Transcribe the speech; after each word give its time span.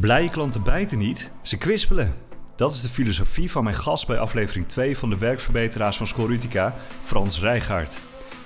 Blije 0.00 0.30
klanten 0.30 0.62
bijten 0.62 0.98
niet, 0.98 1.30
ze 1.42 1.58
kwispelen. 1.58 2.14
Dat 2.56 2.72
is 2.72 2.80
de 2.80 2.88
filosofie 2.88 3.50
van 3.50 3.64
mijn 3.64 3.76
gast 3.76 4.06
bij 4.06 4.18
aflevering 4.18 4.68
2 4.68 4.98
van 4.98 5.10
de 5.10 5.18
werkverbeteraars 5.18 5.96
van 5.96 6.06
School 6.06 6.30
Utica, 6.30 6.74
Frans 7.00 7.40
Rijgaard. 7.40 8.00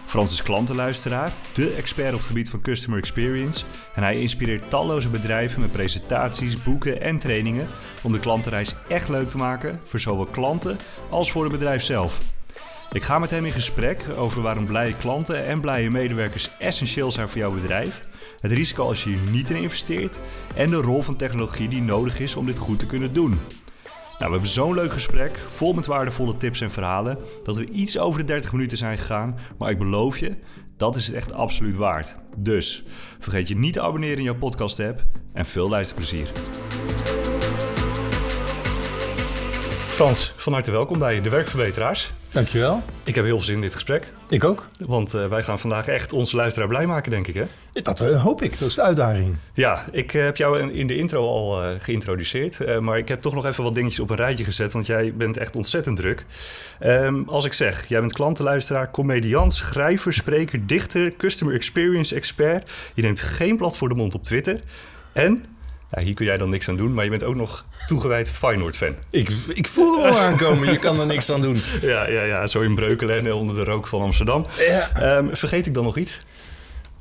Frans 0.07 0.33
is 0.33 0.43
klantenluisteraar, 0.43 1.33
de 1.53 1.71
expert 1.71 2.13
op 2.13 2.19
het 2.19 2.27
gebied 2.27 2.51
van 2.51 2.61
customer 2.61 2.99
experience 2.99 3.65
en 3.95 4.03
hij 4.03 4.21
inspireert 4.21 4.71
talloze 4.71 5.09
bedrijven 5.09 5.61
met 5.61 5.73
presentaties, 5.73 6.63
boeken 6.63 7.01
en 7.01 7.19
trainingen 7.19 7.69
om 8.03 8.13
de 8.13 8.21
klantenreis 8.21 8.75
echt 8.89 9.09
leuk 9.09 9.29
te 9.29 9.37
maken 9.37 9.81
voor 9.85 10.01
zowel 10.01 10.27
klanten 10.27 10.77
als 11.11 11.31
voor 11.31 11.43
het 11.43 11.53
bedrijf 11.53 11.83
zelf. 11.83 12.19
Ik 12.93 13.03
ga 13.03 13.19
met 13.19 13.31
hem 13.31 13.45
in 13.45 13.53
gesprek 13.53 14.07
over 14.17 14.43
waarom 14.43 14.67
blije 14.67 14.97
klanten 14.97 15.45
en 15.45 15.61
blije 15.61 15.91
medewerkers 15.91 16.51
essentieel 16.59 17.11
zijn 17.11 17.29
voor 17.29 17.41
jouw 17.41 17.55
bedrijf, 17.55 18.01
het 18.45 18.53
risico 18.53 18.87
als 18.87 19.05
je 19.05 19.11
hier 19.11 19.31
niet 19.31 19.51
in 19.51 19.57
investeert 19.57 20.19
en 20.57 20.71
de 20.71 20.77
rol 20.77 21.03
van 21.03 21.17
technologie 21.17 21.69
die 21.69 21.83
nodig 21.83 22.21
is 22.21 22.37
om 22.37 22.47
dit 22.47 22.59
goed 22.59 22.79
te 22.79 22.87
kunnen 22.87 23.13
doen. 23.13 23.31
Nou, 24.19 24.31
we 24.31 24.31
hebben 24.31 24.47
zo'n 24.47 24.75
leuk 24.75 24.93
gesprek, 24.93 25.39
vol 25.39 25.73
met 25.73 25.87
waardevolle 25.87 26.37
tips 26.37 26.61
en 26.61 26.71
verhalen, 26.71 27.19
dat 27.43 27.57
we 27.57 27.71
iets 27.71 27.99
over 27.99 28.21
de 28.21 28.27
30 28.27 28.53
minuten 28.53 28.77
zijn 28.77 28.99
gegaan. 28.99 29.39
Maar 29.59 29.71
ik 29.71 29.79
beloof 29.79 30.19
je, 30.19 30.37
dat 30.77 30.97
is 30.97 31.07
het 31.07 31.17
echt 31.17 31.33
absoluut 31.33 31.77
waard. 31.77 32.17
Dus 32.37 32.85
vergeet 33.19 33.49
je 33.49 33.57
niet 33.57 33.73
te 33.73 33.81
abonneren 33.81 34.19
in 34.19 34.25
jouw 34.25 34.39
podcast-app 34.39 35.05
en 35.33 35.47
veel 35.47 35.69
luisterplezier. 35.69 36.33
Frans, 39.95 40.33
van 40.37 40.53
harte 40.53 40.71
welkom 40.71 40.99
bij 40.99 41.21
de 41.21 41.29
Werkverbeteraars. 41.29 42.11
Dankjewel. 42.31 42.83
Ik 43.05 43.15
heb 43.15 43.25
heel 43.25 43.37
veel 43.37 43.45
zin 43.45 43.55
in 43.55 43.61
dit 43.61 43.75
gesprek. 43.75 44.13
Ik 44.29 44.45
ook. 44.45 44.67
Want 44.87 45.15
uh, 45.15 45.27
wij 45.27 45.43
gaan 45.43 45.59
vandaag 45.59 45.89
echt 45.89 46.13
onze 46.13 46.37
luisteraar 46.37 46.69
blij 46.69 46.87
maken, 46.87 47.11
denk 47.11 47.27
ik, 47.27 47.35
hè? 47.35 47.43
Dat 47.73 48.01
uh, 48.01 48.23
hoop 48.23 48.43
ik. 48.43 48.59
Dat 48.59 48.69
is 48.69 48.75
de 48.75 48.83
uitdaging. 48.83 49.37
Ja, 49.53 49.85
ik 49.93 50.13
uh, 50.13 50.25
heb 50.25 50.37
jou 50.37 50.73
in 50.73 50.87
de 50.87 50.97
intro 50.97 51.27
al 51.27 51.79
geïntroduceerd. 51.79 52.81
maar 52.81 52.99
ik 52.99 53.09
heb 53.09 53.21
toch 53.21 53.35
nog 53.35 53.47
even 53.47 53.65
wat 53.65 53.75
dingetjes 53.75 54.01
op 54.01 54.11
een 54.11 54.17
rijtje 54.17 54.45
gezet. 54.45 54.73
Want 54.73 54.87
jij 54.87 55.15
bent 55.15 55.37
echt 55.37 55.57
ontzettend 55.57 55.97
druk. 55.97 56.25
Um, 56.81 57.29
als 57.29 57.45
ik 57.45 57.53
zeg, 57.53 57.89
jij 57.89 58.01
bent 58.01 58.13
klantenluisteraar, 58.13 58.91
comediant, 58.91 59.55
schrijver, 59.55 60.13
spreker, 60.13 60.67
dichter, 60.67 61.17
customer 61.17 61.55
experience 61.55 62.15
expert. 62.15 62.71
Je 62.95 63.03
neemt 63.03 63.21
geen 63.21 63.57
blad 63.57 63.77
voor 63.77 63.89
de 63.89 63.95
mond 63.95 64.15
op 64.15 64.23
Twitter. 64.23 64.61
En 65.13 65.45
ja, 65.95 66.05
hier 66.05 66.15
kun 66.15 66.27
jij 66.27 66.37
dan 66.37 66.51
niks 66.51 66.69
aan 66.69 66.77
doen, 66.77 66.95
maar 66.95 67.05
je 67.05 67.11
bent 67.11 67.25
ook 67.25 67.35
nog 67.35 67.65
toegewijd 67.87 68.31
Feyenoord-fan. 68.31 68.95
Ik, 69.11 69.31
ik 69.49 69.69
voel 69.69 70.03
hem 70.03 70.13
al 70.13 70.19
aankomen, 70.19 70.73
je 70.73 70.79
kan 70.79 71.01
er 71.01 71.07
niks 71.07 71.31
aan 71.31 71.41
doen. 71.41 71.57
Ja, 71.81 72.09
ja, 72.09 72.23
ja 72.23 72.47
zo 72.47 72.61
in 72.61 72.75
Breukelen 72.75 73.19
en 73.19 73.33
onder 73.33 73.57
de 73.57 73.65
rook 73.65 73.87
van 73.87 74.03
Amsterdam. 74.03 74.47
Ja. 74.59 75.17
Um, 75.17 75.37
vergeet 75.37 75.67
ik 75.67 75.75
dan 75.75 75.85
nog 75.85 75.97
iets? 75.97 76.19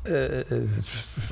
Uh, 0.03 0.13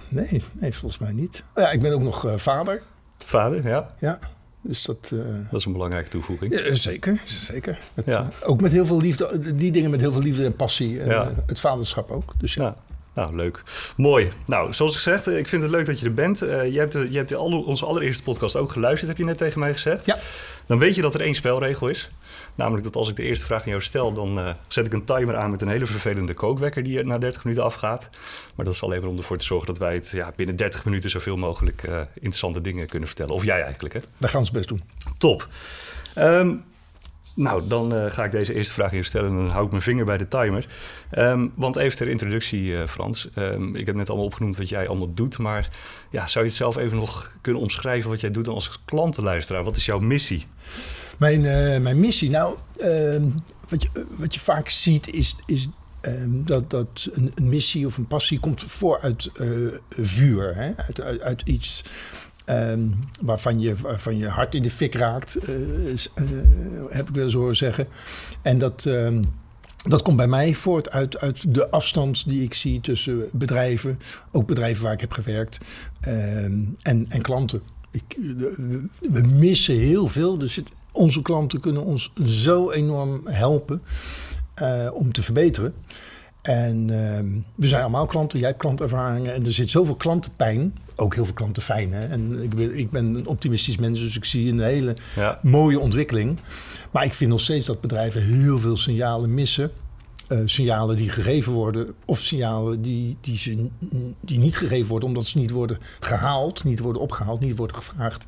nee, 0.08 0.44
nee, 0.54 0.74
volgens 0.74 1.02
mij 1.02 1.14
niet. 1.14 1.44
Ja, 1.56 1.72
ik 1.72 1.82
ben 1.82 1.94
ook 1.94 2.02
nog 2.02 2.26
uh, 2.26 2.38
vader. 2.38 2.82
Vader, 3.26 3.68
ja. 3.68 3.96
Ja. 4.00 4.20
Dus 4.62 4.84
dat, 4.84 5.12
uh, 5.14 5.20
dat 5.50 5.60
is 5.60 5.66
een 5.66 5.72
belangrijke 5.72 6.10
toevoeging. 6.10 6.60
Ja, 6.60 6.74
zeker, 6.76 7.22
zeker. 7.26 7.80
Met, 7.94 8.06
ja. 8.06 8.30
ook 8.44 8.62
met 8.62 8.72
heel 8.72 8.86
veel 8.86 9.02
liefde, 9.02 9.56
die 9.56 9.72
dingen 9.72 9.92
met 9.92 10.00
heel 10.00 10.12
veel 10.12 10.22
liefde 10.22 10.46
en 10.46 10.56
passie. 10.56 11.06
Ja. 11.06 11.34
het 11.46 11.60
vaderschap 11.60 12.12
ook. 12.12 12.34
Dus 12.38 12.54
ja. 12.54 12.76
Nou, 13.14 13.36
leuk. 13.36 13.64
Mooi. 13.98 14.30
Nou, 14.46 14.74
zoals 14.74 14.96
gezegd, 14.96 15.28
ik 15.28 15.48
vind 15.48 15.62
het 15.62 15.72
leuk 15.72 15.86
dat 15.86 16.00
je 16.00 16.06
er 16.06 16.14
bent. 16.14 16.44
Uh, 16.44 16.72
je 16.72 16.80
hebt, 16.80 16.94
je 16.94 17.18
hebt 17.18 17.36
onze 17.36 17.86
allereerste 17.86 18.24
podcast 18.24 18.56
ook 18.56 18.72
geluisterd, 18.72 19.10
heb 19.10 19.18
je 19.18 19.26
net 19.26 19.38
tegen 19.38 19.60
mij 19.60 19.72
gezegd. 19.72 20.06
Ja. 20.06 20.18
Dan 20.66 20.80
weet 20.80 20.96
je 20.96 21.02
dat 21.02 21.14
er 21.14 21.22
één 21.22 21.36
spelregel 21.36 21.88
is. 21.88 22.10
Namelijk 22.56 22.84
dat 22.84 22.96
als 22.96 23.10
ik 23.10 23.16
de 23.16 23.24
eerste 23.24 23.46
vraag 23.46 23.64
aan 23.64 23.70
jou 23.70 23.82
stel, 23.82 24.14
dan 24.14 24.40
uh, 24.40 24.50
zet 24.68 24.86
ik 24.86 24.94
een 24.94 25.04
timer 25.04 25.36
aan 25.36 25.52
met 25.52 25.62
een 25.62 25.68
hele 25.68 25.86
vervelende 25.86 26.34
kookwekker 26.34 26.84
die 26.84 27.04
na 27.04 27.18
30 27.18 27.44
minuten 27.44 27.66
afgaat. 27.66 28.10
Maar 28.56 28.66
dat 28.66 28.74
is 28.74 28.84
alleen 28.84 29.02
maar 29.02 29.10
om 29.10 29.18
ervoor 29.18 29.38
te 29.38 29.46
zorgen 29.46 29.68
dat 29.68 29.78
wij 29.78 29.94
het 29.94 30.10
ja, 30.10 30.34
binnen 30.36 30.56
30 30.56 30.86
minuten 30.86 31.10
zoveel 31.10 31.38
mogelijk 31.38 31.88
uh, 31.88 32.02
interessante 32.14 32.62
dingen 32.62 32.88
kunnen 32.88 33.08
vertellen. 33.08 33.34
Of 33.34 33.44
jij 33.44 33.62
eigenlijk, 33.62 33.94
hè? 33.94 34.00
Wij 34.18 34.30
gaan 34.30 34.40
ons 34.40 34.52
best 34.52 34.68
doen. 34.68 34.84
Top. 35.18 35.48
Um, 36.18 36.64
nou, 37.36 37.68
dan 37.68 37.96
uh, 37.96 38.12
ga 38.12 38.24
ik 38.24 38.32
deze 38.32 38.54
eerste 38.54 38.74
vraag 38.74 38.92
hier 38.92 39.04
stellen 39.04 39.30
en 39.30 39.36
dan 39.36 39.50
hou 39.50 39.66
ik 39.66 39.72
mijn 39.72 39.84
vinger 39.84 40.06
bij 40.06 40.18
de 40.18 40.28
timer. 40.28 40.66
Um, 41.18 41.52
want 41.56 41.76
even 41.76 41.98
ter 41.98 42.08
introductie, 42.08 42.64
uh, 42.64 42.88
Frans. 42.88 43.30
Um, 43.36 43.76
ik 43.76 43.86
heb 43.86 43.96
net 43.96 44.10
allemaal 44.10 44.28
opgenoemd 44.28 44.58
wat 44.58 44.70
jij 44.70 44.88
allemaal 44.88 45.14
doet. 45.14 45.38
Maar 45.38 45.70
ja, 46.10 46.28
zou 46.28 46.44
je 46.44 46.50
het 46.50 46.60
zelf 46.60 46.78
even 46.78 46.98
nog 46.98 47.32
kunnen 47.42 47.62
omschrijven 47.62 48.10
wat 48.10 48.22
jij 48.22 48.32
doet 48.32 48.46
dan 48.46 48.54
als 48.54 48.80
klantenluisteraar? 48.86 49.64
Wat 49.64 49.76
is 49.76 49.86
jouw 49.86 50.00
missie? 50.00 50.46
Mijn, 51.18 51.42
uh, 51.42 51.78
mijn 51.78 52.00
missie? 52.00 52.30
Nou, 52.30 52.56
ehm, 52.78 53.26
wat, 53.70 53.84
je, 53.84 54.06
wat 54.18 54.34
je 54.34 54.40
vaak 54.40 54.70
ziet 54.70 55.14
is, 55.14 55.36
is 55.46 55.70
dat, 56.28 56.70
dat 56.70 57.10
een, 57.12 57.32
een, 57.36 57.50
missie 57.50 57.86
of 57.86 57.98
een 57.98 58.08
passie 58.08 58.40
komt 58.40 58.64
vooruit 58.64 59.32
vuur. 59.90 60.56
Hè? 60.56 60.76
Uit, 60.76 61.02
uit, 61.02 61.22
uit 61.22 61.42
iets 61.46 61.84
Um, 62.46 63.04
waarvan, 63.22 63.60
je, 63.60 63.76
waarvan 63.76 64.18
je 64.18 64.28
hart 64.28 64.56
in 64.56 64.64
de 64.64 64.70
fik 64.70 64.96
raakt, 64.96 65.50
uh, 65.50 65.90
uh, 65.90 65.96
heb 66.90 67.10
ik 67.10 67.16
wel 67.16 67.24
eens 67.24 67.34
horen 67.34 67.56
zeggen. 67.56 67.88
En 68.42 68.58
dat, 68.58 68.86
um, 68.86 69.22
dat 69.88 70.02
komt 70.02 70.18
bij 70.18 70.28
mij 70.28 70.54
voort 70.54 70.90
uit, 70.90 71.20
uit 71.20 71.54
de 71.54 71.70
afstand 71.70 72.30
die 72.30 72.44
ik 72.44 72.54
zie 72.54 72.82
tussen 72.82 73.30
bedrijven, 73.32 74.00
ook 74.32 74.48
bedrijven 74.48 74.84
waar 74.84 74.94
ik 74.94 75.00
heb 75.02 75.12
gewerkt, 75.12 75.58
um, 76.08 76.76
en, 76.82 77.06
en 77.10 77.22
klanten. 77.22 77.62
Ik, 77.92 78.18
we, 79.00 79.22
missen 79.22 79.76
heel 79.76 80.08
veel. 80.08 80.38
Dus 80.38 80.62
onze 80.92 81.22
klanten 81.22 81.60
kunnen 81.60 81.84
ons 81.84 82.14
zo 82.24 82.72
enorm 82.72 83.22
helpen 83.24 83.82
uh, 84.62 84.90
om 84.94 85.12
te 85.12 85.24
verbeteren. 85.24 85.74
En 86.42 86.88
we 87.56 87.68
zijn 87.68 87.82
allemaal 87.82 88.06
klanten, 88.06 88.40
jij 88.40 88.48
hebt 88.48 88.60
klantervaringen 88.60 89.34
en 89.34 89.46
er 89.46 89.52
zit 89.52 89.70
zoveel 89.70 89.96
klantenpijn 89.96 90.74
ook 91.02 91.16
heel 91.16 91.26
veel 91.26 91.34
klanten 91.34 91.64
fijn. 91.64 91.94
Hè? 91.94 92.08
En 92.08 92.44
ik 92.44 92.56
ben, 92.56 92.78
ik 92.78 92.90
ben 92.90 93.06
een 93.06 93.28
optimistisch 93.28 93.78
mens, 93.78 94.00
dus 94.00 94.16
ik 94.16 94.26
zie 94.26 94.52
een 94.52 94.60
hele 94.60 94.96
ja. 95.16 95.40
mooie 95.42 95.80
ontwikkeling. 95.80 96.40
Maar 96.92 97.06
ik 97.06 97.14
vind 97.14 97.30
nog 97.30 97.42
steeds 97.42 97.66
dat 97.66 97.82
bedrijven 97.82 98.22
heel 98.22 98.60
veel 98.60 98.78
signalen 98.78 99.34
missen. 99.34 99.72
Uh, 100.30 100.40
signalen 100.46 100.96
die 100.98 101.10
gegeven 101.10 101.54
worden, 101.54 101.94
of 102.06 102.20
signalen 102.20 102.82
die, 102.82 103.18
die, 103.22 103.38
ze, 103.38 103.70
die 104.22 104.40
niet 104.40 104.58
gegeven 104.58 104.88
worden 104.88 105.08
omdat 105.10 105.26
ze 105.26 105.38
niet 105.38 105.52
worden 105.52 105.78
gehaald, 106.00 106.64
niet 106.64 106.80
worden 106.80 107.02
opgehaald, 107.02 107.40
niet 107.40 107.58
worden 107.58 107.76
gevraagd. 107.76 108.26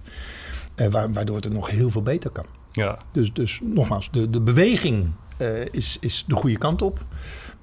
Uh, 0.76 0.88
waardoor 0.88 1.36
het 1.36 1.46
er 1.46 1.52
nog 1.52 1.70
heel 1.70 1.90
veel 1.90 2.02
beter 2.02 2.30
kan. 2.30 2.46
Ja. 2.72 2.98
Dus, 3.12 3.34
dus 3.34 3.60
nogmaals, 3.64 4.12
de, 4.12 4.30
de 4.30 4.42
beweging 4.42 5.12
uh, 5.38 5.66
is, 5.72 5.98
is 6.00 6.24
de 6.28 6.36
goede 6.36 6.58
kant 6.58 6.82
op. 6.82 7.06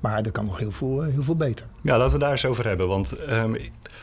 Maar 0.00 0.20
er 0.20 0.30
kan 0.30 0.44
nog 0.44 0.58
heel 0.58 0.70
veel, 0.70 1.02
heel 1.02 1.22
veel 1.22 1.36
beter. 1.36 1.66
Ja, 1.82 1.98
laten 1.98 2.12
we 2.12 2.18
daar 2.18 2.30
eens 2.30 2.46
over 2.46 2.66
hebben. 2.66 2.88
Want 2.88 3.28
um, 3.28 3.56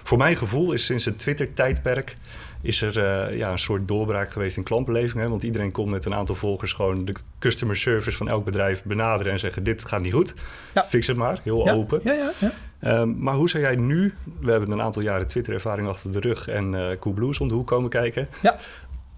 voor 0.04 0.18
mijn 0.18 0.36
gevoel 0.36 0.72
is 0.72 0.86
sinds 0.86 1.06
het 1.06 1.20
Twitter-tijdperk... 1.20 2.16
is 2.62 2.82
er 2.82 2.98
uh, 2.98 3.38
ja, 3.38 3.52
een 3.52 3.60
soort 3.60 3.88
doorbraak 3.88 4.32
geweest 4.32 4.58
in 4.58 4.64
klantbeleving. 4.64 5.24
Hè? 5.24 5.30
Want 5.30 5.44
iedereen 5.44 5.72
komt 5.72 5.90
met 5.90 6.06
een 6.06 6.14
aantal 6.14 6.36
volgers... 6.36 6.74
gewoon 6.74 7.06
de 7.06 7.14
customer 7.40 7.76
service 7.76 8.18
van 8.18 8.30
elk 8.30 8.46
bedrijf 8.46 8.84
benaderen... 8.84 9.32
en 9.32 9.40
zeggen, 9.40 9.64
dit 9.64 9.86
gaat 9.86 10.02
niet 10.02 10.14
goed. 10.14 10.34
Ja. 10.74 10.84
Fix 10.84 11.08
het 11.08 11.18
maar, 11.18 11.40
heel 11.44 11.66
ja. 11.66 11.74
open. 11.74 12.00
Ja, 12.04 12.14
ja, 12.14 12.32
ja. 12.40 12.52
Um, 13.00 13.16
maar 13.20 13.36
hoe 13.36 13.50
zou 13.50 13.64
jij 13.64 13.76
nu... 13.76 14.14
We 14.42 14.52
hebben 14.52 14.72
een 14.72 14.82
aantal 14.82 15.02
jaren 15.02 15.28
Twitter-ervaring 15.28 15.88
achter 15.88 16.12
de 16.12 16.20
rug... 16.20 16.48
en 16.48 16.74
uh, 16.74 16.88
Coolblues 17.00 17.40
om 17.40 17.48
de 17.48 17.54
hoek 17.54 17.68
komen 17.68 17.90
kijken. 17.90 18.28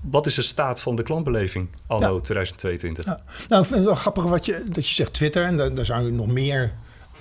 Wat 0.01 0.25
is 0.25 0.35
de 0.35 0.41
staat 0.41 0.81
van 0.81 0.95
de 0.95 1.03
klantbeleving 1.03 1.67
anno 1.87 2.15
ja. 2.15 2.21
2022? 2.21 3.05
Ja. 3.05 3.21
Nou, 3.47 3.61
ik 3.61 3.67
vind 3.67 3.79
het 3.79 3.89
wel 3.89 3.99
grappig 3.99 4.23
wat 4.23 4.45
je, 4.45 4.63
dat 4.69 4.87
je 4.87 4.93
zegt 4.93 5.13
Twitter. 5.13 5.43
En 5.43 5.57
daar, 5.57 5.73
daar 5.73 5.85
zou 5.85 6.05
je 6.05 6.11
nog 6.11 6.27
meer 6.27 6.73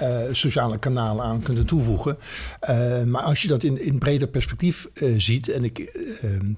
uh, 0.02 0.18
sociale 0.32 0.78
kanalen 0.78 1.24
aan 1.24 1.42
kunnen 1.42 1.66
toevoegen. 1.66 2.18
Uh, 2.70 3.02
maar 3.02 3.22
als 3.22 3.42
je 3.42 3.48
dat 3.48 3.62
in, 3.62 3.82
in 3.82 3.98
breder 3.98 4.28
perspectief 4.28 4.88
uh, 4.94 5.14
ziet... 5.16 5.48
en 5.48 5.64
ik, 5.64 5.98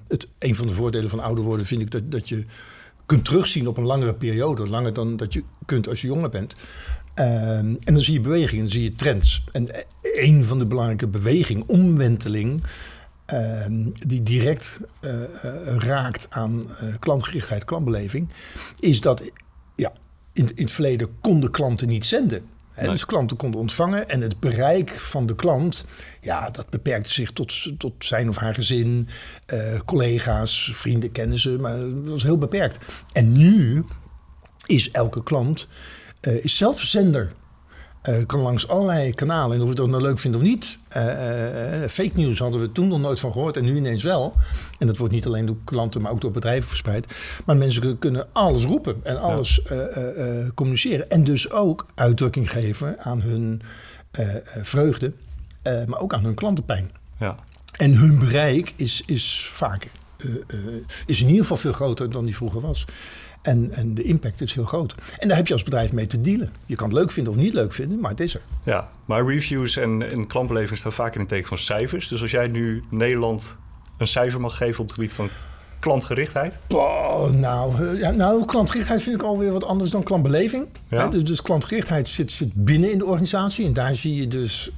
het, 0.09 0.31
een 0.39 0.57
van 0.57 0.67
de 0.67 0.75
voordelen 0.75 1.11
van 1.11 1.21
ouder 1.21 1.45
worden 1.45 1.67
vind 1.67 1.81
ik 1.81 1.91
dat, 1.91 2.11
dat 2.11 2.29
je 2.29 2.45
kunt 3.07 3.25
terugzien 3.25 3.69
op 3.69 3.77
een 3.77 3.85
langere 3.85 4.15
periode. 4.15 4.69
Langer 4.69 4.93
dan 4.93 5.17
dat 5.17 5.33
je 5.33 5.43
kunt 5.65 5.89
als 5.89 6.01
je 6.01 6.07
jonger 6.07 6.29
bent. 6.29 6.55
en 7.15 7.79
dan 7.85 8.01
zie 8.01 8.15
je 8.15 8.21
bewegingen, 8.21 8.65
dan 8.65 8.73
zie 8.73 8.83
je 8.83 8.95
trends. 8.95 9.45
En 9.53 9.69
een 10.03 10.45
van 10.45 10.59
de 10.59 10.67
belangrijke 10.67 11.07
bewegingen, 11.07 11.69
omwenteling... 11.69 12.63
die 14.07 14.23
direct 14.23 14.81
raakt 15.65 16.27
aan 16.31 16.67
klantgerichtheid, 16.99 17.65
klantbeleving... 17.65 18.29
is 18.81 19.01
dat 19.01 19.31
ja, 19.75 19.93
in, 20.33 20.49
in 20.55 20.65
het 20.65 20.73
verleden 20.73 21.21
konden 21.21 21.51
klanten 21.51 21.89
niet 21.89 22.07
zenden... 22.07 22.43
Nee. 22.77 22.91
Dus 22.91 23.05
klanten 23.05 23.37
konden 23.37 23.61
ontvangen 23.61 24.09
en 24.09 24.21
het 24.21 24.41
bereik 24.41 24.91
van 24.91 25.27
de 25.27 25.35
klant, 25.35 25.85
ja, 26.21 26.51
dat 26.51 26.71
beperkte 26.71 27.13
zich 27.13 27.33
tot, 27.33 27.79
tot 27.79 27.93
zijn 27.99 28.29
of 28.29 28.37
haar 28.37 28.55
gezin, 28.55 29.09
uh, 29.55 29.79
collega's, 29.85 30.71
vrienden, 30.73 31.13
kennissen, 31.13 31.61
maar 31.61 31.79
dat 31.79 32.09
was 32.09 32.23
heel 32.23 32.39
beperkt. 32.39 33.05
En 33.13 33.33
nu 33.33 33.85
is 34.67 34.91
elke 34.91 35.23
klant 35.23 35.69
uh, 36.21 36.45
is 36.45 36.57
zelf 36.57 36.81
zender. 36.81 37.33
Uh, 38.09 38.27
kan 38.27 38.41
langs 38.41 38.69
allerlei 38.69 39.15
kanalen. 39.15 39.57
En 39.57 39.63
of 39.63 39.73
je 39.75 39.81
het 39.83 39.91
nou 39.91 40.03
leuk 40.03 40.19
vindt 40.19 40.37
of 40.37 40.43
niet. 40.43 40.79
Uh, 40.97 41.05
uh, 41.83 41.89
fake 41.89 42.11
news 42.15 42.39
hadden 42.39 42.61
we 42.61 42.73
toen 42.73 42.89
nog 42.89 43.01
nooit 43.01 43.21
van 43.21 43.33
gehoord. 43.33 43.57
En 43.57 43.65
nu 43.65 43.77
ineens 43.77 44.03
wel. 44.03 44.33
En 44.79 44.87
dat 44.87 44.97
wordt 44.97 45.13
niet 45.15 45.27
alleen 45.27 45.47
door 45.47 45.57
klanten, 45.65 46.01
maar 46.01 46.13
ook 46.13 46.21
door 46.21 46.31
bedrijven 46.31 46.69
verspreid. 46.69 47.07
Maar 47.45 47.57
mensen 47.57 47.99
kunnen 47.99 48.27
alles 48.33 48.65
roepen. 48.65 49.01
En 49.03 49.21
alles 49.21 49.61
ja. 49.69 50.51
communiceren. 50.55 51.11
En 51.11 51.25
dus 51.25 51.51
ook 51.51 51.87
uitdrukking 51.95 52.51
geven 52.51 53.01
aan 53.01 53.21
hun 53.21 53.63
vreugde. 54.63 55.13
maar 55.63 56.01
ook 56.01 56.15
aan 56.15 56.25
hun 56.25 56.35
klantenpijn. 56.35 56.91
Ja. 57.19 57.37
En 57.77 57.95
hun 57.95 58.19
bereik 58.19 58.73
is, 58.77 59.03
is 59.07 59.47
vaak 59.53 59.91
is 61.07 61.21
in 61.21 61.27
ieder 61.27 61.41
geval 61.41 61.57
veel 61.57 61.73
groter 61.73 62.11
dan 62.11 62.25
die 62.25 62.37
vroeger 62.37 62.61
was. 62.61 62.85
En, 63.43 63.71
en 63.71 63.95
de 63.95 64.03
impact 64.03 64.41
is 64.41 64.55
heel 64.55 64.65
groot. 64.65 64.95
En 65.19 65.29
daar 65.29 65.37
heb 65.37 65.47
je 65.47 65.53
als 65.53 65.63
bedrijf 65.63 65.93
mee 65.93 66.07
te 66.07 66.21
dealen. 66.21 66.53
Je 66.67 66.77
kan 66.77 66.89
het 66.89 66.97
leuk 66.97 67.11
vinden 67.11 67.33
of 67.33 67.39
niet 67.39 67.53
leuk 67.53 67.73
vinden, 67.73 68.01
maar 68.01 68.11
het 68.11 68.21
is 68.21 68.35
er. 68.35 68.41
Ja, 68.65 68.89
maar 69.05 69.27
reviews 69.27 69.77
en, 69.77 70.11
en 70.11 70.27
klantbeleving 70.27 70.79
staan 70.79 70.93
vaak 70.93 71.15
in 71.15 71.21
het 71.21 71.29
teken 71.29 71.49
van 71.49 71.59
cijfers. 71.59 72.09
Dus 72.09 72.23
als 72.23 72.31
jij 72.31 72.47
nu 72.47 72.83
Nederland 72.91 73.57
een 73.99 74.07
cijfer 74.07 74.41
mag 74.41 74.57
geven 74.57 74.81
op 74.81 74.87
het 74.87 74.95
gebied 74.95 75.13
van 75.13 75.29
klantgerichtheid? 75.81 76.59
Oh, 76.69 77.31
nou, 77.31 77.99
ja, 77.99 78.11
nou, 78.11 78.45
klantgerichtheid 78.45 79.03
vind 79.03 79.17
ik 79.17 79.23
alweer 79.23 79.53
wat 79.53 79.65
anders 79.65 79.91
dan 79.91 80.03
klantbeleving. 80.03 80.67
Ja. 80.89 81.09
dus, 81.09 81.25
dus 81.25 81.43
klantgerichtheid 81.43 82.09
zit, 82.09 82.33
zit 82.33 82.65
binnen 82.65 82.93
in 82.93 82.99
de 82.99 83.05
organisatie. 83.05 83.67
En 83.67 83.73
daar 83.73 83.95
zie 83.95 84.15
je 84.15 84.29
dus 84.29 84.71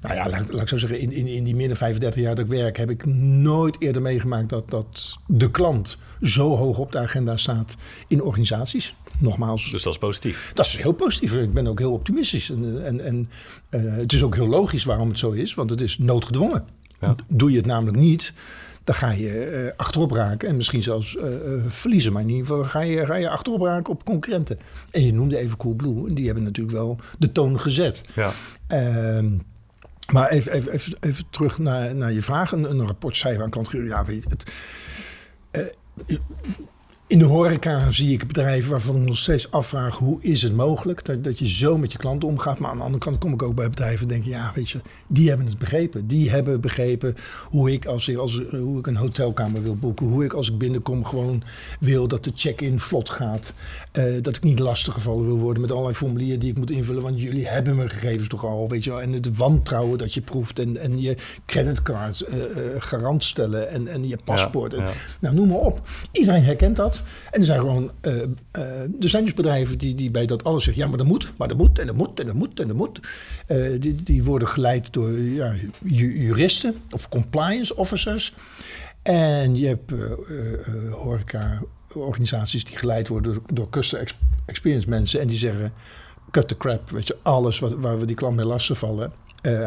nou 0.00 0.14
ja, 0.14 0.28
laat, 0.28 0.52
laat, 0.52 0.62
ik 0.62 0.68
zo 0.68 0.76
zeggen, 0.76 1.00
in, 1.00 1.12
in, 1.12 1.26
in 1.26 1.44
die 1.44 1.56
meer 1.56 1.68
dan 1.68 1.76
35 1.76 2.22
jaar 2.22 2.34
dat 2.34 2.44
ik 2.44 2.50
werk, 2.50 2.76
heb 2.76 2.90
ik 2.90 3.06
nooit 3.06 3.82
eerder 3.82 4.02
meegemaakt 4.02 4.48
dat, 4.48 4.70
dat 4.70 5.18
de 5.26 5.50
klant 5.50 5.98
zo 6.22 6.56
hoog 6.56 6.78
op 6.78 6.92
de 6.92 6.98
agenda 6.98 7.36
staat 7.36 7.74
in 8.08 8.22
organisaties. 8.22 8.94
Nogmaals. 9.20 9.70
Dus 9.70 9.82
dat 9.82 9.92
is 9.92 9.98
positief. 9.98 10.50
Dat 10.54 10.66
is 10.66 10.76
heel 10.76 10.92
positief. 10.92 11.34
Ik 11.34 11.52
ben 11.52 11.66
ook 11.66 11.78
heel 11.78 11.92
optimistisch. 11.92 12.50
En, 12.50 12.84
en, 12.84 13.00
en 13.00 13.30
uh, 13.70 13.96
het 13.96 14.12
is 14.12 14.22
ook 14.22 14.34
heel 14.34 14.46
logisch 14.46 14.84
waarom 14.84 15.08
het 15.08 15.18
zo 15.18 15.30
is, 15.30 15.54
want 15.54 15.70
het 15.70 15.80
is 15.80 15.98
noodgedwongen. 15.98 16.64
Ja. 16.98 17.14
Doe 17.28 17.50
je 17.50 17.56
het 17.56 17.66
namelijk 17.66 17.96
niet, 17.96 18.32
dan 18.84 18.94
ga 18.94 19.10
je 19.10 19.64
uh, 19.64 19.70
achterop 19.76 20.10
raken 20.10 20.48
en 20.48 20.56
misschien 20.56 20.82
zelfs 20.82 21.14
uh, 21.14 21.24
verliezen. 21.68 22.12
Maar 22.12 22.22
in 22.22 22.28
ieder 22.28 22.46
geval 22.46 22.64
ga 22.64 22.80
je, 22.80 23.06
ga 23.06 23.14
je 23.14 23.28
achterop 23.28 23.60
raken 23.60 23.92
op 23.92 24.04
concurrenten. 24.04 24.58
En 24.90 25.06
je 25.06 25.12
noemde 25.12 25.38
even 25.38 25.56
Coolblue 25.56 26.08
en 26.08 26.14
die 26.14 26.26
hebben 26.26 26.44
natuurlijk 26.44 26.76
wel 26.76 26.98
de 27.18 27.32
toon 27.32 27.60
gezet. 27.60 28.04
Ja. 28.14 28.30
Ehm, 28.66 29.30
maar 30.12 30.28
even, 30.28 30.52
even, 30.52 30.72
even, 30.72 30.96
even, 31.00 31.24
terug 31.30 31.58
naar, 31.58 31.94
naar 31.94 32.12
je 32.12 32.22
vraag. 32.22 32.52
Een, 32.52 32.70
een 32.70 32.86
rapport 32.86 33.16
cijfer 33.16 33.42
aan 33.42 33.50
klanten. 33.50 33.84
Ja, 33.84 34.04
weet 34.04 34.22
je, 34.22 34.28
het, 34.28 34.52
in 37.08 37.18
de 37.18 37.24
horeca 37.24 37.90
zie 37.90 38.12
ik 38.12 38.26
bedrijven 38.26 38.70
waarvan 38.70 38.96
ik 38.96 39.02
nog 39.02 39.18
steeds 39.18 39.50
afvraag... 39.50 39.96
hoe 39.96 40.18
is 40.20 40.42
het 40.42 40.54
mogelijk 40.54 41.04
dat, 41.04 41.24
dat 41.24 41.38
je 41.38 41.48
zo 41.48 41.78
met 41.78 41.92
je 41.92 41.98
klanten 41.98 42.28
omgaat. 42.28 42.58
Maar 42.58 42.70
aan 42.70 42.76
de 42.76 42.82
andere 42.82 43.04
kant 43.04 43.18
kom 43.18 43.32
ik 43.32 43.42
ook 43.42 43.54
bij 43.54 43.68
bedrijven 43.68 44.00
en 44.00 44.08
denk... 44.08 44.24
ja, 44.24 44.52
weet 44.54 44.70
je, 44.70 44.80
die 45.06 45.28
hebben 45.28 45.46
het 45.46 45.58
begrepen. 45.58 46.06
Die 46.06 46.30
hebben 46.30 46.60
begrepen 46.60 47.14
hoe 47.44 47.72
ik, 47.72 47.86
als 47.86 48.08
ik, 48.08 48.16
als, 48.16 48.42
hoe 48.50 48.78
ik 48.78 48.86
een 48.86 48.96
hotelkamer 48.96 49.62
wil 49.62 49.76
boeken... 49.76 50.06
hoe 50.06 50.24
ik 50.24 50.32
als 50.32 50.50
ik 50.50 50.58
binnenkom 50.58 51.04
gewoon 51.04 51.42
wil 51.80 52.08
dat 52.08 52.24
de 52.24 52.32
check-in 52.34 52.80
vlot 52.80 53.10
gaat. 53.10 53.52
Uh, 53.98 54.22
dat 54.22 54.36
ik 54.36 54.42
niet 54.42 54.58
lastiggevallen 54.58 55.26
wil 55.26 55.38
worden 55.38 55.62
met 55.62 55.70
allerlei 55.70 55.94
formulieren 55.94 56.40
die 56.40 56.50
ik 56.50 56.56
moet 56.56 56.70
invullen... 56.70 57.02
want 57.02 57.20
jullie 57.20 57.48
hebben 57.48 57.76
mijn 57.76 57.90
gegevens 57.90 58.28
toch 58.28 58.44
al, 58.44 58.68
weet 58.68 58.84
je 58.84 58.90
wel. 58.90 59.00
En 59.00 59.12
het 59.12 59.36
wantrouwen 59.36 59.98
dat 59.98 60.14
je 60.14 60.20
proeft 60.20 60.58
en, 60.58 60.76
en 60.76 61.00
je 61.00 61.16
creditcards 61.46 62.22
uh, 62.22 62.34
uh, 62.34 62.44
garant 62.78 63.24
stellen... 63.24 63.70
en, 63.70 63.88
en 63.88 64.08
je 64.08 64.18
paspoort. 64.24 64.72
Ja, 64.72 64.78
ja. 64.78 64.84
En, 64.84 64.92
nou, 65.20 65.34
noem 65.34 65.48
maar 65.48 65.58
op. 65.58 65.80
Iedereen 66.12 66.44
herkent 66.44 66.76
dat. 66.76 66.97
En 67.30 67.38
er 67.40 67.44
zijn 67.44 67.60
gewoon, 67.60 67.90
uh, 68.02 68.14
zijn 68.98 69.24
dus 69.24 69.34
bedrijven 69.34 69.78
die, 69.78 69.94
die 69.94 70.10
bij 70.10 70.26
dat 70.26 70.44
alles 70.44 70.64
zeggen, 70.64 70.82
ja, 70.82 70.88
maar 70.88 70.98
dat 70.98 71.06
moet, 71.06 71.32
maar 71.36 71.48
dat 71.48 71.56
moet, 71.56 71.78
en 71.78 71.86
dat 71.86 71.96
moet, 71.96 72.20
en 72.20 72.26
dat 72.26 72.34
moet, 72.34 72.60
en 72.60 72.66
dat 72.66 72.76
moet. 72.76 73.00
Uh, 73.48 73.80
die, 73.80 74.02
die 74.02 74.24
worden 74.24 74.48
geleid 74.48 74.92
door 74.92 75.18
ja, 75.18 75.54
juristen 75.82 76.74
of 76.90 77.08
compliance 77.08 77.76
officers. 77.76 78.34
En 79.02 79.56
je 79.56 79.66
hebt 79.66 79.92
horeca-organisaties 80.90 82.64
die 82.64 82.76
geleid 82.76 83.08
worden 83.08 83.32
door, 83.32 83.42
door 83.52 83.70
customer 83.70 84.14
experience 84.46 84.88
mensen. 84.88 85.20
En 85.20 85.26
die 85.26 85.38
zeggen, 85.38 85.72
cut 86.30 86.48
the 86.48 86.56
crap, 86.56 86.90
weet 86.90 87.06
je, 87.06 87.16
alles 87.22 87.58
wat, 87.58 87.72
waar 87.72 87.98
we 87.98 88.06
die 88.06 88.16
klant 88.16 88.36
mee 88.36 88.46
lastig 88.46 88.78
vallen, 88.78 89.12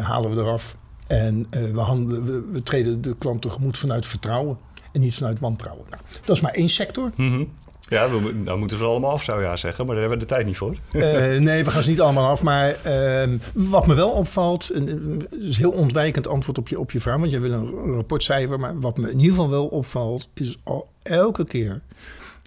halen 0.00 0.34
we 0.34 0.40
eraf. 0.40 0.76
En 1.06 1.46
we, 1.50 1.80
handelen, 1.80 2.24
we, 2.24 2.52
we 2.52 2.62
treden 2.62 3.02
de 3.02 3.16
klant 3.18 3.42
tegemoet 3.42 3.78
vanuit 3.78 4.06
vertrouwen 4.06 4.58
en 4.92 5.00
niet 5.00 5.14
vanuit 5.14 5.40
wantrouwen. 5.40 5.86
Nou, 5.90 6.02
dat 6.24 6.36
is 6.36 6.42
maar 6.42 6.52
één 6.52 6.68
sector. 6.68 7.10
Mm 7.16 7.30
-hmm. 7.30 7.48
Ja, 7.92 8.10
we, 8.10 8.42
dan 8.42 8.58
moeten 8.58 8.78
ze 8.78 8.84
allemaal 8.84 9.10
af, 9.10 9.22
zou 9.22 9.40
je 9.40 9.46
ja 9.46 9.56
zeggen. 9.56 9.86
Maar 9.86 9.94
daar 9.94 10.04
hebben 10.04 10.20
we 10.20 10.26
de 10.26 10.34
tijd 10.34 10.46
niet 10.46 10.56
voor. 10.56 10.74
Uh, 10.92 11.02
nee, 11.38 11.64
we 11.64 11.70
gaan 11.70 11.82
ze 11.82 11.88
niet 11.88 12.00
allemaal 12.00 12.30
af. 12.30 12.42
Maar 12.42 12.76
uh, 12.86 13.38
wat 13.54 13.86
me 13.86 13.94
wel 13.94 14.10
opvalt... 14.10 14.70
een 14.74 15.28
is 15.30 15.56
heel 15.56 15.70
ontwijkend 15.70 16.26
antwoord 16.26 16.58
op 16.58 16.68
je, 16.68 16.78
op 16.78 16.90
je 16.90 17.00
vraag... 17.00 17.18
want 17.18 17.30
jij 17.30 17.40
wil 17.40 17.52
een 17.52 17.92
rapportcijfer. 17.92 18.60
Maar 18.60 18.80
wat 18.80 18.98
me 18.98 19.10
in 19.10 19.18
ieder 19.18 19.34
geval 19.34 19.50
wel 19.50 19.66
opvalt... 19.66 20.28
is 20.34 20.58
al 20.64 20.88
elke 21.02 21.44
keer 21.44 21.82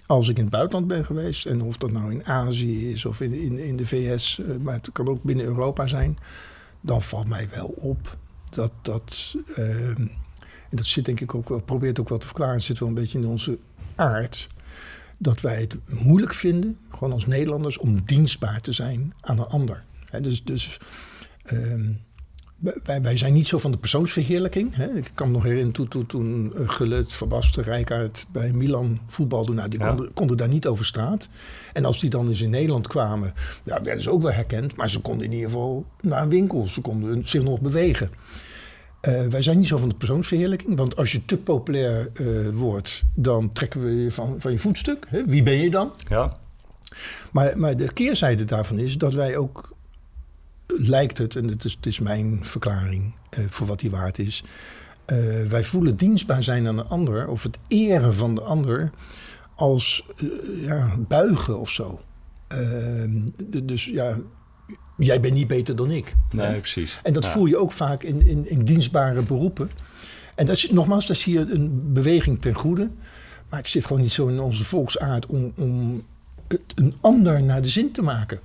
als 0.06 0.28
ik 0.28 0.36
in 0.36 0.42
het 0.42 0.52
buitenland 0.52 0.86
ben 0.86 1.04
geweest... 1.04 1.46
en 1.46 1.62
of 1.62 1.76
dat 1.76 1.92
nou 1.92 2.10
in 2.10 2.26
Azië 2.26 2.90
is 2.92 3.04
of 3.04 3.20
in, 3.20 3.32
in, 3.32 3.58
in 3.58 3.76
de 3.76 3.86
VS... 3.86 4.38
Uh, 4.42 4.56
maar 4.56 4.74
het 4.74 4.92
kan 4.92 5.08
ook 5.08 5.22
binnen 5.22 5.46
Europa 5.46 5.86
zijn... 5.86 6.18
dan 6.80 7.02
valt 7.02 7.28
mij 7.28 7.48
wel 7.54 7.74
op 7.76 8.16
dat... 8.50 8.72
dat 8.82 9.34
ehm, 9.54 10.06
dat 10.76 10.86
zit 10.86 11.04
denk 11.04 11.20
ik 11.20 11.34
ook 11.34 11.48
wel, 11.48 11.62
probeert 11.62 12.00
ook 12.00 12.08
wel 12.08 12.18
te 12.18 12.26
verklaren, 12.26 12.54
het 12.54 12.64
zit 12.64 12.78
wel 12.78 12.88
een 12.88 12.94
beetje 12.94 13.18
in 13.18 13.26
onze 13.26 13.58
aard. 13.94 14.48
Dat 15.18 15.40
wij 15.40 15.60
het 15.60 15.76
moeilijk 15.90 16.34
vinden, 16.34 16.78
gewoon 16.90 17.12
als 17.12 17.26
Nederlanders, 17.26 17.78
om 17.78 18.04
dienstbaar 18.04 18.60
te 18.60 18.72
zijn 18.72 19.12
aan 19.20 19.38
een 19.38 19.46
ander. 19.46 19.84
dus 20.20 20.44
dus 20.44 20.78
um, 21.52 22.00
wij, 22.84 23.02
wij, 23.02 23.16
zijn 23.16 23.32
niet 23.32 23.46
zo 23.46 23.58
van 23.58 23.70
de 23.70 23.78
persoonsverheerlijking. 23.78 24.74
Hè. 24.74 24.86
Ik 24.96 25.10
kan 25.14 25.26
me 25.26 25.32
nog 25.32 25.42
herinneren 25.42 25.72
toen, 25.72 25.88
toen, 25.88 26.06
toen 26.06 26.52
Gullit, 26.66 27.12
Verbasten, 27.12 27.62
Rijkaard 27.62 28.26
bij 28.32 28.52
Milan 28.52 29.00
voetbalden. 29.06 29.54
Nou, 29.54 29.68
die 29.68 29.80
konden, 29.80 30.12
konden, 30.12 30.36
daar 30.36 30.48
niet 30.48 30.66
over 30.66 30.84
straat. 30.84 31.28
En 31.72 31.84
als 31.84 32.00
die 32.00 32.10
dan 32.10 32.28
eens 32.28 32.40
in 32.40 32.50
Nederland 32.50 32.86
kwamen, 32.86 33.32
ja, 33.64 33.82
werden 33.82 34.02
ze 34.02 34.10
ook 34.10 34.22
wel 34.22 34.32
herkend. 34.32 34.76
Maar 34.76 34.90
ze 34.90 35.00
konden 35.00 35.26
in 35.26 35.32
ieder 35.32 35.50
geval 35.50 35.86
naar 36.00 36.22
een 36.22 36.28
winkel. 36.28 36.64
Ze 36.64 36.80
konden 36.80 37.28
zich 37.28 37.42
nog 37.42 37.60
bewegen. 37.60 38.10
Uh, 39.02 39.26
wij 39.26 39.42
zijn 39.42 39.58
niet 39.58 39.66
zo 39.66 39.76
van 39.76 39.88
de 39.88 39.94
persoonsverheerlijking. 39.94 40.76
Want 40.76 40.96
als 40.96 41.12
je 41.12 41.24
te 41.24 41.36
populair 41.36 42.08
uh, 42.14 42.48
wordt, 42.48 43.04
dan 43.14 43.52
trekken 43.52 43.84
we 43.84 43.90
je 43.90 44.12
van, 44.12 44.36
van 44.38 44.52
je 44.52 44.58
voetstuk. 44.58 45.06
Hè? 45.08 45.24
Wie 45.24 45.42
ben 45.42 45.54
je 45.54 45.70
dan? 45.70 45.92
Ja. 46.08 46.36
Maar, 47.32 47.58
maar 47.58 47.76
de 47.76 47.92
keerzijde 47.92 48.44
daarvan 48.44 48.78
is 48.78 48.98
dat 48.98 49.14
wij 49.14 49.36
ook, 49.36 49.74
lijkt 50.66 51.18
het, 51.18 51.36
en 51.36 51.48
het 51.48 51.64
is, 51.64 51.72
het 51.72 51.86
is 51.86 51.98
mijn 51.98 52.38
verklaring 52.42 53.14
uh, 53.38 53.44
voor 53.48 53.66
wat 53.66 53.78
die 53.78 53.90
waard 53.90 54.18
is. 54.18 54.44
wij 55.48 55.64
voelen 55.64 55.96
dienstbaar 55.96 56.42
zijn 56.42 56.66
aan 56.66 56.78
een 56.78 56.88
ander, 56.88 57.28
of 57.28 57.42
het 57.42 57.58
eren 57.68 58.14
van 58.14 58.34
de 58.34 58.40
ander, 58.40 58.90
als 59.54 60.06
ja, 60.44 60.96
buigen 60.98 61.58
of 61.58 61.70
zo. 61.70 62.00
dus 63.62 63.84
ja, 63.84 64.16
jij 64.96 65.20
bent 65.20 65.34
niet 65.34 65.46
beter 65.46 65.76
dan 65.76 65.90
ik. 65.90 66.14
Nee, 66.30 66.58
precies. 66.58 66.98
En 67.02 67.12
dat 67.12 67.26
voel 67.26 67.46
je 67.46 67.56
ook 67.56 67.72
vaak 67.72 68.02
in, 68.02 68.22
in, 68.22 68.48
in 68.48 68.64
dienstbare 68.64 69.22
beroepen. 69.22 69.70
En 70.34 70.46
dat 70.46 70.56
is, 70.56 70.70
nogmaals, 70.70 71.06
daar 71.06 71.16
zie 71.16 71.32
je 71.32 71.46
een 71.52 71.92
beweging 71.92 72.40
ten 72.40 72.54
goede. 72.54 72.90
Maar 73.48 73.58
het 73.58 73.68
zit 73.68 73.86
gewoon 73.86 74.02
niet 74.02 74.12
zo 74.12 74.26
in 74.26 74.40
onze 74.40 74.64
volksaard 74.64 75.26
om, 75.26 75.52
om 75.56 76.04
het 76.48 76.60
een 76.74 76.94
ander 77.00 77.42
naar 77.42 77.62
de 77.62 77.68
zin 77.68 77.92
te 77.92 78.02
maken. 78.02 78.40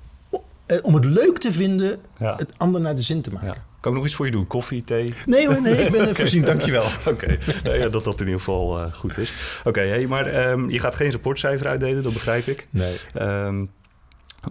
Eh, 0.66 0.78
om 0.82 0.94
het 0.94 1.04
leuk 1.04 1.38
te 1.38 1.52
vinden, 1.52 1.98
het 2.18 2.52
ander 2.56 2.80
naar 2.80 2.96
de 2.96 3.02
zin 3.02 3.20
te 3.20 3.32
maken. 3.32 3.48
Ja. 3.48 3.64
Kan 3.80 3.92
ik 3.92 3.96
nog 3.98 4.06
iets 4.06 4.16
voor 4.16 4.26
je 4.26 4.32
doen? 4.32 4.46
Koffie, 4.46 4.84
thee? 4.84 5.12
Nee 5.26 5.46
hoor, 5.46 5.60
nee, 5.60 5.84
ik 5.84 5.92
ben 5.92 6.08
er 6.08 6.14
voorzien, 6.14 6.44
dankjewel. 6.52 6.84
Oké, 7.06 7.38
okay. 7.64 7.78
ja, 7.78 7.88
dat 7.88 8.04
dat 8.04 8.20
in 8.20 8.26
ieder 8.26 8.38
geval 8.38 8.78
uh, 8.78 8.92
goed 8.92 9.18
is. 9.18 9.32
Oké, 9.58 9.68
okay, 9.68 9.88
hey, 9.88 10.06
maar 10.06 10.50
um, 10.50 10.70
je 10.70 10.78
gaat 10.78 10.94
geen 10.94 11.10
rapportcijfer 11.10 11.66
uitdelen, 11.66 12.02
dat 12.02 12.12
begrijp 12.12 12.46
ik. 12.46 12.66
Nee. 12.70 12.94
Um, 13.20 13.70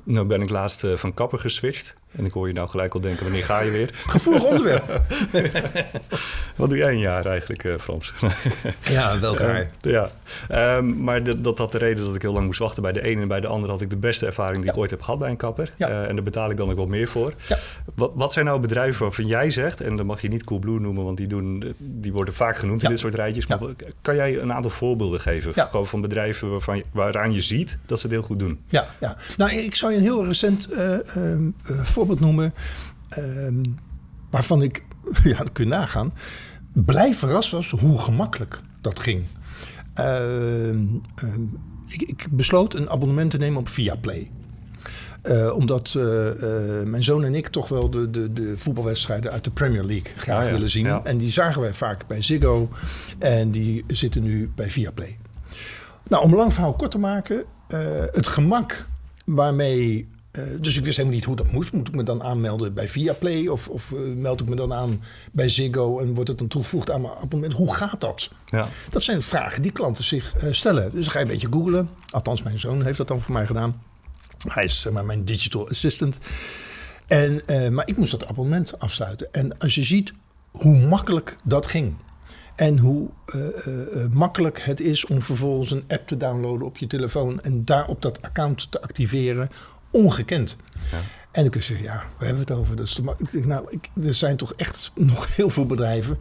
nou 0.03 0.27
ben 0.27 0.41
ik 0.41 0.49
laatst 0.49 0.83
uh, 0.83 0.97
van 0.97 1.13
kapper 1.13 1.39
geswitcht. 1.39 1.95
En 2.11 2.25
ik 2.25 2.31
hoor 2.31 2.47
je 2.47 2.53
nou 2.53 2.69
gelijk 2.69 2.93
al 2.93 2.99
denken, 2.99 3.23
wanneer 3.23 3.43
ga 3.43 3.59
je 3.59 3.71
weer? 3.71 3.89
Gevoelig 4.07 4.43
onderwerp. 4.43 5.01
Wat 6.55 6.69
doe 6.69 6.77
jij 6.77 6.91
een 6.91 6.99
jaar 6.99 7.25
eigenlijk, 7.25 7.63
uh, 7.63 7.73
Frans? 7.79 8.13
ja, 8.83 9.19
welke 9.19 9.43
haar? 9.43 9.71
Uh, 9.81 9.91
ja, 9.91 10.11
um, 10.77 11.03
maar 11.03 11.23
dat, 11.23 11.43
dat 11.43 11.57
had 11.57 11.71
de 11.71 11.77
reden 11.77 12.05
dat 12.05 12.15
ik 12.15 12.21
heel 12.21 12.33
lang 12.33 12.45
moest 12.45 12.59
wachten. 12.59 12.83
Bij 12.83 12.91
de 12.91 13.01
ene 13.01 13.21
en 13.21 13.27
bij 13.27 13.39
de 13.39 13.47
andere 13.47 13.71
had 13.71 13.81
ik 13.81 13.89
de 13.89 13.97
beste 13.97 14.25
ervaring 14.25 14.55
die 14.55 14.65
ja. 14.65 14.71
ik 14.71 14.77
ooit 14.77 14.89
heb 14.89 15.01
gehad 15.01 15.19
bij 15.19 15.29
een 15.29 15.37
kapper. 15.37 15.73
Ja. 15.77 15.89
Uh, 15.89 16.07
en 16.07 16.15
daar 16.15 16.23
betaal 16.23 16.49
ik 16.49 16.57
dan 16.57 16.69
ook 16.69 16.77
wat 16.77 16.87
meer 16.87 17.07
voor. 17.07 17.33
Ja. 17.47 17.57
Wat, 17.95 18.11
wat 18.13 18.33
zijn 18.33 18.45
nou 18.45 18.59
bedrijven 18.59 19.01
waarvan 19.01 19.27
jij 19.27 19.49
zegt, 19.49 19.81
en 19.81 19.95
dan 19.95 20.05
mag 20.05 20.21
je 20.21 20.27
niet 20.27 20.43
Coolblue 20.43 20.79
noemen, 20.79 21.03
want 21.03 21.17
die, 21.17 21.27
doen, 21.27 21.75
die 21.77 22.13
worden 22.13 22.33
vaak 22.33 22.57
genoemd 22.57 22.83
in 22.83 22.89
dit 22.89 22.99
soort 22.99 23.15
rijtjes. 23.15 23.47
Maar 23.47 23.59
kan 24.01 24.15
jij 24.15 24.39
een 24.39 24.53
aantal 24.53 24.71
voorbeelden 24.71 25.19
geven 25.19 25.53
Gewoon 25.53 25.87
van 25.87 26.01
bedrijven 26.01 26.49
waarvan 26.49 26.77
je, 26.77 26.83
waaraan 26.91 27.33
je 27.33 27.41
ziet 27.41 27.77
dat 27.85 27.99
ze 27.99 28.05
het 28.05 28.15
heel 28.15 28.25
goed 28.25 28.39
doen? 28.39 28.59
Ja, 28.67 28.85
ja. 28.99 29.17
nou 29.37 29.51
ik 29.51 29.75
zou 29.75 29.91
je 29.91 29.97
een 29.97 30.03
heel 30.03 30.25
recent 30.25 30.69
voorbeeld 31.65 32.00
voorbeeld 32.05 32.19
noemen. 32.19 32.53
Uh, 33.17 33.63
waarvan 34.29 34.61
ik, 34.61 34.83
ja, 35.23 35.37
dat 35.37 35.51
kun 35.51 35.63
je 35.63 35.69
nagaan, 35.69 36.13
blij 36.73 37.13
verrast 37.13 37.51
was 37.51 37.71
hoe 37.71 38.01
gemakkelijk 38.01 38.61
dat 38.81 38.99
ging. 38.99 39.23
Uh, 39.95 40.69
ik, 41.87 42.01
ik, 42.05 42.27
besloot 42.31 42.73
een 42.73 42.89
abonnement 42.89 43.31
te 43.31 43.37
nemen 43.37 43.59
op 43.59 43.67
Viaplay. 43.67 44.29
Uh, 45.23 45.55
omdat 45.55 45.95
uh, 45.97 46.03
mijn 46.83 47.03
zoon 47.03 47.23
en 47.23 47.35
ik 47.35 47.47
toch 47.47 47.67
wel 47.67 47.89
de, 47.89 48.09
de, 48.09 48.33
de 48.33 48.57
voetbalwedstrijden 48.57 49.31
uit 49.31 49.43
de 49.43 49.51
Premier 49.51 49.83
League 49.83 50.11
graag 50.17 50.49
willen 50.49 50.69
zien. 50.69 50.85
Ja. 50.85 51.03
En 51.03 51.17
die 51.17 51.29
zagen 51.29 51.61
wij 51.61 51.73
vaak 51.73 52.07
bij 52.07 52.21
Ziggo. 52.21 52.69
En 53.19 53.51
die 53.51 53.83
zitten 53.87 54.23
nu 54.23 54.51
bij 54.55 54.69
Viaplay. 54.69 55.17
Nou, 56.07 56.23
om 56.23 56.31
een 56.31 56.37
lang 56.37 56.53
verhaal 56.53 56.73
kort 56.73 56.91
te 56.91 56.97
maken. 56.97 57.43
het 58.11 58.27
gemak 58.27 58.87
waarmee 59.25 60.07
eh, 60.31 60.43
dus 60.59 60.77
ik 60.77 60.85
wist 60.85 60.97
helemaal 60.97 61.17
niet 61.17 61.27
hoe 61.27 61.35
dat 61.35 61.51
moest. 61.51 61.73
Moet 61.73 61.87
ik 61.87 61.95
me 61.95 62.03
dan 62.03 62.23
aanmelden 62.23 62.73
bij 62.73 62.87
Viaplay 62.87 63.47
of, 63.47 63.67
of 63.69 63.91
uh, 63.91 64.15
meld 64.15 64.41
ik 64.41 64.49
me 64.49 64.55
dan 64.55 64.73
aan 64.73 65.03
bij 65.31 65.49
Ziggo 65.49 65.99
en 65.99 66.13
wordt 66.13 66.29
het 66.29 66.37
dan 66.37 66.47
toegevoegd 66.47 66.91
aan 66.91 67.01
mijn 67.01 67.13
abonnement? 67.13 67.53
Hoe 67.53 67.75
gaat 67.75 68.01
dat? 68.01 68.29
Ja. 68.45 68.67
Dat 68.89 69.03
zijn 69.03 69.21
vragen 69.21 69.61
die 69.61 69.71
klanten 69.71 70.03
zich 70.03 70.43
uh, 70.43 70.53
stellen. 70.53 70.91
Dus 70.91 71.03
dan 71.03 71.11
ga 71.11 71.19
je 71.19 71.25
een 71.25 71.31
beetje 71.31 71.47
googlen. 71.51 71.89
Althans, 72.09 72.43
mijn 72.43 72.59
zoon 72.59 72.83
heeft 72.83 72.97
dat 72.97 73.07
dan 73.07 73.21
voor 73.21 73.33
mij 73.33 73.45
gedaan. 73.45 73.81
Hij 74.47 74.63
is 74.63 74.81
zeg 74.81 74.93
maar 74.93 75.05
mijn 75.05 75.25
digital 75.25 75.69
assistant. 75.69 76.17
En, 77.07 77.41
maar 77.73 77.87
ik 77.87 77.97
moest 77.97 78.11
dat 78.11 78.25
abonnement 78.25 78.79
afsluiten. 78.79 79.33
En 79.33 79.57
als 79.57 79.75
je 79.75 79.83
ziet 79.83 80.13
hoe 80.51 80.87
makkelijk 80.87 81.37
dat 81.43 81.67
ging. 81.67 81.95
En 82.55 82.77
hoe 82.77 83.09
uh, 83.35 83.65
uh, 83.67 84.05
makkelijk 84.11 84.61
het 84.61 84.79
is 84.79 85.05
om 85.05 85.21
vervolgens 85.21 85.71
een 85.71 85.83
app 85.87 86.07
te 86.07 86.17
downloaden 86.17 86.67
op 86.67 86.77
je 86.77 86.87
telefoon 86.87 87.41
en 87.41 87.65
daar 87.65 87.87
op 87.87 88.01
dat 88.01 88.21
account 88.21 88.71
te 88.71 88.81
activeren 88.81 89.49
ongekend. 89.91 90.57
Ja. 90.91 90.97
En 91.31 91.41
dan 91.41 91.49
kun 91.49 91.59
je 91.59 91.65
zeggen, 91.65 91.85
ja, 91.85 92.03
we 92.17 92.25
hebben 92.25 92.43
het 92.43 92.51
over? 92.51 92.75
Dat 92.75 92.85
is 92.85 92.99
ik 93.17 93.31
denk, 93.31 93.45
nou, 93.45 93.65
ik, 93.69 93.89
er 94.05 94.13
zijn 94.13 94.37
toch 94.37 94.53
echt 94.53 94.91
nog 94.95 95.35
heel 95.35 95.49
veel 95.49 95.65
bedrijven 95.65 96.17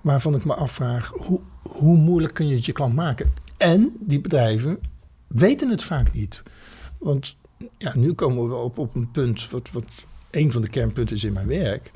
waarvan 0.00 0.34
ik 0.34 0.44
me 0.44 0.54
afvraag, 0.54 1.12
hoe, 1.14 1.40
hoe 1.62 1.96
moeilijk 1.96 2.34
kun 2.34 2.48
je 2.48 2.54
het 2.54 2.64
je 2.64 2.72
klant 2.72 2.94
maken? 2.94 3.32
En 3.56 3.92
die 4.00 4.20
bedrijven 4.20 4.78
weten 5.26 5.70
het 5.70 5.82
vaak 5.82 6.12
niet. 6.12 6.42
Want 6.98 7.36
ja, 7.78 7.96
nu 7.96 8.12
komen 8.12 8.48
we 8.48 8.54
op, 8.54 8.78
op 8.78 8.94
een 8.94 9.10
punt, 9.10 9.50
wat, 9.50 9.70
wat 9.70 9.84
een 10.30 10.52
van 10.52 10.62
de 10.62 10.68
kernpunten 10.68 11.16
is 11.16 11.24
in 11.24 11.32
mijn 11.32 11.46
werk. 11.46 11.90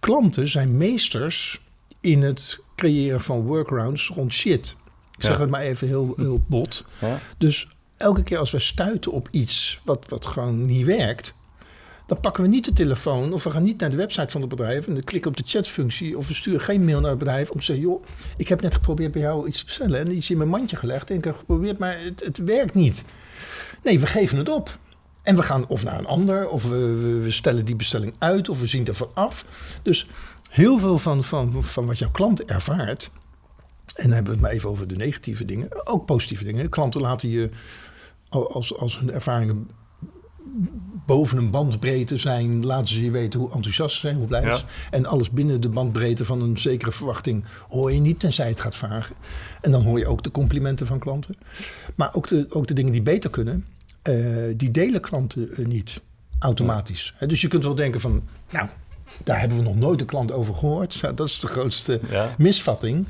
Klanten 0.00 0.48
zijn 0.48 0.76
meesters 0.76 1.62
in 2.00 2.22
het 2.22 2.60
creëren 2.76 3.20
van 3.20 3.40
workarounds 3.40 4.08
rond 4.08 4.32
shit. 4.32 4.76
Ik 5.16 5.22
zeg 5.22 5.38
het 5.38 5.50
maar 5.50 5.60
even 5.60 5.88
heel, 5.88 6.12
heel 6.16 6.42
bot. 6.46 6.86
Ja. 7.00 7.18
Dus 7.38 7.68
elke 7.96 8.22
keer 8.22 8.38
als 8.38 8.50
we 8.50 8.58
stuiten 8.58 9.12
op 9.12 9.28
iets 9.30 9.80
wat, 9.84 10.04
wat 10.08 10.26
gewoon 10.26 10.66
niet 10.66 10.86
werkt, 10.86 11.34
dan 12.06 12.20
pakken 12.20 12.42
we 12.42 12.48
niet 12.48 12.64
de 12.64 12.72
telefoon 12.72 13.32
of 13.32 13.44
we 13.44 13.50
gaan 13.50 13.62
niet 13.62 13.80
naar 13.80 13.90
de 13.90 13.96
website 13.96 14.30
van 14.30 14.40
het 14.40 14.50
bedrijf 14.50 14.86
en 14.86 14.94
dan 14.94 15.02
klikken 15.02 15.30
op 15.30 15.36
de 15.36 15.42
chatfunctie 15.46 16.18
of 16.18 16.28
we 16.28 16.34
sturen 16.34 16.60
geen 16.60 16.84
mail 16.84 17.00
naar 17.00 17.10
het 17.10 17.18
bedrijf 17.18 17.50
om 17.50 17.58
te 17.58 17.64
zeggen: 17.64 17.84
joh, 17.84 18.04
ik 18.36 18.48
heb 18.48 18.60
net 18.60 18.74
geprobeerd 18.74 19.12
bij 19.12 19.22
jou 19.22 19.46
iets 19.46 19.58
te 19.58 19.64
bestellen 19.64 20.00
en 20.00 20.16
iets 20.16 20.30
in 20.30 20.36
mijn 20.36 20.48
mandje 20.48 20.76
gelegd 20.76 21.10
en 21.10 21.16
ik 21.16 21.24
heb 21.24 21.36
geprobeerd, 21.36 21.78
maar 21.78 22.00
het, 22.00 22.24
het 22.24 22.38
werkt 22.38 22.74
niet. 22.74 23.04
Nee, 23.82 24.00
we 24.00 24.06
geven 24.06 24.38
het 24.38 24.48
op. 24.48 24.78
En 25.22 25.36
we 25.36 25.42
gaan 25.42 25.66
of 25.68 25.84
naar 25.84 25.98
een 25.98 26.06
ander, 26.06 26.48
of 26.48 26.68
we, 26.68 27.20
we, 27.22 27.30
stellen 27.30 27.64
die 27.64 27.76
bestelling 27.76 28.14
uit, 28.18 28.48
of 28.48 28.60
we 28.60 28.66
zien 28.66 28.86
ervan 28.86 29.10
af. 29.14 29.44
Dus 29.82 30.06
heel 30.50 30.78
veel 30.78 30.98
van, 30.98 31.24
van, 31.24 31.62
van 31.62 31.86
wat 31.86 31.98
jouw 31.98 32.10
klant 32.10 32.44
ervaart, 32.44 33.10
en 33.94 34.04
dan 34.04 34.12
hebben 34.12 34.24
we 34.24 34.38
het 34.38 34.40
maar 34.40 34.50
even 34.50 34.68
over 34.68 34.86
de 34.86 34.96
negatieve 34.96 35.44
dingen. 35.44 35.86
Ook 35.86 36.06
positieve 36.06 36.44
dingen. 36.44 36.68
Klanten 36.68 37.00
laten 37.00 37.28
je, 37.28 37.50
als, 38.28 38.76
als 38.76 38.98
hun 38.98 39.10
ervaringen 39.10 39.68
boven 41.06 41.38
een 41.38 41.50
bandbreedte 41.50 42.16
zijn, 42.16 42.66
laten 42.66 42.88
ze 42.88 43.04
je 43.04 43.10
weten 43.10 43.40
hoe 43.40 43.52
enthousiast 43.52 43.94
ze 43.94 44.00
zijn, 44.00 44.16
hoe 44.16 44.26
blij 44.26 44.42
ze 44.42 44.56
zijn. 44.56 44.68
En 44.90 45.06
alles 45.06 45.30
binnen 45.30 45.60
de 45.60 45.68
bandbreedte 45.68 46.24
van 46.24 46.42
een 46.42 46.58
zekere 46.58 46.92
verwachting 46.92 47.44
hoor 47.68 47.92
je 47.92 48.00
niet, 48.00 48.20
tenzij 48.20 48.48
het 48.48 48.60
gaat 48.60 48.76
vragen. 48.76 49.16
En 49.60 49.70
dan 49.70 49.82
hoor 49.82 49.98
je 49.98 50.06
ook 50.06 50.22
de 50.22 50.30
complimenten 50.30 50.86
van 50.86 50.98
klanten. 50.98 51.36
Maar 51.94 52.14
ook 52.14 52.28
de, 52.28 52.46
ook 52.48 52.66
de 52.66 52.74
dingen 52.74 52.92
die 52.92 53.02
beter 53.02 53.30
kunnen, 53.30 53.66
uh, 54.08 54.54
die 54.56 54.70
delen 54.70 55.00
klanten 55.00 55.60
uh, 55.60 55.66
niet 55.66 56.02
automatisch. 56.38 57.14
dus 57.18 57.40
je 57.40 57.48
kunt 57.48 57.64
wel 57.64 57.74
denken 57.74 58.00
van, 58.00 58.22
nou, 58.50 58.68
daar 59.24 59.40
hebben 59.40 59.58
we 59.58 59.64
nog 59.64 59.76
nooit 59.76 60.00
een 60.00 60.06
klant 60.06 60.32
over 60.32 60.54
gehoord. 60.54 61.02
Nou, 61.02 61.14
dat 61.24 61.26
is 61.26 61.40
de 61.40 61.48
grootste 61.48 62.00
ja. 62.10 62.34
misvatting. 62.38 63.06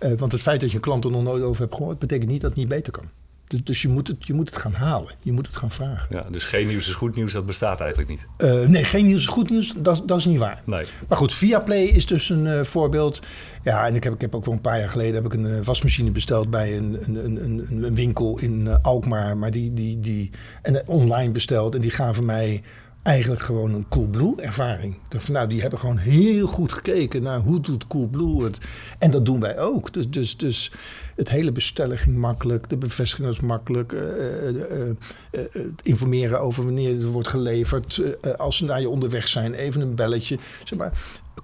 Uh, 0.00 0.18
want 0.18 0.32
het 0.32 0.40
feit 0.40 0.60
dat 0.60 0.70
je 0.70 0.76
een 0.76 0.82
klant 0.82 1.04
er 1.04 1.10
nog 1.10 1.22
nooit 1.22 1.42
over 1.42 1.62
hebt 1.62 1.74
gehoord, 1.74 1.98
betekent 1.98 2.30
niet 2.30 2.40
dat 2.40 2.50
het 2.50 2.58
niet 2.58 2.68
beter 2.68 2.92
kan. 2.92 3.08
Dus, 3.48 3.64
dus, 3.64 3.82
je, 3.82 3.88
moet 3.88 4.08
het, 4.08 4.26
je 4.26 4.34
moet 4.34 4.48
het 4.48 4.58
gaan 4.58 4.72
halen. 4.72 5.12
Je 5.22 5.32
moet 5.32 5.46
het 5.46 5.56
gaan 5.56 5.70
vragen. 5.70 6.16
Ja, 6.16 6.26
dus 6.30 6.44
geen 6.44 6.66
nieuws 6.66 6.88
is 6.88 6.94
goed 6.94 7.16
nieuws, 7.16 7.32
dat 7.32 7.46
bestaat 7.46 7.80
eigenlijk 7.80 8.10
niet. 8.10 8.26
Uh, 8.38 8.68
nee, 8.68 8.84
geen 8.84 9.04
nieuws 9.04 9.20
is 9.20 9.28
goed 9.28 9.50
nieuws, 9.50 9.74
dat, 9.76 10.02
dat 10.06 10.18
is 10.18 10.24
niet 10.24 10.38
waar. 10.38 10.62
Nee. 10.64 10.84
Maar 11.08 11.18
goed, 11.18 11.32
Viaplay 11.32 11.82
is 11.82 12.06
dus 12.06 12.28
een 12.28 12.44
uh, 12.44 12.62
voorbeeld. 12.62 13.22
Ja, 13.62 13.86
en 13.86 13.94
ik 13.94 14.04
heb, 14.04 14.14
ik 14.14 14.20
heb 14.20 14.34
ook 14.34 14.44
wel 14.44 14.54
een 14.54 14.60
paar 14.60 14.78
jaar 14.78 14.88
geleden 14.88 15.14
heb 15.14 15.24
ik 15.24 15.32
een 15.32 15.44
uh, 15.44 15.64
wasmachine 15.64 16.10
besteld 16.10 16.50
bij 16.50 16.76
een, 16.76 16.96
een, 17.02 17.44
een, 17.44 17.66
een 17.70 17.94
winkel 17.94 18.38
in 18.38 18.82
Alkmaar. 18.82 19.36
Maar 19.36 19.50
die, 19.50 19.72
die, 19.72 20.00
die, 20.00 20.30
en 20.62 20.88
online 20.88 21.30
besteld. 21.30 21.74
En 21.74 21.80
die 21.80 21.90
gaven 21.90 22.24
mij 22.24 22.62
eigenlijk 23.06 23.42
gewoon 23.42 23.74
een 23.74 23.88
Coolblue 23.88 24.40
ervaring. 24.40 24.98
Van, 25.08 25.34
nou, 25.34 25.48
die 25.48 25.60
hebben 25.60 25.78
gewoon 25.78 25.96
heel 25.96 26.46
goed 26.46 26.72
gekeken 26.72 27.22
naar 27.22 27.38
hoe 27.38 27.60
doet 27.60 27.86
Coolblue 27.86 28.44
het. 28.44 28.58
En 28.98 29.10
dat 29.10 29.24
doen 29.24 29.40
wij 29.40 29.58
ook. 29.58 29.92
Dus, 29.92 30.10
dus, 30.10 30.36
dus 30.36 30.72
het 31.16 31.30
hele 31.30 31.52
bestellen 31.52 31.98
ging 31.98 32.16
makkelijk. 32.16 32.68
De 32.68 32.76
bevestiging 32.76 33.26
was 33.26 33.40
makkelijk. 33.40 33.92
Uh, 33.92 34.00
uh, 34.48 34.86
uh, 34.86 34.94
het 35.30 35.82
informeren 35.82 36.40
over 36.40 36.64
wanneer 36.64 36.94
het 36.94 37.04
wordt 37.04 37.28
geleverd. 37.28 38.02
als 38.36 38.56
ze 38.56 38.64
naar 38.64 38.80
je 38.80 38.88
onderweg 38.88 39.28
zijn, 39.28 39.54
even 39.54 39.80
een 39.80 39.94
belletje. 39.94 40.38
Zeg 40.64 40.78
maar, 40.78 40.92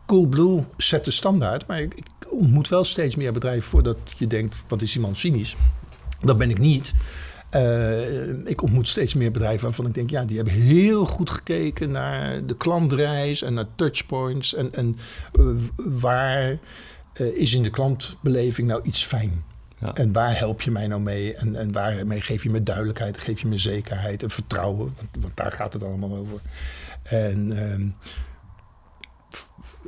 Coolblue 0.07 0.65
zet 0.77 1.05
de 1.05 1.11
standaard. 1.11 1.67
Maar 1.67 1.81
ik, 1.81 1.95
ik 1.95 2.07
ontmoet 2.31 2.69
wel 2.69 2.85
steeds 2.85 3.17
meer 3.17 3.33
bedrijven 3.33 3.69
voordat 3.69 3.99
je 4.17 4.27
denkt, 4.27 4.65
wat 4.69 4.83
is 4.83 4.95
iemand 4.95 5.19
cynisch? 5.19 5.57
Dat 6.21 6.37
ben 6.37 6.51
ik 6.51 6.59
niet. 6.59 6.93
Uh, 7.57 8.47
ik 8.47 8.63
ontmoet 8.63 8.89
steeds 8.89 9.15
meer 9.15 9.31
bedrijven 9.31 9.65
waarvan 9.65 9.87
ik 9.87 9.95
denk, 9.95 10.11
ja, 10.11 10.25
die 10.25 10.37
hebben 10.37 10.55
heel 10.55 11.05
goed 11.05 11.31
gekeken 11.31 11.91
naar 11.91 12.47
de 12.47 12.57
klantreis 12.57 13.43
en 13.43 13.55
naar 13.55 13.67
touchpoints. 13.75 14.55
En, 14.55 14.75
en 14.75 14.97
uh, 15.41 15.47
waar 15.77 16.59
uh, 17.21 17.37
is 17.37 17.55
in 17.55 17.63
de 17.63 17.71
klantbeleving 17.71 18.69
nou 18.69 18.83
iets 18.83 19.05
fijn? 19.05 19.45
Ja. 19.79 19.93
En 19.95 20.13
waar 20.13 20.39
help 20.39 20.63
je 20.63 20.71
mij 20.71 20.87
nou 20.87 21.01
mee? 21.01 21.35
En, 21.35 21.57
en 21.57 21.73
waarmee 21.73 22.21
geef 22.21 22.43
je 22.43 22.51
me 22.51 22.63
duidelijkheid, 22.63 23.19
geef 23.19 23.41
je 23.41 23.47
me 23.47 23.59
zekerheid 23.59 24.23
en 24.23 24.31
vertrouwen? 24.31 24.95
Want, 24.97 25.09
want 25.21 25.37
daar 25.37 25.53
gaat 25.53 25.73
het 25.73 25.83
allemaal 25.83 26.17
over. 26.17 26.41
En 27.03 27.53
ehm, 27.53 27.89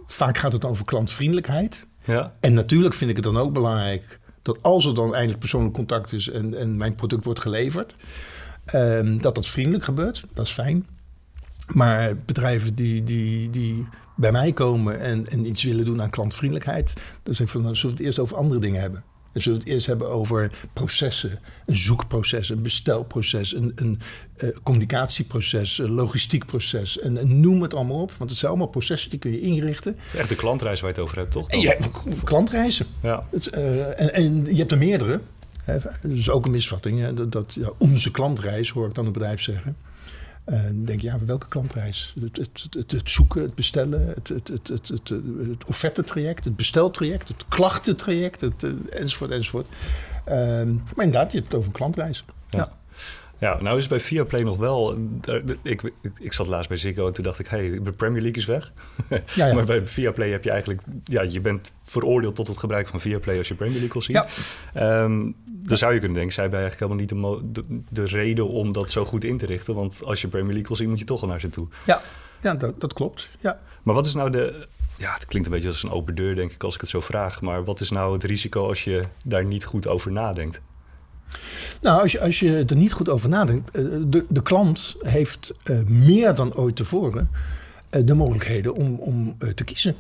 vaak 0.07 0.39
gaat 0.39 0.53
het 0.53 0.65
over 0.65 0.85
klantvriendelijkheid. 0.85 1.87
Ja. 2.05 2.33
En 2.41 2.55
natuurlijk 2.55 2.95
vind 2.95 3.11
ik 3.11 3.17
het 3.17 3.25
dan 3.25 3.39
ook 3.39 3.53
belangrijk 3.53 4.21
dat 4.45 4.63
als 4.63 4.87
er 4.87 4.95
dan 4.95 5.13
eindelijk 5.13 5.39
persoonlijk 5.39 5.75
contact 5.75 6.13
is 6.13 6.31
en, 6.31 6.59
en 6.59 6.77
mijn 6.77 6.95
product 6.95 7.25
wordt 7.25 7.41
geleverd, 7.41 7.97
um, 8.75 9.21
dat 9.21 9.35
dat 9.35 9.47
vriendelijk 9.47 9.85
gebeurt. 9.85 10.25
Dat 10.33 10.47
is 10.47 10.53
fijn. 10.53 10.87
Maar 11.75 12.17
bedrijven 12.17 12.75
die, 12.75 13.03
die, 13.03 13.51
die 13.51 13.89
bij 14.17 14.33
mij 14.33 14.53
komen 14.53 15.01
en, 15.01 15.27
en 15.27 15.47
iets 15.47 15.63
willen 15.63 15.85
doen 15.85 16.03
aan 16.03 16.11
klantvriendelijkheid, 16.11 17.19
dan 17.23 17.35
zeg 17.35 17.47
ik 17.47 17.53
van, 17.53 17.63
dan 17.63 17.75
zullen 17.75 17.91
we 17.91 17.97
het 17.97 18.07
eerst 18.07 18.19
over 18.19 18.37
andere 18.37 18.61
dingen 18.61 18.81
hebben. 18.81 19.05
Zullen 19.35 19.59
we 19.59 19.65
het 19.65 19.75
eerst 19.75 19.87
hebben 19.87 20.11
over 20.11 20.51
processen. 20.73 21.39
Een 21.67 21.77
zoekproces, 21.77 22.49
een 22.49 22.63
bestelproces, 22.63 23.55
een, 23.55 23.73
een 23.75 24.01
uh, 24.37 24.57
communicatieproces, 24.63 25.79
een 25.79 25.91
logistiek 25.91 26.47
proces. 26.47 26.99
En, 26.99 27.17
en, 27.17 27.41
noem 27.41 27.63
het 27.63 27.75
allemaal 27.75 28.01
op. 28.01 28.13
Want 28.13 28.31
het 28.31 28.39
zijn 28.39 28.51
allemaal 28.51 28.71
processen 28.71 29.11
die 29.11 29.19
kun 29.19 29.31
je 29.31 29.41
inrichten. 29.41 29.97
Echt 30.17 30.29
de 30.29 30.35
klantreis 30.35 30.81
waar 30.81 30.91
je 30.91 30.97
het 30.97 31.05
over 31.05 31.19
hebt, 31.19 31.31
toch? 31.31 31.51
En 31.51 31.61
je 31.61 31.69
hebt 31.69 32.25
klantreizen. 32.25 32.87
Ja. 33.03 33.27
Het, 33.31 33.55
uh, 33.55 34.01
en, 34.01 34.13
en, 34.15 34.45
je 34.45 34.57
hebt 34.57 34.73
er 34.73 34.79
meerdere. 34.79 35.21
Dat 35.67 36.05
is 36.09 36.31
ook 36.31 36.45
een 36.45 36.51
misvatting. 36.51 37.01
Hè? 37.01 37.15
Dat, 37.15 37.33
dat 37.33 37.55
ja, 37.55 37.71
onze 37.79 38.11
klantreis, 38.11 38.71
hoor 38.71 38.89
ik 38.89 38.95
dan 38.95 39.05
het 39.05 39.13
bedrijf 39.13 39.41
zeggen. 39.41 39.77
Dan 40.45 40.85
denk 40.85 41.01
je, 41.01 41.07
ja, 41.07 41.19
welke 41.25 41.49
klantreis? 41.49 42.15
Het, 42.21 42.37
het, 42.37 42.67
het, 42.71 42.91
het, 42.91 43.11
zoeken, 43.11 43.43
het 43.43 43.55
bestellen, 43.55 44.07
het, 44.07 44.29
het, 44.29 44.49
het, 44.49 44.69
het, 44.69 44.89
het, 44.89 45.09
het 45.49 45.65
offertetraject, 45.67 46.45
het 46.45 46.57
besteltraject, 46.57 47.29
het 47.29 47.45
klachtentraject, 47.49 48.41
het, 48.41 48.63
uh, 48.63 48.73
enzovoort, 48.91 49.31
enzovoort. 49.31 49.67
Uh, 50.29 50.35
maar 50.95 51.05
inderdaad, 51.05 51.33
je 51.33 51.39
hebt 51.39 51.51
het 51.51 51.55
over 51.55 51.67
een 51.67 51.73
klantreis. 51.73 52.25
Ja. 52.51 52.59
ja. 52.59 52.73
Ja, 53.45 53.59
nou 53.61 53.77
is 53.77 53.83
het 53.83 53.93
bij 53.93 54.01
Viaplay 54.01 54.43
nog 54.43 54.57
wel... 54.57 54.99
Ik, 55.63 55.83
ik, 55.83 55.93
ik 56.19 56.33
zat 56.33 56.47
laatst 56.47 56.69
bij 56.69 56.79
Ziggo 56.79 57.07
en 57.07 57.13
toen 57.13 57.25
dacht 57.25 57.39
ik... 57.39 57.47
hey, 57.47 57.83
de 57.83 57.93
Premier 57.93 58.23
League 58.23 58.41
is 58.41 58.47
weg. 58.47 58.73
Ja, 59.35 59.47
ja. 59.47 59.55
maar 59.55 59.65
bij 59.65 59.87
Viaplay 59.87 60.31
heb 60.31 60.45
je 60.45 60.51
eigenlijk... 60.51 60.81
Ja, 61.05 61.23
je 61.23 61.41
bent 61.41 61.73
veroordeeld 61.83 62.35
tot 62.35 62.47
het 62.47 62.59
gebruik 62.59 62.89
van 62.89 63.01
Viaplay 63.01 63.39
als 63.39 63.49
je 63.49 63.55
Premier 63.55 63.79
League 63.79 63.93
wil 63.93 64.03
zien. 64.03 64.27
Ja. 64.75 65.03
Um, 65.03 65.37
dan 65.47 65.77
zou 65.77 65.93
je 65.93 65.99
kunnen 65.99 66.17
denken... 66.17 66.35
zij 66.35 66.43
hebben 66.43 66.61
eigenlijk 66.61 66.93
helemaal 67.01 67.23
niet 67.31 67.55
de, 67.55 67.63
de, 67.63 67.83
de, 67.89 68.07
reden 68.07 68.49
om 68.49 68.73
dat 68.73 68.91
zo 68.91 69.05
goed 69.05 69.25
in 69.25 69.39
te 69.39 69.47
richten. 69.47 69.75
Want 69.75 70.03
als 70.05 70.21
je 70.21 70.29
Premier 70.29 70.53
League 70.53 70.69
wil 70.69 70.77
zien, 70.77 70.89
moet 70.89 70.99
je 70.99 71.05
toch 71.05 71.23
al 71.23 71.29
naar 71.29 71.41
ze 71.41 71.51
toe. 71.51 71.69
Ja, 71.87 72.03
ja 72.43 72.55
dat, 72.55 72.81
dat 72.81 72.93
klopt. 72.93 73.31
Ja. 73.41 73.61
Maar 73.83 73.95
wat 73.95 74.07
is 74.07 74.15
nou 74.15 74.31
de... 74.31 74.67
Ja, 74.97 75.13
het 75.13 75.27
klinkt 75.27 75.49
een 75.49 75.55
beetje 75.55 75.69
als 75.69 75.83
een 75.83 75.91
open 75.91 76.15
deur, 76.15 76.35
denk 76.35 76.53
ik, 76.53 76.65
als 76.65 76.75
ik 76.75 76.81
het 76.81 76.91
zo 76.91 77.01
vraag. 77.01 77.41
Maar 77.41 77.65
wat 77.65 77.81
is 77.81 77.91
nou 77.91 78.13
het 78.13 78.25
risico 78.25 78.69
als 78.69 78.85
je 78.85 79.05
daar 79.25 79.45
niet 79.45 79.65
goed 79.65 79.87
over 79.87 80.13
nadenkt? 80.13 80.61
Nou, 81.81 82.03
als 82.03 82.13
je, 82.13 82.21
als 82.21 82.41
je 82.41 82.65
er 82.67 82.77
niet 82.77 82.93
goed 82.93 83.09
over 83.09 83.29
nadenkt, 83.29 83.71
eh, 83.71 83.85
de, 84.07 84.25
de 84.29 84.43
klant 84.43 84.97
heeft 84.99 85.53
uh, 85.65 85.79
meer 85.87 86.35
dan 86.35 86.55
ooit 86.55 86.77
tevoren 86.77 87.31
uh, 87.91 88.07
de 88.07 88.15
mogelijkheden 88.15 88.75
om, 88.75 88.95
om 88.95 89.37
te 89.55 89.65
kiezen. 89.65 89.95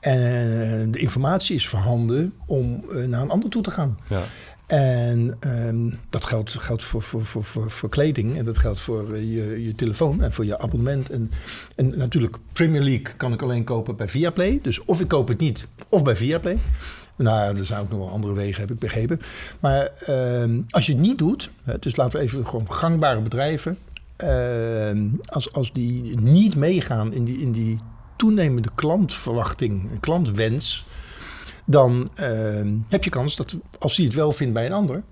En 0.00 0.90
de 0.90 0.98
informatie 0.98 1.54
is 1.54 1.68
voorhanden 1.68 2.32
om 2.46 2.84
naar 3.06 3.22
een 3.22 3.30
ander 3.30 3.50
toe 3.50 3.62
te 3.62 3.70
gaan. 3.70 3.98
Ja. 4.08 4.22
En 4.66 5.36
um, 5.40 5.98
dat 6.10 6.24
geldt, 6.24 6.50
geldt 6.50 6.84
voor, 6.84 7.02
voor, 7.02 7.24
voor, 7.24 7.44
voor, 7.44 7.70
voor 7.70 7.88
kleding 7.88 8.36
en 8.36 8.44
dat 8.44 8.58
geldt 8.58 8.80
voor 8.80 9.18
je, 9.18 9.64
je 9.64 9.74
telefoon 9.74 10.22
en 10.22 10.32
voor 10.32 10.44
je 10.44 10.58
abonnement. 10.58 11.10
En, 11.10 11.30
en 11.76 11.98
natuurlijk, 11.98 12.36
Premier 12.52 12.82
League 12.82 13.16
kan 13.16 13.32
ik 13.32 13.42
alleen 13.42 13.64
kopen 13.64 13.96
bij 13.96 14.08
Viaplay. 14.08 14.58
Dus 14.62 14.84
of 14.84 15.00
ik 15.00 15.08
koop 15.08 15.28
het 15.28 15.38
niet, 15.38 15.68
of 15.88 16.02
bij 16.02 16.16
Viaplay. 16.16 16.58
Nou, 17.16 17.56
er 17.58 17.64
zijn 17.64 17.80
ook 17.80 17.90
nog 17.90 17.98
wel 17.98 18.10
andere 18.10 18.32
wegen, 18.32 18.60
heb 18.60 18.70
ik 18.70 18.78
begrepen. 18.78 19.20
Maar 19.60 19.90
uh, 20.08 20.58
als 20.70 20.86
je 20.86 20.92
het 20.92 21.00
niet 21.00 21.18
doet, 21.18 21.50
dus 21.80 21.96
laten 21.96 22.18
we 22.18 22.24
even 22.24 22.46
gewoon 22.46 22.72
gangbare 22.72 23.20
bedrijven. 23.20 23.78
eh, 24.16 24.90
als, 25.26 25.52
als 25.52 25.72
die 25.72 26.20
niet 26.20 26.56
meegaan 26.56 27.12
in 27.12 27.24
die, 27.24 27.38
in 27.38 27.52
die 27.52 27.78
toenemende 28.16 28.68
klantverwachting, 28.74 29.90
en 29.90 30.00
klantwens, 30.00 30.86
dan 31.64 32.10
eh, 32.14 32.28
heb 32.88 33.04
je 33.04 33.10
kans 33.10 33.36
dat 33.36 33.56
als 33.78 33.96
hij 33.96 34.04
het 34.04 34.14
wel 34.14 34.32
vindt 34.32 34.54
bij 34.54 34.66
een 34.66 34.72
ander, 34.72 35.02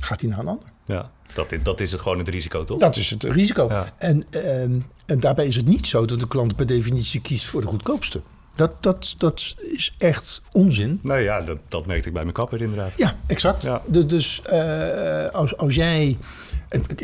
gaat 0.00 0.20
hij 0.20 0.30
naar 0.30 0.38
een 0.38 0.46
ander. 0.48 0.68
Ja, 0.84 1.10
dat, 1.34 1.52
is- 1.52 1.62
dat 1.62 1.80
is 1.80 1.92
het 1.92 2.00
gewoon 2.00 2.18
het 2.18 2.28
risico, 2.28 2.64
toch? 2.64 2.78
Dat 2.78 2.96
is 2.96 3.10
het 3.10 3.22
risico. 3.24 3.66
Ja. 3.70 3.92
En, 3.98 4.22
ehm, 4.30 4.78
en 5.06 5.20
daarbij 5.20 5.46
is 5.46 5.56
het 5.56 5.66
niet 5.68 5.86
zo 5.86 6.04
dat 6.04 6.20
de 6.20 6.28
klant 6.28 6.56
per 6.56 6.66
definitie 6.66 7.20
kiest 7.20 7.44
voor 7.44 7.60
de 7.60 7.66
goedkoopste. 7.66 8.20
Dat, 8.58 8.82
dat, 8.82 9.14
dat 9.18 9.54
is 9.60 9.92
echt 9.98 10.42
onzin. 10.52 11.00
Nou 11.02 11.20
ja, 11.20 11.40
dat, 11.40 11.58
dat 11.68 11.86
merkte 11.86 12.06
ik 12.08 12.12
bij 12.14 12.22
mijn 12.22 12.34
kapper 12.34 12.60
inderdaad. 12.60 12.92
Ja, 12.96 13.16
exact. 13.26 13.62
Ja. 13.62 13.82
Du- 13.86 14.06
Dus 14.06 14.42
eh, 14.42 15.26
als, 15.28 15.56
als 15.56 15.74
jij, 15.74 16.16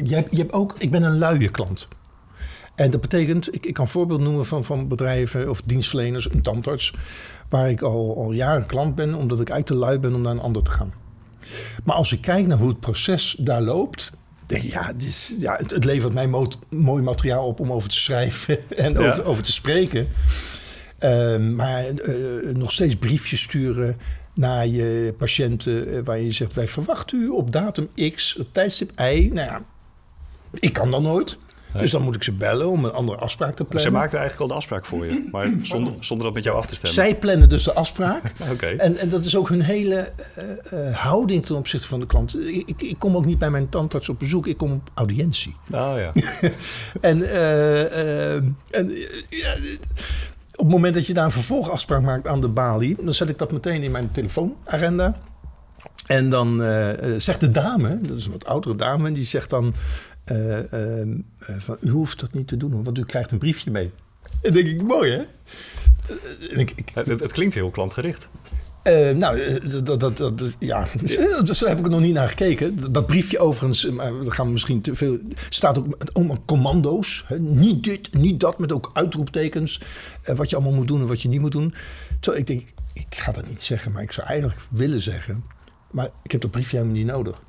jij... 0.03 0.27
Je 0.31 0.37
hebt 0.39 0.53
ook... 0.53 0.75
Ik 0.79 0.91
ben 0.91 1.03
een 1.03 1.19
luie 1.19 1.49
klant. 1.51 1.89
En 2.75 2.91
dat 2.91 3.01
betekent... 3.01 3.55
Ik, 3.55 3.67
ik 3.67 3.75
kan 3.75 3.85
een 3.85 3.91
voorbeeld 3.91 4.21
noemen 4.21 4.47
van, 4.47 4.65
van 4.65 4.89
bedrijven 4.89 5.51
of 5.51 5.61
dienstverleners, 5.65 6.31
een 6.33 6.43
tandarts... 6.43 6.93
waar 7.49 7.71
ik 7.71 7.83
al, 7.83 8.17
al 8.17 8.33
jaren 8.33 8.67
klant 8.67 8.95
ben... 8.95 9.15
omdat 9.15 9.41
ik 9.41 9.49
eigenlijk 9.49 9.67
te 9.81 9.87
lui 9.87 9.99
ben 9.99 10.15
om 10.15 10.21
naar 10.23 10.33
een 10.33 10.41
ander 10.41 10.63
te 10.63 10.71
gaan. 10.71 10.93
Maar 11.85 11.97
als 11.97 12.13
ik 12.13 12.21
kijk 12.21 12.47
naar 12.47 12.59
hoe 12.59 12.69
het 12.69 12.81
proces 12.81 13.37
daar 13.39 13.63
loopt... 13.63 14.13
denk 14.47 14.63
ik, 14.63 14.73
ja, 14.73 14.93
dit 14.97 15.35
ja 15.39 15.57
het, 15.57 15.71
het 15.71 15.85
levert 15.85 16.15
mij 16.15 16.27
mo- 16.27 16.49
mooi 16.71 17.03
materiaal 17.03 17.47
op 17.47 17.61
om 17.61 17.73
over 17.73 17.89
te 17.89 18.01
schrijven 18.01 18.59
en 18.77 18.93
Ja. 18.93 19.09
over, 19.09 19.25
over 19.25 19.43
te 19.43 19.53
spreken. 19.53 20.09
Ehm, 21.05 21.55
maar 21.55 21.85
eh, 21.85 22.55
nog 22.55 22.73
steeds 22.73 22.97
briefjes 22.97 23.43
sturen 23.43 23.97
naar 24.35 24.67
je 24.67 25.15
patiënten... 25.19 25.87
eh, 25.89 26.01
waar 26.05 26.21
je 26.21 26.33
zegt, 26.33 26.55
wij 26.55 26.69
verwachten 26.69 27.21
u 27.21 27.29
op 27.29 27.53
datum 27.53 27.89
X, 28.15 28.37
op 28.37 28.49
tijdstip 28.53 29.01
Y. 29.01 29.31
Nou 29.33 29.49
ja, 29.49 29.63
ik 30.53 30.73
kan 30.73 30.91
dan 30.91 31.03
nooit. 31.03 31.37
Nee. 31.73 31.83
Dus 31.83 31.93
dan 31.93 32.03
moet 32.03 32.15
ik 32.15 32.23
ze 32.23 32.33
bellen 32.33 32.69
om 32.69 32.85
een 32.85 32.93
andere 32.93 33.19
afspraak 33.19 33.55
te 33.55 33.63
Ze 33.63 33.69
plannen. 33.69 33.93
maakten 33.93 34.19
eigenlijk 34.19 34.41
al 34.41 34.49
de 34.49 34.55
afspraak 34.55 34.85
voor 34.87 35.07
je, 35.07 35.29
maar 35.33 35.53
zonder, 35.63 35.95
zonder 36.01 36.27
dat 36.27 36.35
met 36.35 36.45
jou 36.45 36.57
af 36.57 36.67
te 36.67 36.75
stemmen. 36.75 37.03
Zij 37.03 37.17
plannen 37.17 37.49
dus 37.49 37.65
de 37.65 37.75
afspraak. 37.75 38.33
Oké. 38.53 38.67
En, 38.67 38.97
en 38.97 39.09
dat 39.09 39.25
is 39.25 39.37
ook 39.37 39.49
hun 39.49 39.61
hele 39.61 40.13
eh, 40.65 40.97
houding 40.97 41.47
ten 41.47 41.57
opzichte 41.57 41.89
van 41.89 42.01
de 42.01 42.07
klant. 42.07 42.39
Ik, 42.47 42.83
ik, 42.83 42.99
kom 42.99 43.17
ook 43.17 43.25
niet 43.25 43.39
bij 43.39 43.51
mijn 43.51 43.69
tandarts 43.69 44.09
op 44.09 44.19
bezoek, 44.19 44.47
ik 44.47 44.57
kom 44.57 44.73
op 44.73 44.91
audiëntie. 44.95 45.57
Nou 45.69 46.01
ja. 46.01 46.13
En, 47.01 47.23
eh, 47.23 48.35
eh, 48.35 48.43
en 48.71 48.91
ja, 49.29 49.55
op 50.57 50.65
het 50.65 50.75
moment 50.75 50.95
dat 50.95 51.07
je 51.07 51.15
daar 51.15 51.25
een 51.25 51.31
vervolgafspraak 51.31 52.03
maakt 52.03 52.27
aan 52.27 52.41
de 52.41 52.49
balie, 52.49 52.97
dan 53.01 53.15
zet 53.15 53.29
ik 53.29 53.39
dat 53.39 53.53
meteen 53.53 53.83
in 53.83 53.91
mijn 53.91 54.11
telefoonagenda. 54.11 55.17
En 56.07 56.31
dan 56.31 56.63
eh, 56.63 57.15
eh, 57.15 57.21
zegt 57.21 57.41
de 57.41 57.49
dame, 57.49 57.99
dat 58.01 58.17
is 58.17 58.27
een 58.27 58.33
wat 58.33 58.45
oudere 58.45 58.77
dame, 58.77 59.13
die 59.13 59.25
zegt 59.25 59.51
dan: 59.51 59.75
eh, 60.25 60.59
van, 61.39 61.77
U 61.81 61.91
hoeft 61.91 62.21
dat 62.21 62.33
niet 62.33 62.49
te 62.49 62.57
doen, 62.57 62.85
want 62.85 62.99
u 62.99 63.05
krijgt 63.05 63.31
een 63.31 63.39
briefje 63.39 63.71
mee. 63.71 63.91
En 64.25 64.53
dan 64.53 64.53
denk 64.53 64.67
ik: 64.67 64.83
Mooi 64.83 65.11
hè? 65.11 65.23
En 66.51 66.59
ik, 66.59 66.93
het 66.95 67.33
klinkt 67.33 67.55
heel 67.55 67.71
klantgericht. 67.71 68.29
Eh, 68.85 69.17
nou, 69.17 69.41
eh, 69.41 69.85
dat, 69.85 70.01
dat, 70.01 70.17
dat, 70.19 70.57
ja, 70.59 70.87
dus 71.45 71.59
daar 71.59 71.69
heb 71.69 71.79
ik 71.79 71.85
er 71.85 71.91
nog 71.91 72.01
niet 72.01 72.15
naar 72.15 72.29
gekeken. 72.29 72.93
Dat 72.93 73.07
briefje 73.07 73.39
overigens, 73.39 73.91
maar 73.91 74.19
we 74.19 74.31
gaan 74.31 74.53
misschien 74.53 74.81
te 74.81 74.95
veel. 74.95 75.19
staat 75.49 75.79
ook 75.79 75.97
allemaal 76.13 76.43
commando's. 76.45 77.25
Hè. 77.27 77.39
Niet 77.39 77.85
dit, 77.85 78.15
niet 78.15 78.41
dat, 78.41 78.59
met 78.59 78.73
ook 78.73 78.91
uitroeptekens. 78.93 79.81
eh, 80.23 80.37
wat 80.37 80.51
je 80.51 80.57
allemaal 80.57 80.75
moet 80.75 80.89
doen 80.89 81.01
en 81.01 81.07
wat 81.07 81.23
je 81.23 81.29
niet 81.29 81.41
moet 81.41 81.53
doen. 81.53 81.75
Terwijl 82.21 82.43
ik 82.43 82.49
denk, 82.49 82.69
ik 82.93 83.15
ga 83.15 83.33
dat 83.33 83.49
niet 83.49 83.63
zeggen, 83.63 83.93
maar 83.93 84.03
ik 84.03 84.13
zou 84.13 84.27
eigenlijk 84.27 84.61
willen 84.71 85.01
zeggen. 85.01 85.45
Maar 85.91 86.11
ik 86.23 86.33
heb 86.33 86.41
dat 86.41 86.51
briefje 86.51 86.77
helemaal 86.77 86.99
niet 86.99 87.07
nodig. 87.07 87.43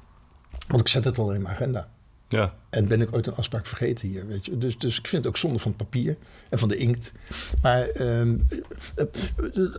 Want 0.68 0.82
ik 0.82 0.88
zet 0.88 1.06
het 1.06 1.18
al 1.18 1.34
in 1.34 1.42
mijn 1.42 1.56
agenda. 1.56 1.90
Ja. 2.28 2.54
En 2.70 2.88
ben 2.88 3.02
ik 3.02 3.16
ooit 3.16 3.28
een 3.28 3.36
afspraak 3.36 3.66
vergeten 3.66 4.08
hier, 4.08 4.28
weet 4.28 4.46
je. 4.46 4.58
Dus, 4.58 4.78
dus 4.78 4.98
ik 5.00 5.08
vind 5.08 5.24
het 5.24 5.32
ook 5.34 5.38
zonde 5.40 5.60
van 5.60 5.72
het 5.72 5.82
papier 5.90 6.18
en 6.50 6.60
van 6.60 6.68
de 6.68 6.78
inkt. 6.78 7.14
Maar 7.62 7.82
ehm, 7.88 8.36
eh, 8.48 8.60
eh, 8.96 9.06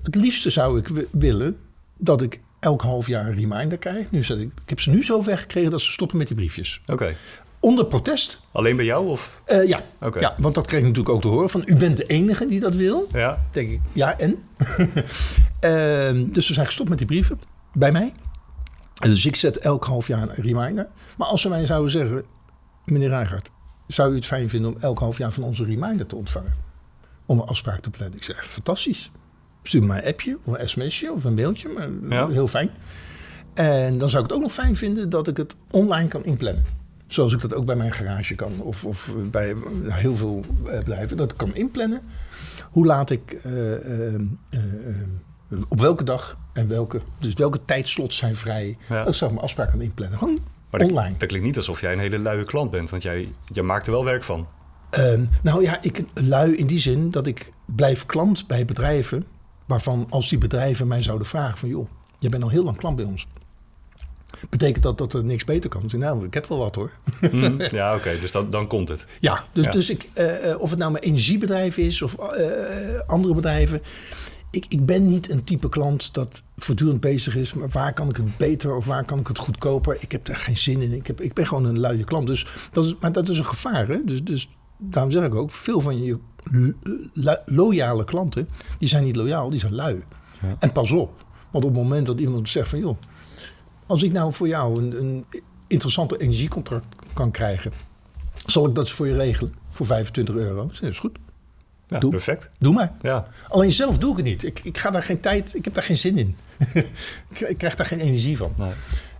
het 0.03 0.15
liefste 0.15 0.51
zou 0.51 0.79
ik 0.79 0.89
wi- 0.89 1.07
willen 1.11 1.57
dat 1.99 2.23
ik 2.23 2.41
elk 2.61 2.83
half 2.83 3.07
jaar 3.07 3.27
een 3.27 3.35
reminder 3.35 3.79
krijg. 3.79 4.11
Nu 4.11 4.23
zet 4.23 4.39
ik, 4.39 4.51
ik 4.63 4.69
heb 4.69 4.81
ze 4.81 4.91
nu 4.91 5.03
zover 5.03 5.39
gekregen 5.39 5.71
dat 5.71 5.81
ze 5.81 5.91
stoppen 5.91 6.17
met 6.19 6.27
die 6.27 6.37
briefjes. 6.37 6.81
Oké. 6.93 7.15
Onder 7.61 7.87
protest. 7.87 8.41
Alleen 8.53 8.77
bij 8.77 8.85
jou 8.85 9.09
of? 9.09 9.41
Eh, 9.45 9.69
ja. 9.69 9.81
Ja, 10.19 10.35
want 10.39 10.55
dat 10.55 10.67
kreeg 10.67 10.81
ik 10.81 10.87
natuurlijk 10.87 11.15
ook 11.15 11.21
te 11.23 11.29
horen. 11.29 11.51
Van, 11.51 11.63
u 11.67 11.77
bent 11.77 11.97
de 11.97 12.07
enige 12.07 12.47
die 12.47 12.61
dat 12.61 12.75
wil. 12.75 13.09
Ja. 13.13 13.47
denk 13.53 13.71
ik, 13.71 13.81
ja 13.93 14.19
en? 14.19 14.39
Ehm, 15.61 16.25
dus 16.31 16.49
we 16.49 16.55
zijn 16.55 16.67
gestopt 16.67 16.89
met 16.89 16.99
die 16.99 17.07
brieven 17.07 17.41
bij 17.73 17.93
mij. 17.93 18.13
Dus 18.95 19.27
ik 19.27 19.37
zet 19.37 19.59
elk 19.59 19.85
half 19.85 20.07
jaar 20.07 20.23
een 20.23 20.35
reminder. 20.45 20.89
Maar 21.19 21.29
als 21.29 21.41
ze 21.41 21.49
mij 21.49 21.67
zouden 21.67 21.91
zeggen, 21.91 22.25
meneer 22.87 23.09
Rijgaard, 23.09 23.51
zou 23.87 24.13
u 24.13 24.15
het 24.15 24.27
fijn 24.27 24.49
vinden 24.49 24.75
om 24.75 24.81
elk 24.81 24.99
half 24.99 25.19
jaar 25.19 25.33
van 25.33 25.43
onze 25.43 25.65
reminder 25.65 26.07
te 26.07 26.17
ontvangen? 26.17 26.55
Om 27.27 27.39
een 27.39 27.47
afspraak 27.47 27.81
te 27.81 27.91
plannen. 27.91 28.17
Ik 28.17 28.25
zeg, 28.25 28.47
fantastisch. 28.47 29.11
Stuur 29.63 29.81
me 29.81 29.87
maar 29.87 30.03
een 30.05 30.09
appje 30.09 30.39
of 30.45 30.59
een 30.59 30.69
sms'je 30.69 31.13
of 31.13 31.25
een 31.25 31.35
mailtje. 31.35 31.69
Maar 31.69 31.89
Ja. 32.09 32.29
Heel 32.29 32.49
fijn. 32.49 32.71
En 33.55 33.99
dan 33.99 34.09
zou 34.09 34.23
ik 34.25 34.29
het 34.29 34.39
ook 34.39 34.45
nog 34.45 34.53
fijn 34.55 34.77
vinden 34.77 35.09
dat 35.09 35.29
ik 35.29 35.37
het 35.37 35.57
online 35.71 36.09
kan 36.09 36.25
inplannen. 36.25 36.65
Zoals 37.07 37.33
ik 37.33 37.41
dat 37.41 37.55
ook 37.55 37.65
bij 37.65 37.77
mijn 37.77 37.93
garage 37.93 38.35
kan. 38.35 38.61
Of, 38.61 38.85
of 38.85 39.15
bij 39.31 39.55
heel 39.85 40.17
veel 40.17 40.45
eh, 40.67 40.79
bedrijven. 40.79 41.17
Dat 41.17 41.31
ik 41.31 41.37
kan 41.37 41.55
inplannen. 41.55 42.01
Hoe 42.71 42.87
laat 42.87 43.11
ik... 43.11 43.33
eh, 43.33 44.15
eh, 44.15 44.21
op 45.69 45.81
welke 45.81 46.05
dag 46.05 46.39
en 46.53 46.69
welke... 46.69 47.01
Dus 47.19 47.35
welke 47.35 47.65
tijdslots 47.65 48.17
zijn 48.17 48.37
vrij. 48.37 48.77
Ja. 48.89 49.05
Dat 49.05 49.15
zou 49.17 49.31
ik 49.31 49.37
mijn 49.37 49.49
afspraak 49.49 49.71
kan 49.71 49.81
inplannen. 49.81 50.19
Gewoon 50.19 50.39
Maar 50.79 50.89
dat, 50.89 50.97
online. 50.97 51.17
dat 51.19 51.29
klinkt 51.29 51.47
niet 51.47 51.57
alsof 51.57 51.81
jij 51.81 51.93
een 51.93 51.99
hele 51.99 52.19
luie 52.19 52.45
klant 52.45 52.71
bent, 52.71 52.91
want 52.91 53.03
jij, 53.03 53.29
jij 53.53 53.63
maakt 53.63 53.87
er 53.87 53.93
wel 53.93 54.05
werk 54.05 54.25
van. 54.25 54.47
Ehm, 54.91 55.25
nou 55.43 55.63
ja, 55.63 55.83
ik 55.83 56.03
lui 56.15 56.55
in 56.55 56.67
die 56.67 56.79
zin 56.79 57.11
dat 57.11 57.27
ik 57.27 57.53
blijf 57.65 58.07
klant 58.07 58.47
bij 58.47 58.65
bedrijven... 58.65 59.27
waarvan 59.67 60.07
als 60.11 60.29
die 60.29 60.39
bedrijven 60.39 60.89
mij 60.89 61.03
zouden 61.03 61.27
vragen 61.27 61.59
van... 61.59 61.69
joh, 61.69 61.89
jij 62.19 62.31
bent 62.31 62.43
al 62.43 62.49
heel 62.49 62.65
lang 62.65 62.77
klant 62.77 62.97
bij 62.97 63.05
ons. 63.05 63.27
Betekent 64.51 64.83
dat 64.83 64.99
dat 64.99 65.13
er 65.13 65.25
niks 65.25 65.45
beter 65.45 65.71
kan? 65.71 65.91
Nou, 65.93 66.25
ik 66.25 66.35
heb 66.35 66.47
wel 66.47 66.59
wat 66.59 66.75
hoor. 66.75 66.91
Hm, 67.21 67.63
ja, 67.77 67.95
oké, 67.95 68.21
dus 68.21 68.33
dan, 68.33 68.51
dan 68.51 68.67
komt 68.67 68.89
het. 68.89 69.07
Ja, 69.21 69.45
dus, 69.53 69.65
Ja. 69.65 69.71
dus 69.71 69.91
ik, 69.91 70.09
eh, 70.15 70.51
eh, 70.51 70.61
of 70.61 70.71
het 70.71 70.79
nou 70.79 70.93
mijn 70.93 71.05
energiebedrijf 71.05 71.77
is 71.77 72.03
of 72.03 72.15
eh, 72.19 73.01
andere 73.07 73.35
bedrijven. 73.35 73.83
Ik, 74.57 74.67
ik 74.69 74.87
ben 74.87 75.07
niet 75.07 75.31
een 75.31 75.45
type 75.45 75.69
klant 75.69 76.15
dat 76.15 76.43
voortdurend 76.57 77.01
bezig 77.01 77.37
is. 77.37 77.55
Maar 77.55 77.69
waar 77.69 77.93
kan 77.93 78.09
ik 78.09 78.17
het 78.17 78.37
beter 78.37 78.77
of 78.77 78.87
waar 78.87 79.05
kan 79.05 79.19
ik 79.19 79.27
het 79.27 79.39
goedkoper? 79.39 79.97
Ik 80.01 80.13
heb 80.13 80.25
daar 80.25 80.37
geen 80.37 80.57
zin 80.57 80.81
in. 80.83 80.93
Ik, 80.93 81.07
heb, 81.07 81.21
ik 81.21 81.33
ben 81.33 81.47
gewoon 81.47 81.65
een 81.65 81.79
luie 81.79 82.05
klant. 82.05 82.27
Dus 82.27 82.47
dat 82.73 82.85
is, 82.85 82.95
maar 83.01 83.13
dat 83.13 83.29
is 83.29 83.39
een 83.39 83.45
gevaar. 83.45 83.89
Hè? 83.89 84.05
Dus, 84.05 84.25
dus 84.25 84.49
daarom 84.79 85.13
zeg 85.13 85.25
ik 85.25 85.35
ook, 85.35 85.53
veel 85.53 85.81
van 85.81 86.03
je 86.03 86.19
lo- 87.13 87.43
loyale 87.47 88.05
klanten, 88.05 88.49
die 88.79 88.89
zijn 88.89 89.05
niet 89.05 89.17
loyaal, 89.17 89.51
die 89.51 89.59
zijn 89.59 89.75
lui. 89.75 90.05
Ja. 90.43 90.57
En 90.59 90.73
pas 90.73 90.91
op. 90.91 91.25
Want 91.51 91.65
op 91.65 91.75
het 91.75 91.83
moment 91.83 92.07
dat 92.07 92.21
iemand 92.21 92.49
zegt 92.49 92.69
van 92.69 92.79
joh, 92.79 92.97
als 93.87 94.03
ik 94.03 94.13
nou 94.13 94.33
voor 94.33 94.49
jou 94.49 94.83
een, 94.83 94.99
een 94.99 95.25
interessante 95.67 96.17
energiecontract 96.17 96.87
kan 97.13 97.31
krijgen, 97.31 97.73
zal 98.47 98.69
ik 98.69 98.75
dat 98.75 98.91
voor 98.91 99.07
je 99.07 99.15
regelen 99.15 99.55
voor 99.71 99.87
25 99.87 100.35
euro. 100.35 100.67
Dat 100.67 100.83
is 100.83 100.99
goed. 100.99 101.19
Ja, 101.89 101.99
Doe. 101.99 102.11
perfect. 102.11 102.51
Doe 102.59 102.73
maar. 102.75 102.93
Ja, 103.03 103.27
Alleen 103.49 103.73
zelf 103.73 103.99
doe 103.99 104.11
ik 104.11 104.17
het 104.17 104.27
niet. 104.27 104.45
Ik, 104.45 104.61
ik 104.65 104.79
ga 104.79 104.91
daar 104.91 105.03
geen 105.03 105.21
tijd, 105.21 105.55
ik 105.55 105.65
heb 105.65 105.75
daar 105.75 105.83
geen 105.83 105.97
zin 105.97 106.19
in. 106.19 106.37
ik, 107.31 107.41
ik 107.41 107.59
krijg 107.59 107.75
daar 107.75 107.87
geen 107.87 108.01
energie 108.01 108.37
van. 108.37 108.53
nee. 108.57 108.71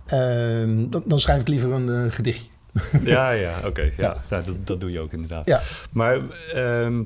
Ehm, 0.05 0.89
dan, 0.89 1.03
dan 1.05 1.19
schrijf 1.19 1.41
ik 1.41 1.47
liever 1.47 1.71
een 1.71 1.89
eh, 2.05 2.11
gedichtje. 2.13 2.49
ja, 3.03 3.29
ja 3.29 3.53
oké. 3.65 3.81
ja. 3.81 3.91
Ja. 3.97 4.17
Ja, 4.29 4.39
dat, 4.41 4.55
dat 4.63 4.81
doe 4.81 4.91
je 4.91 4.99
ook 4.99 5.11
inderdaad. 5.13 5.45
Ja. 5.45 5.61
Maar 5.91 6.19
ehm, 6.53 7.03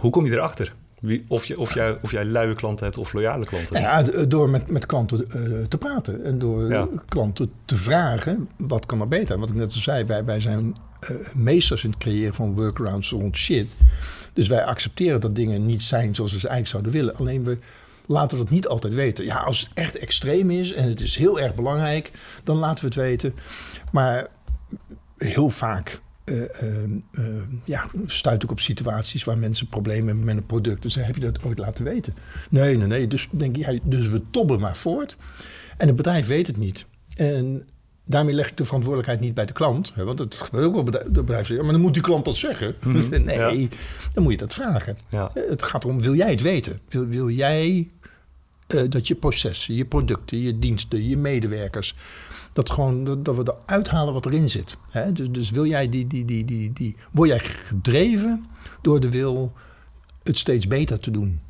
hoe 0.00 0.10
kom 0.10 0.24
je 0.26 0.32
erachter? 0.32 0.74
Wie, 1.00 1.24
of, 1.28 1.44
je, 1.44 1.58
of, 1.58 1.74
jij, 1.74 1.98
of 2.02 2.10
jij 2.10 2.24
luie 2.24 2.54
klanten 2.54 2.84
hebt 2.84 2.98
of 2.98 3.12
loyale 3.12 3.44
klanten? 3.46 3.72
Nou 3.82 3.84
ja, 3.84 4.02
d- 4.24 4.30
door 4.30 4.50
met, 4.50 4.70
met 4.70 4.86
klanten 4.86 5.28
eh, 5.30 5.66
te 5.68 5.78
praten 5.78 6.24
en 6.24 6.38
door 6.38 6.68
Ja. 6.70 6.88
klanten 7.08 7.50
te 7.64 7.76
vragen 7.76 8.48
wat 8.56 8.86
kan 8.86 9.00
er 9.00 9.08
beter. 9.08 9.38
Wat 9.38 9.48
ik 9.48 9.54
net 9.54 9.72
al 9.74 9.80
zei, 9.80 10.04
wij, 10.04 10.24
wij 10.24 10.40
zijn 10.40 10.74
eh, 10.74 10.80
meesters 11.34 11.84
in 11.84 11.90
het 11.90 11.98
creëren 11.98 12.34
van 12.34 12.54
workarounds 12.54 13.10
rond 13.10 13.36
shit. 13.36 13.76
Dus 14.32 14.48
wij 14.48 14.64
accepteren 14.64 15.20
dat 15.20 15.34
dingen 15.34 15.64
niet 15.64 15.82
zijn 15.82 16.14
zoals 16.14 16.32
we 16.32 16.38
ze 16.38 16.48
eigenlijk 16.48 16.84
zouden 16.84 16.92
willen. 16.92 17.16
Alleen 17.16 17.44
we 17.44 17.58
laten 18.06 18.38
dat 18.38 18.50
niet 18.50 18.68
altijd 18.68 18.94
weten. 18.94 19.24
Ja, 19.24 19.36
als 19.36 19.60
het 19.60 19.70
echt 19.74 19.98
extreem 19.98 20.50
is 20.50 20.72
en 20.72 20.88
het 20.88 21.00
is 21.00 21.16
heel 21.16 21.40
erg 21.40 21.54
belangrijk, 21.54 22.10
dan 22.44 22.56
laten 22.56 22.80
we 22.80 22.86
het 22.86 22.94
weten. 22.94 23.34
Maar 23.92 24.26
heel 25.16 25.50
vaak 25.50 26.00
eh, 26.24 26.62
eh, 26.62 26.84
eh, 27.12 27.42
ja, 27.64 27.86
stuit 28.06 28.42
ik 28.42 28.50
op 28.50 28.60
situaties 28.60 29.24
waar 29.24 29.38
mensen 29.38 29.66
problemen 29.66 30.06
hebben 30.06 30.24
met 30.24 30.36
een 30.36 30.46
product. 30.46 30.82
Dus 30.82 30.94
heb 30.94 31.14
je 31.14 31.20
dat 31.20 31.42
ooit 31.42 31.58
laten 31.58 31.84
weten? 31.84 32.14
Nee, 32.50 32.76
nee, 32.76 32.86
nee. 32.86 33.06
Dus 33.06 33.28
denk 33.30 33.56
dus 33.82 34.08
we 34.08 34.22
tobben 34.30 34.60
maar 34.60 34.76
voort. 34.76 35.16
En 35.76 35.86
het 35.86 35.96
bedrijf 35.96 36.26
weet 36.26 36.46
het 36.46 36.56
niet. 36.56 36.86
En 37.16 37.66
daarmee 38.08 38.34
leg 38.34 38.48
ik 38.48 38.56
de 38.56 38.64
verantwoordelijkheid 38.64 39.20
niet 39.20 39.34
bij 39.34 39.46
de 39.46 39.52
klant. 39.52 39.92
Hè, 39.94 40.04
want 40.04 40.18
het 40.18 40.34
gebeurt 40.34 40.66
ook 40.66 40.74
wel 40.74 41.26
zegt, 41.26 41.46
ja, 41.46 41.62
maar 41.62 41.72
dan 41.72 41.80
moet 41.80 41.94
die 41.94 42.02
klant 42.02 42.24
dat 42.24 42.36
zeggen. 42.36 42.74
nee, 43.10 43.60
ja. 43.60 43.68
dan 44.12 44.22
moet 44.22 44.32
je 44.32 44.38
dat 44.38 44.54
vragen. 44.54 44.98
Ja. 45.08 45.30
Het 45.34 45.62
gaat 45.62 45.84
erom, 45.84 46.02
wil 46.02 46.14
jij 46.14 46.30
het 46.30 46.40
weten? 46.40 46.80
Wil, 46.88 47.06
wil 47.06 47.30
jij 47.30 47.90
eh, 48.66 48.82
dat 48.88 49.08
je 49.08 49.14
processen, 49.14 49.74
je 49.74 49.84
producten, 49.84 50.38
je 50.38 50.58
diensten, 50.58 51.08
je 51.08 51.16
medewerkers, 51.16 51.94
dat, 52.52 52.70
gewoon, 52.70 53.04
dat, 53.04 53.24
dat 53.24 53.36
we 53.36 53.54
eruit 53.66 53.88
halen 53.88 54.14
wat 54.14 54.26
erin 54.26 54.50
zit. 54.50 54.76
Hè? 54.90 55.12
Dus, 55.12 55.30
dus 55.30 55.50
wil 55.50 55.66
jij 55.66 55.88
die, 55.88 56.06
die, 56.06 56.24
die, 56.24 56.44
die, 56.44 56.72
die, 56.72 56.96
word 57.12 57.28
jij 57.28 57.38
gedreven 57.38 58.46
door 58.82 59.00
de 59.00 59.10
wil 59.10 59.52
het 60.22 60.38
steeds 60.38 60.66
beter 60.66 61.00
te 61.00 61.10
doen? 61.10 61.40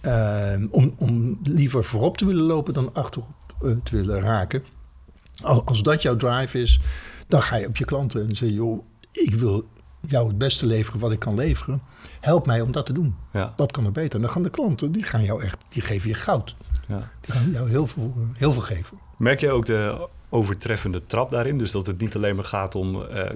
Ehm, 0.00 0.66
om, 0.70 0.94
om 0.98 1.38
liever 1.42 1.84
voorop 1.84 2.16
te 2.16 2.26
willen 2.26 2.44
lopen 2.44 2.74
dan 2.74 2.94
achterop 2.94 3.54
uh, 3.62 3.76
te 3.82 3.96
willen 3.96 4.20
raken. 4.20 4.62
Als, 5.42 5.60
als 5.64 5.82
dat 5.82 6.02
jouw 6.02 6.16
drive 6.16 6.60
is, 6.60 6.80
dan 7.26 7.42
ga 7.42 7.56
je 7.56 7.66
op 7.66 7.76
je 7.76 7.84
klanten 7.84 8.28
en 8.28 8.36
zeg 8.36 8.48
je, 8.48 8.54
joh, 8.54 8.84
ik 9.12 9.34
wil 9.34 9.68
jou 10.00 10.28
het 10.28 10.38
beste 10.38 10.66
leveren 10.66 11.00
wat 11.00 11.12
ik 11.12 11.18
kan 11.18 11.34
leveren. 11.34 11.80
Help 12.20 12.46
mij 12.46 12.60
om 12.60 12.72
dat 12.72 12.86
te 12.86 12.92
doen. 12.92 13.14
Ja. 13.32 13.52
Wat 13.56 13.72
kan 13.72 13.84
er 13.84 13.92
beter? 13.92 14.14
En 14.14 14.20
dan 14.20 14.30
gaan 14.30 14.42
de 14.42 14.50
klanten, 14.50 14.92
die 14.92 15.02
gaan 15.02 15.24
jou 15.24 15.42
echt, 15.42 15.64
die 15.68 15.82
geven 15.82 16.08
je 16.08 16.14
goud. 16.14 16.56
Ja. 16.88 17.10
Die 17.20 17.34
gaan 17.34 17.50
jou 17.50 17.68
heel 17.68 17.86
veel, 17.86 18.14
heel 18.34 18.52
veel 18.52 18.62
geven. 18.62 18.98
Merk 19.16 19.40
je 19.40 19.50
ook 19.50 19.66
de 19.66 20.08
overtreffende 20.28 21.06
trap 21.06 21.30
daarin? 21.30 21.58
Dus 21.58 21.72
dat 21.72 21.86
het 21.86 22.00
niet 22.00 22.16
alleen 22.16 22.34
maar 22.34 22.44
gaat 22.44 22.74
om 22.74 22.96
uh, 22.96 23.30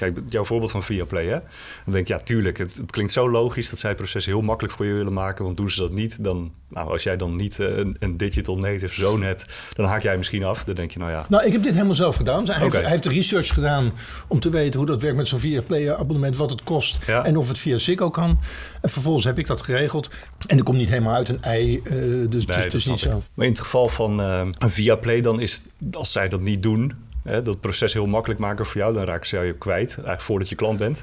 Kijk, 0.00 0.18
jouw 0.26 0.44
voorbeeld 0.44 0.70
van 0.70 0.82
Viaplay, 0.82 1.24
hè? 1.24 1.38
Dan 1.84 1.92
denk 1.92 1.96
ik, 1.96 2.08
ja, 2.08 2.18
tuurlijk, 2.18 2.58
het, 2.58 2.76
het, 2.76 2.90
klinkt 2.90 3.12
zo 3.12 3.30
logisch 3.30 3.70
dat 3.70 3.78
zij 3.78 3.90
het 3.90 3.98
proces 3.98 4.26
heel 4.26 4.40
makkelijk 4.40 4.74
voor 4.74 4.86
je 4.86 4.92
willen 4.92 5.12
maken. 5.12 5.44
Want 5.44 5.56
doen 5.56 5.70
ze 5.70 5.80
dat 5.80 5.92
niet, 5.92 6.24
dan, 6.24 6.52
nou, 6.68 6.90
als 6.90 7.02
jij 7.02 7.16
dan 7.16 7.36
niet 7.36 7.58
uh, 7.58 7.76
een, 7.76 7.96
een, 7.98 8.16
digital 8.16 8.56
native 8.58 9.00
zoon 9.00 9.22
hebt, 9.22 9.44
dan 9.72 9.86
haak 9.86 10.02
jij 10.02 10.16
misschien 10.16 10.44
af. 10.44 10.64
Dan 10.64 10.74
denk 10.74 10.90
je, 10.90 10.98
nou 10.98 11.10
ja. 11.10 11.24
Nou, 11.28 11.44
ik 11.44 11.52
heb 11.52 11.62
dit 11.62 11.74
helemaal 11.74 11.94
zelf 11.94 12.16
gedaan. 12.16 12.44
Hij, 12.44 12.54
okay. 12.54 12.62
heeft, 12.62 12.74
hij 12.74 12.90
heeft, 12.90 13.02
de 13.02 13.08
research 13.10 13.54
gedaan 13.54 13.92
om 14.28 14.40
te 14.40 14.50
weten 14.50 14.78
hoe 14.78 14.88
dat 14.88 15.02
werkt 15.02 15.16
met 15.16 15.28
zo'n 15.28 15.38
Viaplay 15.38 15.92
abonnement, 15.92 16.36
wat 16.36 16.50
het 16.50 16.62
kost 16.62 17.06
ja. 17.06 17.24
en 17.24 17.36
of 17.36 17.48
het 17.48 17.58
via 17.58 17.78
Ziggo 17.78 18.10
kan. 18.10 18.38
En 18.80 18.90
vervolgens 18.90 19.24
heb 19.24 19.38
ik 19.38 19.46
dat 19.46 19.62
geregeld. 19.62 20.10
En 20.46 20.58
er 20.58 20.64
komt 20.64 20.78
niet 20.78 20.88
helemaal 20.88 21.14
uit 21.14 21.28
een 21.28 21.42
ei, 21.42 21.80
uh, 21.84 22.30
dus 22.30 22.46
nee, 22.46 22.68
dus 22.68 22.86
niet 22.86 23.00
zo. 23.00 23.22
Maar 23.34 23.46
in 23.46 23.52
het 23.52 23.60
geval 23.60 23.88
van 23.88 24.20
uh, 24.20 24.40
een 24.58 24.70
Viaplay, 24.70 25.20
dan 25.20 25.40
is, 25.40 25.62
als 25.92 26.12
zij 26.12 26.28
dat 26.28 26.40
niet 26.40 26.62
doen, 26.62 26.92
Hè, 27.22 27.42
dat 27.42 27.60
proces 27.60 27.92
heel 27.92 28.06
makkelijk 28.06 28.40
maken 28.40 28.66
voor 28.66 28.80
jou. 28.80 28.94
Dan 28.94 29.04
raak 29.04 29.24
ze 29.24 29.38
je 29.38 29.58
kwijt, 29.58 29.88
eigenlijk 29.88 30.20
voordat 30.20 30.48
je 30.48 30.54
klant 30.54 30.78
bent. 30.78 31.02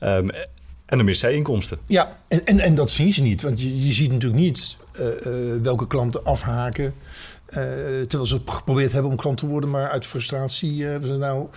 Um, 0.00 0.30
en 0.86 0.96
dan 0.96 1.04
mis 1.04 1.18
zij 1.18 1.34
inkomsten. 1.34 1.78
Ja, 1.86 2.18
en, 2.28 2.44
en, 2.44 2.60
en 2.60 2.74
dat 2.74 2.90
zien 2.90 3.12
ze 3.12 3.22
niet. 3.22 3.42
Want 3.42 3.60
je, 3.60 3.84
je 3.86 3.92
ziet 3.92 4.12
natuurlijk 4.12 4.40
niet 4.40 4.76
uh, 5.00 5.06
uh, 5.06 5.62
welke 5.62 5.86
klanten 5.86 6.24
afhaken. 6.24 6.84
Uh, 6.84 7.54
terwijl 8.00 8.26
ze 8.26 8.40
geprobeerd 8.44 8.92
hebben 8.92 9.10
om 9.10 9.16
klant 9.16 9.38
te 9.38 9.46
worden, 9.46 9.70
maar 9.70 9.88
uit 9.88 10.06
frustratie. 10.06 10.84
nou, 10.84 11.18
nou, 11.18 11.48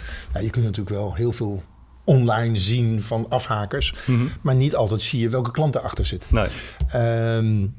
je 0.46 0.50
kunt 0.50 0.66
natuurlijk 0.66 0.96
wel 0.96 1.16
heel 1.16 1.32
veel 1.32 1.64
online 2.04 2.58
zien 2.58 3.02
van 3.02 3.26
afhakers. 3.30 3.94
Mm 4.06 4.16
-hmm. 4.16 4.30
Maar 4.42 4.56
niet 4.56 4.76
altijd 4.76 5.02
zie 5.02 5.20
je 5.20 5.30
welke 5.30 5.52
klant 5.52 5.76
erachter 5.76 6.06
zit. 6.06 6.26
Nee. 6.28 6.48
Um, 7.36 7.76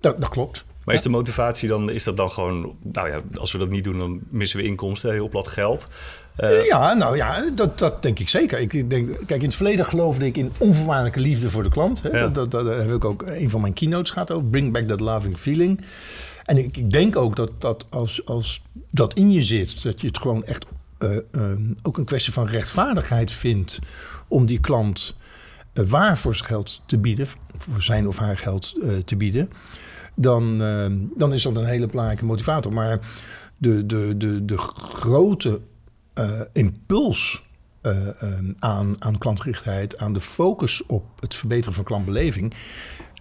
dat, 0.00 0.20
dat 0.20 0.28
klopt. 0.28 0.64
Maar 0.90 0.98
is 0.98 1.04
de 1.04 1.16
motivatie 1.16 1.68
dan, 1.68 1.90
is 1.90 2.04
dat 2.04 2.16
dan 2.16 2.30
gewoon, 2.30 2.76
nou 2.82 3.08
ja, 3.08 3.20
als 3.34 3.52
we 3.52 3.58
dat 3.58 3.68
niet 3.68 3.84
doen, 3.84 3.98
dan 3.98 4.20
missen 4.28 4.58
we 4.58 4.64
inkomsten, 4.64 5.12
heel 5.12 5.28
plat 5.28 5.48
geld. 5.48 5.88
Uh, 6.38 6.66
ja, 6.66 6.94
nou 6.94 7.16
ja, 7.16 7.50
dat, 7.54 7.78
dat 7.78 8.02
denk 8.02 8.18
ik 8.18 8.28
zeker. 8.28 8.58
Ik 8.58 8.90
denk, 8.90 9.08
kijk, 9.26 9.40
in 9.40 9.46
het 9.46 9.54
verleden 9.54 9.84
geloofde 9.84 10.26
ik 10.26 10.36
in 10.36 10.52
onvoorwaardelijke 10.58 11.20
liefde 11.20 11.50
voor 11.50 11.62
de 11.62 11.68
klant. 11.68 12.02
Hè. 12.02 12.08
Ja. 12.08 12.18
Dat, 12.18 12.34
dat, 12.34 12.50
dat, 12.50 12.64
daar 12.64 12.80
heb 12.80 12.94
ik 12.94 13.04
ook 13.04 13.22
een 13.26 13.50
van 13.50 13.60
mijn 13.60 13.72
keynotes 13.72 14.10
gehad 14.10 14.30
over. 14.30 14.46
Bring 14.46 14.72
back 14.72 14.82
that 14.82 15.00
loving 15.00 15.38
feeling. 15.38 15.84
En 16.44 16.58
ik, 16.58 16.76
ik 16.76 16.90
denk 16.90 17.16
ook 17.16 17.36
dat, 17.36 17.50
dat 17.58 17.86
als, 17.88 18.26
als 18.26 18.62
dat 18.90 19.14
in 19.14 19.32
je 19.32 19.42
zit, 19.42 19.82
dat 19.82 20.00
je 20.00 20.06
het 20.06 20.18
gewoon 20.18 20.44
echt 20.44 20.66
uh, 20.98 21.10
uh, 21.32 21.42
ook 21.82 21.98
een 21.98 22.04
kwestie 22.04 22.32
van 22.32 22.46
rechtvaardigheid 22.46 23.30
vindt 23.30 23.78
om 24.28 24.46
die 24.46 24.60
klant 24.60 25.16
waar 25.72 26.18
voor 26.18 26.34
zijn 26.34 26.48
geld 26.48 26.82
te 26.86 26.98
bieden, 26.98 27.26
voor 27.56 27.82
zijn 27.82 28.08
of 28.08 28.18
haar 28.18 28.38
geld 28.38 28.74
te 29.04 29.16
bieden 29.16 29.50
dan, 30.20 30.62
uh, 30.62 30.86
dan 31.16 31.32
is 31.32 31.42
dat 31.42 31.56
een 31.56 31.64
hele 31.64 31.86
belangrijke 31.86 32.24
motivator. 32.24 32.72
Maar 32.72 32.98
de, 33.58 33.86
de, 33.86 34.16
de, 34.16 34.44
de 34.44 34.58
grote 34.58 35.60
uh, 36.14 36.40
impuls 36.52 37.42
uh, 37.82 37.92
aan, 38.58 38.96
aan 38.98 39.18
klantgerichtheid, 39.18 39.98
aan 39.98 40.12
de 40.12 40.20
focus 40.20 40.86
op 40.86 41.04
het 41.20 41.34
verbeteren 41.34 41.74
van 41.74 41.84
klantbeleving. 41.84 42.54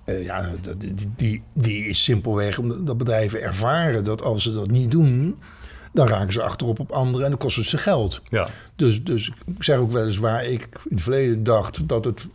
ja, 0.05 0.55
die, 0.77 1.13
die, 1.15 1.43
die 1.53 1.85
is 1.85 2.03
simpelweg 2.03 2.57
omdat 2.57 2.97
bedrijven 2.97 3.41
ervaren 3.41 4.03
dat 4.03 4.21
als 4.21 4.43
ze 4.43 4.53
dat 4.53 4.71
niet 4.71 4.91
doen, 4.91 5.37
dan 5.93 6.07
raken 6.07 6.33
ze 6.33 6.41
achterop 6.41 6.79
op 6.79 6.91
anderen 6.91 7.23
en 7.23 7.29
dan 7.29 7.39
kost 7.39 7.55
het 7.55 7.65
ze 7.65 7.77
geld. 7.77 8.21
Ja. 8.29 8.47
Dus, 8.75 9.03
dus 9.03 9.31
ik 9.45 9.63
zeg 9.63 9.77
ook 9.77 9.91
wel 9.91 10.05
eens 10.05 10.17
waar 10.17 10.45
ik 10.45 10.61
in 10.61 10.95
het 10.95 11.01
verleden 11.01 11.43
dacht 11.43 11.87
dat 11.87 12.05
het 12.05 12.27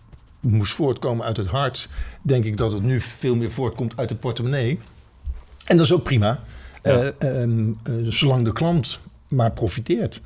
moest 0.44 0.74
voortkomen 0.74 1.26
uit 1.26 1.36
het 1.36 1.46
hart, 1.46 1.88
denk 2.22 2.44
ik 2.44 2.56
dat 2.56 2.72
het 2.72 2.82
nu 2.82 3.00
veel 3.00 3.34
meer 3.34 3.50
voortkomt 3.50 3.96
uit 3.96 4.08
de 4.08 4.14
portemonnee. 4.14 4.78
En 5.64 5.76
dat 5.76 5.86
is 5.86 5.92
ook 5.92 6.02
prima, 6.02 6.40
ja. 6.82 7.12
uh, 7.22 7.40
um, 7.40 7.78
uh, 7.88 8.08
zolang 8.08 8.44
de 8.44 8.52
klant 8.52 9.00
maar 9.28 9.52
profiteert. 9.52 10.20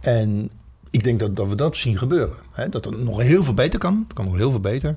En 0.00 0.50
ik 0.90 1.04
denk 1.04 1.18
dat, 1.18 1.36
dat 1.36 1.48
we 1.48 1.54
dat 1.54 1.76
zien 1.76 1.98
gebeuren. 1.98 2.36
Hè? 2.52 2.68
Dat 2.68 2.86
er 2.86 2.98
nog 2.98 3.20
heel 3.20 3.44
veel 3.44 3.54
beter 3.54 3.78
kan. 3.78 4.04
Het 4.08 4.12
kan 4.12 4.24
nog 4.24 4.36
heel 4.36 4.50
veel 4.50 4.60
beter. 4.60 4.96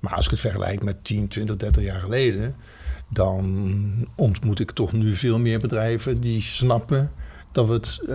Maar 0.00 0.14
als 0.14 0.24
ik 0.24 0.30
het 0.30 0.40
vergelijk 0.40 0.82
met 0.82 1.04
10, 1.04 1.28
20, 1.28 1.56
30 1.56 1.82
jaar 1.82 2.00
geleden, 2.00 2.54
dan 3.08 4.08
ontmoet 4.14 4.60
ik 4.60 4.70
toch 4.70 4.92
nu 4.92 5.14
veel 5.14 5.38
meer 5.38 5.58
bedrijven 5.58 6.20
die 6.20 6.40
snappen 6.40 7.12
dat 7.52 7.66
we 7.66 7.72
het, 7.72 7.98
uh, 8.02 8.08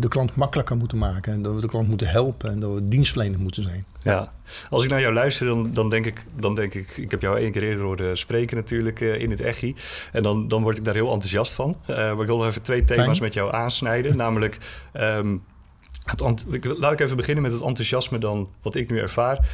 de 0.00 0.08
klant 0.08 0.34
makkelijker 0.34 0.76
moeten 0.76 0.98
maken. 0.98 1.32
En 1.32 1.42
dat 1.42 1.54
we 1.54 1.60
de 1.60 1.68
klant 1.68 1.88
moeten 1.88 2.08
helpen. 2.08 2.50
En 2.50 2.60
dat 2.60 2.74
we 2.74 2.88
dienstverlenend 2.88 3.42
moeten 3.42 3.62
zijn. 3.62 3.84
Ja, 4.02 4.32
als 4.68 4.84
ik 4.84 4.90
naar 4.90 5.00
jou 5.00 5.14
luister, 5.14 5.46
dan, 5.46 5.72
dan, 5.72 5.90
denk, 5.90 6.06
ik, 6.06 6.24
dan 6.36 6.54
denk 6.54 6.74
ik... 6.74 6.96
Ik 6.96 7.10
heb 7.10 7.22
jou 7.22 7.38
één 7.38 7.52
keer 7.52 7.62
eerder 7.62 7.84
horen 7.84 8.18
spreken 8.18 8.56
natuurlijk 8.56 9.00
uh, 9.00 9.20
in 9.20 9.30
het 9.30 9.40
Echi. 9.40 9.76
En 10.12 10.22
dan, 10.22 10.48
dan 10.48 10.62
word 10.62 10.78
ik 10.78 10.84
daar 10.84 10.94
heel 10.94 11.12
enthousiast 11.12 11.52
van. 11.52 11.76
Uh, 11.80 11.96
maar 11.96 12.20
ik 12.20 12.26
wil 12.26 12.36
nog 12.36 12.46
even 12.46 12.62
twee 12.62 12.82
thema's 12.82 13.06
Fijn. 13.06 13.22
met 13.22 13.34
jou 13.34 13.54
aansnijden. 13.54 14.16
namelijk... 14.26 14.58
Um, 14.94 15.42
het, 16.04 16.64
laat 16.78 16.92
ik 16.92 17.00
even 17.00 17.16
beginnen 17.16 17.42
met 17.42 17.52
het 17.52 17.62
enthousiasme 17.62 18.18
dan 18.18 18.48
wat 18.62 18.74
ik 18.74 18.90
nu 18.90 18.98
ervaar. 18.98 19.48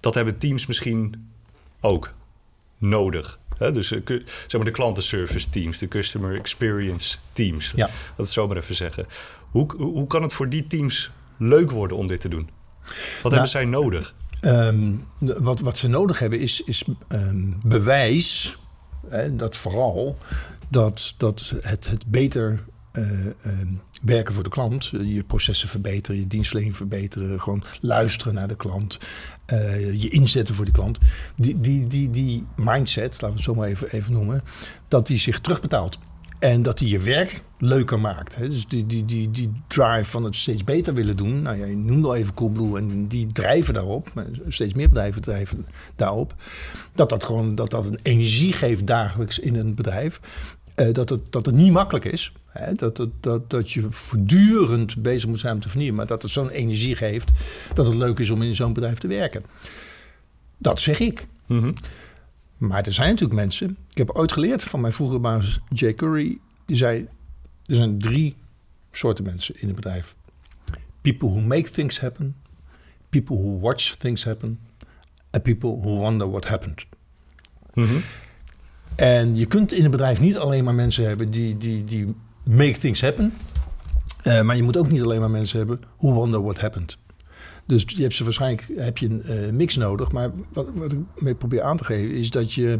Dat 0.00 0.14
hebben 0.14 0.38
teams 0.38 0.66
misschien 0.66 1.30
ook 1.80 2.12
nodig. 2.78 3.38
Hè? 3.62 3.72
Dus 3.72 3.88
zeg 3.88 4.52
maar 4.52 4.64
de 4.64 4.70
klantenservice 4.70 5.50
teams, 5.50 5.78
de 5.78 5.88
customer 5.88 6.36
experience 6.36 7.16
teams. 7.32 7.72
Ja. 7.74 7.90
Dat 8.16 8.28
zo 8.28 8.46
maar 8.46 8.56
even 8.56 8.74
zeggen. 8.74 9.06
Hoe, 9.50 9.76
hoe 9.76 10.06
kan 10.06 10.22
het 10.22 10.32
voor 10.32 10.48
die 10.48 10.66
teams 10.66 11.10
leuk 11.36 11.70
worden 11.70 11.96
om 11.96 12.06
dit 12.06 12.20
te 12.20 12.28
doen? 12.28 12.48
Wat 12.82 13.22
nou, 13.22 13.34
hebben 13.34 13.48
zij 13.48 13.64
nodig? 13.64 14.14
Um, 14.40 15.06
wat, 15.18 15.60
wat 15.60 15.78
ze 15.78 15.88
nodig 15.88 16.18
hebben 16.18 16.40
is, 16.40 16.62
is 16.62 16.84
um, 17.08 17.60
bewijs, 17.62 18.56
hè, 19.08 19.36
dat 19.36 19.56
vooral, 19.56 20.18
dat, 20.68 21.14
dat 21.16 21.54
het, 21.60 21.88
het 21.88 22.06
beter 22.06 22.64
uh, 22.92 23.26
um, 23.46 23.80
werken 24.02 24.34
voor 24.34 24.42
de 24.42 24.48
klant. 24.48 24.84
Je 24.86 25.24
processen 25.26 25.68
verbeteren, 25.68 26.20
je 26.20 26.26
dienstverlening 26.26 26.76
verbeteren. 26.76 27.40
Gewoon 27.40 27.64
luisteren 27.80 28.34
naar 28.34 28.48
de 28.48 28.56
klant. 28.56 28.98
Uh, 29.52 30.02
je 30.02 30.08
inzetten 30.08 30.54
voor 30.54 30.64
die 30.64 30.74
klant. 30.74 30.98
Die, 31.36 31.60
die, 31.60 31.86
die, 31.86 32.10
die 32.10 32.46
mindset, 32.56 33.12
laten 33.12 33.28
we 33.28 33.34
het 33.34 33.42
zo 33.42 33.54
maar 33.54 33.68
even, 33.68 33.90
even 33.90 34.12
noemen. 34.12 34.42
Dat 34.88 35.06
die 35.06 35.18
zich 35.18 35.40
terugbetaalt. 35.40 35.98
En 36.38 36.62
dat 36.62 36.78
die 36.78 36.88
je 36.88 36.98
werk 36.98 37.42
leuker 37.58 38.00
maakt. 38.00 38.34
Hè? 38.34 38.48
Dus 38.48 38.66
die, 38.66 38.86
die, 38.86 39.04
die, 39.04 39.30
die 39.30 39.52
drive 39.68 40.04
van 40.04 40.24
het 40.24 40.36
steeds 40.36 40.64
beter 40.64 40.94
willen 40.94 41.16
doen. 41.16 41.42
Nou 41.42 41.56
ja, 41.56 41.64
je 41.64 41.76
noemde 41.76 42.06
al 42.06 42.14
even 42.14 42.34
Coolblue 42.34 42.78
en 42.78 43.06
die 43.06 43.26
drijven 43.26 43.74
daarop. 43.74 44.26
Steeds 44.48 44.74
meer 44.74 44.88
bedrijven 44.88 45.22
drijven 45.22 45.66
daarop. 45.96 46.34
Dat 46.94 47.08
dat 47.08 47.24
gewoon 47.24 47.54
dat 47.54 47.70
dat 47.70 47.86
een 47.86 47.98
energie 48.02 48.52
geeft 48.52 48.86
dagelijks 48.86 49.38
in 49.38 49.54
een 49.54 49.74
bedrijf. 49.74 50.20
Uh, 50.76 50.92
dat, 50.92 51.08
het, 51.08 51.20
dat 51.32 51.46
het 51.46 51.54
niet 51.54 51.72
makkelijk 51.72 52.04
is. 52.04 52.32
Dat, 52.74 52.96
dat, 52.96 53.08
dat, 53.20 53.50
dat 53.50 53.70
je 53.70 53.90
voortdurend 53.90 55.02
bezig 55.02 55.28
moet 55.28 55.40
zijn 55.40 55.54
om 55.54 55.60
te 55.60 55.68
vernieuwen. 55.68 55.96
Maar 55.96 56.06
dat 56.06 56.22
het 56.22 56.30
zo'n 56.30 56.50
energie 56.50 56.96
geeft 56.96 57.30
dat 57.74 57.86
het 57.86 57.94
leuk 57.94 58.18
is 58.18 58.30
om 58.30 58.42
in 58.42 58.54
zo'n 58.54 58.72
bedrijf 58.72 58.98
te 58.98 59.06
werken. 59.06 59.42
Dat 60.58 60.80
zeg 60.80 61.00
ik. 61.00 61.26
Mm 61.46 61.60
-hmm. 61.60 61.74
Maar 62.56 62.82
er 62.86 62.92
zijn 62.92 63.08
natuurlijk 63.08 63.40
mensen. 63.40 63.76
Ik 63.90 63.96
heb 63.96 64.10
ooit 64.10 64.32
geleerd 64.32 64.62
van 64.62 64.80
mijn 64.80 64.92
vroegere 64.92 65.20
baas 65.20 65.60
Jay 65.68 65.94
Curry. 65.94 66.38
Die 66.64 66.76
zei: 66.76 67.08
er 67.64 67.76
zijn 67.76 67.98
drie 67.98 68.36
soorten 68.90 69.24
mensen 69.24 69.60
in 69.60 69.68
een 69.68 69.74
bedrijf: 69.74 70.16
people 71.00 71.28
who 71.28 71.40
make 71.40 71.70
things 71.70 72.00
happen, 72.00 72.36
people 73.08 73.36
who 73.36 73.58
watch 73.58 73.94
things 73.94 74.24
happen, 74.24 74.58
and 75.30 75.42
people 75.42 75.70
who 75.70 75.96
wonder 75.96 76.30
what 76.30 76.48
happened. 76.48 76.86
Mm 77.74 77.84
-hmm. 77.84 78.02
En 78.96 79.36
je 79.36 79.46
kunt 79.46 79.72
in 79.72 79.84
een 79.84 79.90
bedrijf 79.90 80.20
niet 80.20 80.38
alleen 80.38 80.64
maar 80.64 80.74
mensen 80.74 81.06
hebben 81.06 81.30
die, 81.30 81.58
die, 81.58 81.84
die 81.84 82.14
make 82.44 82.78
things 82.78 83.00
happen. 83.00 83.32
Uh, 84.24 84.42
maar 84.42 84.56
je 84.56 84.62
moet 84.62 84.76
ook 84.76 84.90
niet 84.90 85.02
alleen 85.02 85.20
maar 85.20 85.30
mensen 85.30 85.58
hebben 85.58 85.80
who 85.98 86.12
wonder 86.12 86.42
what 86.42 86.60
happened. 86.60 86.98
Dus 87.66 87.84
je 87.86 88.02
hebt 88.02 88.14
ze 88.14 88.24
waarschijnlijk 88.24 88.68
heb 88.76 88.98
je 88.98 89.08
een 89.08 89.22
uh, 89.26 89.52
mix 89.52 89.76
nodig. 89.76 90.12
Maar 90.12 90.30
wat, 90.52 90.92
ik 90.92 90.98
mee 91.16 91.34
probeer 91.34 91.62
aan 91.62 91.76
te 91.76 91.84
geven 91.84 92.10
is 92.10 92.30
dat 92.30 92.52
je, 92.52 92.78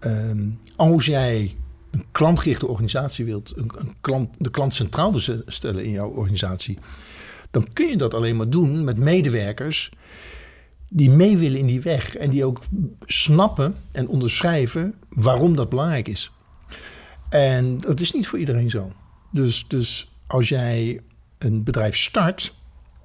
uh, 0.00 0.30
als 0.76 1.06
jij 1.06 1.56
een 1.90 2.04
klantgerichte 2.12 2.66
organisatie 2.66 3.24
wilt, 3.24 3.52
een, 3.56 3.70
een 3.78 3.94
klant, 4.00 4.34
de 4.38 4.50
klant 4.50 4.74
centraal 4.74 5.12
wil 5.12 5.42
stellen 5.46 5.84
in 5.84 5.90
jouw 5.90 6.08
organisatie, 6.08 6.78
dan 7.50 7.66
kun 7.72 7.88
je 7.88 7.96
dat 7.96 8.14
alleen 8.14 8.36
maar 8.36 8.48
doen 8.48 8.84
met 8.84 8.96
medewerkers 8.96 9.92
die 10.88 11.10
mee 11.10 11.38
willen 11.38 11.58
in 11.58 11.66
die 11.66 11.80
weg 11.80 12.16
en 12.16 12.30
die 12.30 12.44
ook 12.44 12.60
snappen 13.06 13.74
en 13.92 14.08
onderschrijven 14.08 14.94
waarom 15.08 15.56
dat 15.56 15.68
belangrijk 15.68 16.08
is. 16.08 16.32
En 17.32 17.78
dat 17.78 18.00
is 18.00 18.12
niet 18.12 18.26
voor 18.26 18.38
iedereen 18.38 18.70
zo. 18.70 18.92
Dus, 19.30 19.64
dus 19.68 20.12
als 20.26 20.48
jij 20.48 21.00
een 21.38 21.64
bedrijf 21.64 21.96
start, 21.96 22.54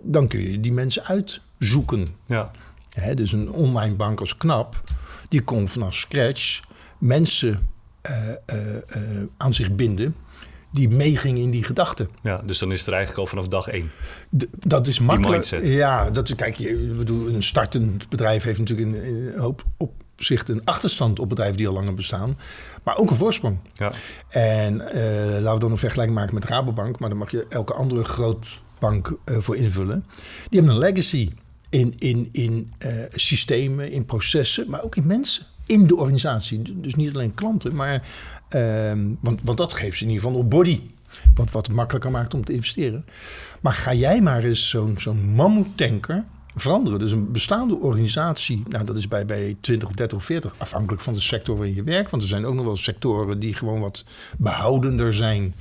dan 0.01 0.27
kun 0.27 0.39
je 0.39 0.59
die 0.59 0.71
mensen 0.71 1.03
uitzoeken. 1.05 2.07
Ja. 2.25 2.51
Hè, 2.93 3.13
dus 3.13 3.31
een 3.31 3.51
online 3.51 3.95
bank 3.95 4.19
als 4.19 4.37
KNAP, 4.37 4.83
die 5.29 5.41
kon 5.41 5.67
vanaf 5.67 5.95
scratch 5.95 6.59
mensen 6.99 7.69
eh, 8.01 8.29
eh, 8.29 8.75
eh, 8.75 9.27
aan 9.37 9.53
zich 9.53 9.75
binden 9.75 10.15
die 10.71 10.89
meegingen 10.89 11.41
in 11.41 11.49
die 11.49 11.63
gedachten. 11.63 12.09
ja, 12.23 12.41
dus 12.45 12.59
dan 12.59 12.71
is 12.71 12.79
het 12.79 12.87
er 12.87 12.93
eigenlijk 12.93 13.21
al 13.21 13.27
vanaf 13.29 13.47
dag 13.47 13.67
één. 13.67 13.91
D- 14.37 14.47
dat 14.59 14.87
is 14.87 14.99
makkelijk. 14.99 15.31
mindset. 15.31 15.67
Ja, 15.73 16.09
dat 16.09 16.27
is, 16.27 16.35
kijk, 16.35 16.55
je, 16.55 16.93
bedoel, 16.97 17.27
een 17.27 17.43
startend 17.43 18.09
bedrijf 18.09 18.43
heeft 18.43 18.59
natuurlijk 18.59 18.87
in 18.87 18.95
een 18.95 19.39
hoop 19.39 19.63
opzichten 20.17 20.56
een 20.56 20.65
achterstand 20.65 21.19
op 21.19 21.30
bedrijven 21.30 21.58
die 21.58 21.67
al 21.67 21.73
langer 21.73 21.93
bestaan, 21.93 22.38
maar 22.84 22.97
ook 22.97 23.10
een 23.10 23.15
voorsprong. 23.15 23.58
Ja. 23.73 23.91
En 24.30 24.82
eh, 24.82 25.41
laten 25.41 25.53
we 25.53 25.60
dan 25.60 25.71
een 25.71 25.77
vergelijking 25.77 26.17
maken 26.17 26.34
met 26.34 26.45
Rabobank, 26.45 26.99
maar 26.99 27.10
dan 27.10 27.17
mag 27.17 27.32
je 27.32 27.45
elke 27.49 27.73
andere 27.73 28.03
grootbank 28.03 29.17
eh 29.23 29.38
voor 29.38 29.56
invullen. 29.56 30.06
Die 30.49 30.60
hebben 30.60 30.71
een 30.71 30.80
legacy 30.82 31.30
in, 31.69 31.93
in, 31.97 32.30
in 32.32 32.71
eh, 32.77 32.91
systemen, 33.12 33.91
in 33.91 34.06
processen, 34.06 34.69
maar 34.69 34.84
ook 34.84 34.95
in 34.95 35.08
mensen. 35.08 35.45
In 35.65 35.88
de 35.88 35.95
organisatie. 35.95 36.82
Dus 36.82 36.95
niet 36.95 37.13
alleen 37.15 37.34
klanten, 37.34 37.75
maar. 37.75 38.08
ehm, 38.49 39.08
want, 39.19 39.41
want 39.43 39.58
dat 39.58 39.73
geeft 39.73 39.97
ze 39.97 40.03
in 40.03 40.10
ieder 40.10 40.23
geval 40.23 40.39
op 40.39 40.49
body. 40.49 40.82
Wat, 41.36 41.51
wat 41.51 41.67
het 41.67 41.75
makkelijker 41.75 42.12
maakt 42.12 42.34
om 42.34 42.43
te 42.43 42.53
investeren. 42.53 43.06
Maar 43.62 43.73
ga 43.73 43.93
jij 43.93 44.21
maar 44.21 44.43
eens 44.43 44.69
zo'n 44.69 44.95
zo'n 44.97 45.25
mammoetanker 45.25 46.25
veranderen. 46.61 46.99
Dus 46.99 47.11
een 47.11 47.31
bestaande 47.31 47.75
organisatie, 47.75 48.63
nou 48.67 48.85
dat 48.85 48.95
is 48.95 49.07
bij, 49.07 49.25
bij 49.25 49.57
20 49.61 49.87
of 49.87 49.95
30 49.95 50.17
of 50.17 50.25
40, 50.25 50.55
afhankelijk 50.57 51.01
van 51.01 51.13
de 51.13 51.21
sector 51.21 51.55
waarin 51.55 51.75
je 51.75 51.83
werkt. 51.83 52.11
Want 52.11 52.23
er 52.23 52.29
zijn 52.29 52.45
ook 52.45 52.55
nog 52.55 52.65
wel 52.65 52.77
sectoren 52.77 53.39
die 53.39 53.53
gewoon 53.53 53.79
wat 53.79 54.05
behoudender 54.37 55.13
zijn 55.13 55.55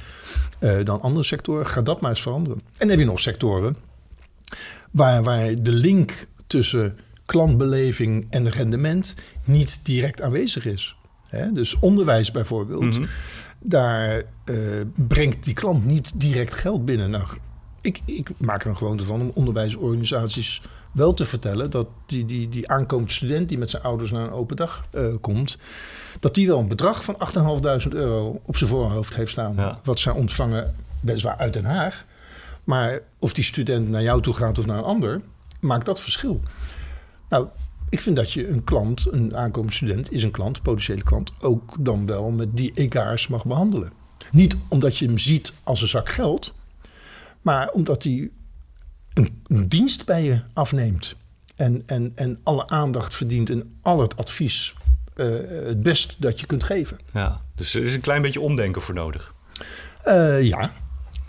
eh, 0.59 0.85
dan 0.85 1.01
andere 1.01 1.25
sectoren. 1.25 1.67
Ga 1.67 1.83
dat 1.83 2.01
maar 2.01 2.11
eens 2.11 2.23
veranderen. 2.23 2.59
En 2.59 2.79
dan 2.79 2.89
heb 2.89 2.99
je 2.99 3.05
nog 3.05 3.21
sectoren 3.21 3.77
waar, 4.91 5.23
waar 5.23 5.63
de 5.63 5.73
link 5.73 6.27
tussen 6.47 6.99
klantbeleving 7.27 8.27
en 8.31 8.51
rendement 8.51 9.15
niet 9.45 9.81
direct 9.85 10.23
aanwezig 10.23 10.67
is. 10.67 10.97
Hè? 11.29 11.53
Dus 11.53 11.79
onderwijs 11.79 12.31
bijvoorbeeld, 12.31 13.01
daar 13.61 14.23
eh, 14.45 14.81
brengt 14.95 15.45
die 15.45 15.55
klant 15.55 15.85
niet 15.85 16.21
direct 16.21 16.55
geld 16.55 16.85
binnen. 16.85 17.11
Nou, 17.11 17.27
ik, 17.87 18.01
ik 18.05 18.31
maak 18.39 18.63
er 18.63 18.69
een 18.69 18.77
gewoonte 18.77 19.05
van 19.05 19.21
om 19.21 19.31
onderwijsorganisaties 19.35 20.63
wel 20.93 21.15
te 21.15 21.25
vertellen 21.25 21.71
dat 21.71 21.87
die, 22.07 22.25
die, 22.25 22.49
die 22.49 22.69
aankomende 22.69 23.13
student 23.13 23.49
die 23.49 23.59
met 23.59 23.71
zijn 23.71 23.83
ouders 23.83 24.11
naar 24.11 24.23
een 24.23 24.31
open 24.31 24.57
dag 24.57 24.87
eh, 24.91 25.15
komt, 25.21 25.59
dat 26.21 26.35
die 26.35 26.47
wel 26.47 26.59
een 26.59 26.69
bedrag 26.69 27.05
van 27.05 27.17
8.500 27.85 27.89
euro 27.89 28.41
op 28.45 28.57
zijn 28.57 28.71
voorhoofd 28.71 29.15
heeft 29.15 29.31
staan. 29.31 29.55
Ja. 29.57 29.79
Wat 29.85 29.99
zij 29.99 30.13
ontvangen, 30.13 30.75
weliswaar 31.01 31.37
uit 31.37 31.53
Den 31.53 31.65
Haag. 31.65 32.05
Maar 32.65 33.01
of 33.19 33.33
die 33.33 33.45
student 33.45 33.89
naar 33.89 34.03
jou 34.03 34.23
toe 34.23 34.35
gaat 34.35 34.59
of 34.59 34.67
naar 34.67 34.79
een 34.79 34.85
ander, 34.85 35.21
maakt 35.61 35.87
dat 35.87 36.01
verschil. 36.01 36.41
Nou, 37.29 37.49
ik 37.89 38.01
vind 38.01 38.17
dat 38.17 38.33
je 38.33 38.49
een 38.49 38.65
klant, 38.65 39.13
een 39.13 39.37
aankomend 39.37 39.75
student, 39.75 40.13
is 40.13 40.23
een 40.23 40.31
klant, 40.31 40.63
potentiële 40.63 41.03
klant, 41.03 41.33
ook 41.41 41.77
dan 41.81 42.07
wel 42.07 42.31
met 42.31 42.57
die 42.57 42.73
egaars 42.75 43.29
mag 43.29 43.47
behandelen. 43.47 43.93
Niet 44.33 44.57
omdat 44.69 44.99
je 44.99 45.07
hem 45.07 45.19
ziet 45.19 45.53
als 45.63 45.83
een 45.83 45.89
zak 45.89 46.09
geld, 46.09 46.55
maar 47.47 47.69
omdat 47.69 48.03
hij 48.03 48.31
een, 49.15 49.43
een 49.47 49.69
dienst 49.69 50.05
bij 50.05 50.25
je 50.25 50.43
afneemt. 50.53 51.17
En, 51.57 51.83
en, 51.87 52.13
en 52.15 52.41
alle 52.43 52.67
aandacht 52.67 53.15
verdient 53.15 53.51
en 53.51 53.79
al 53.83 54.01
het 54.01 54.17
advies 54.17 54.75
eh, 55.15 55.27
het 55.49 55.83
best 55.83 56.17
dat 56.19 56.41
je 56.41 56.47
kunt 56.47 56.65
geven. 56.65 56.99
ja. 57.13 57.41
Dus 57.55 57.75
er 57.75 57.85
is 57.85 57.95
een 57.95 58.01
klein 58.01 58.23
beetje 58.23 58.41
omdenken 58.41 58.83
voor 58.83 58.95
nodig. 58.95 59.35
Eh, 60.03 60.43
ja. 60.43 60.71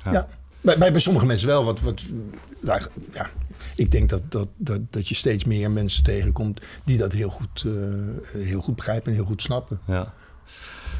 Ja. 0.03 0.11
ja. 0.11 0.27
Bij, 0.61 0.77
bij, 0.77 0.91
bij 0.91 1.01
sommige 1.01 1.25
mensen 1.25 1.47
wel. 1.47 1.63
Wat, 1.63 1.81
wat, 1.81 2.03
ja, 2.61 3.29
ik 3.75 3.91
denk 3.91 4.09
dat, 4.09 4.31
dat, 4.31 4.49
dat, 4.57 4.79
dat 4.89 5.07
je 5.07 5.15
steeds 5.15 5.43
meer 5.43 5.71
mensen 5.71 6.03
tegenkomt 6.03 6.65
die 6.83 6.97
dat 6.97 7.11
heel 7.11 7.29
goed, 7.29 7.65
eh, 7.65 8.41
heel 8.41 8.61
goed 8.61 8.75
begrijpen 8.75 9.11
en 9.11 9.17
heel 9.17 9.27
goed 9.27 9.41
snappen. 9.41 9.79
Ja. 9.85 10.13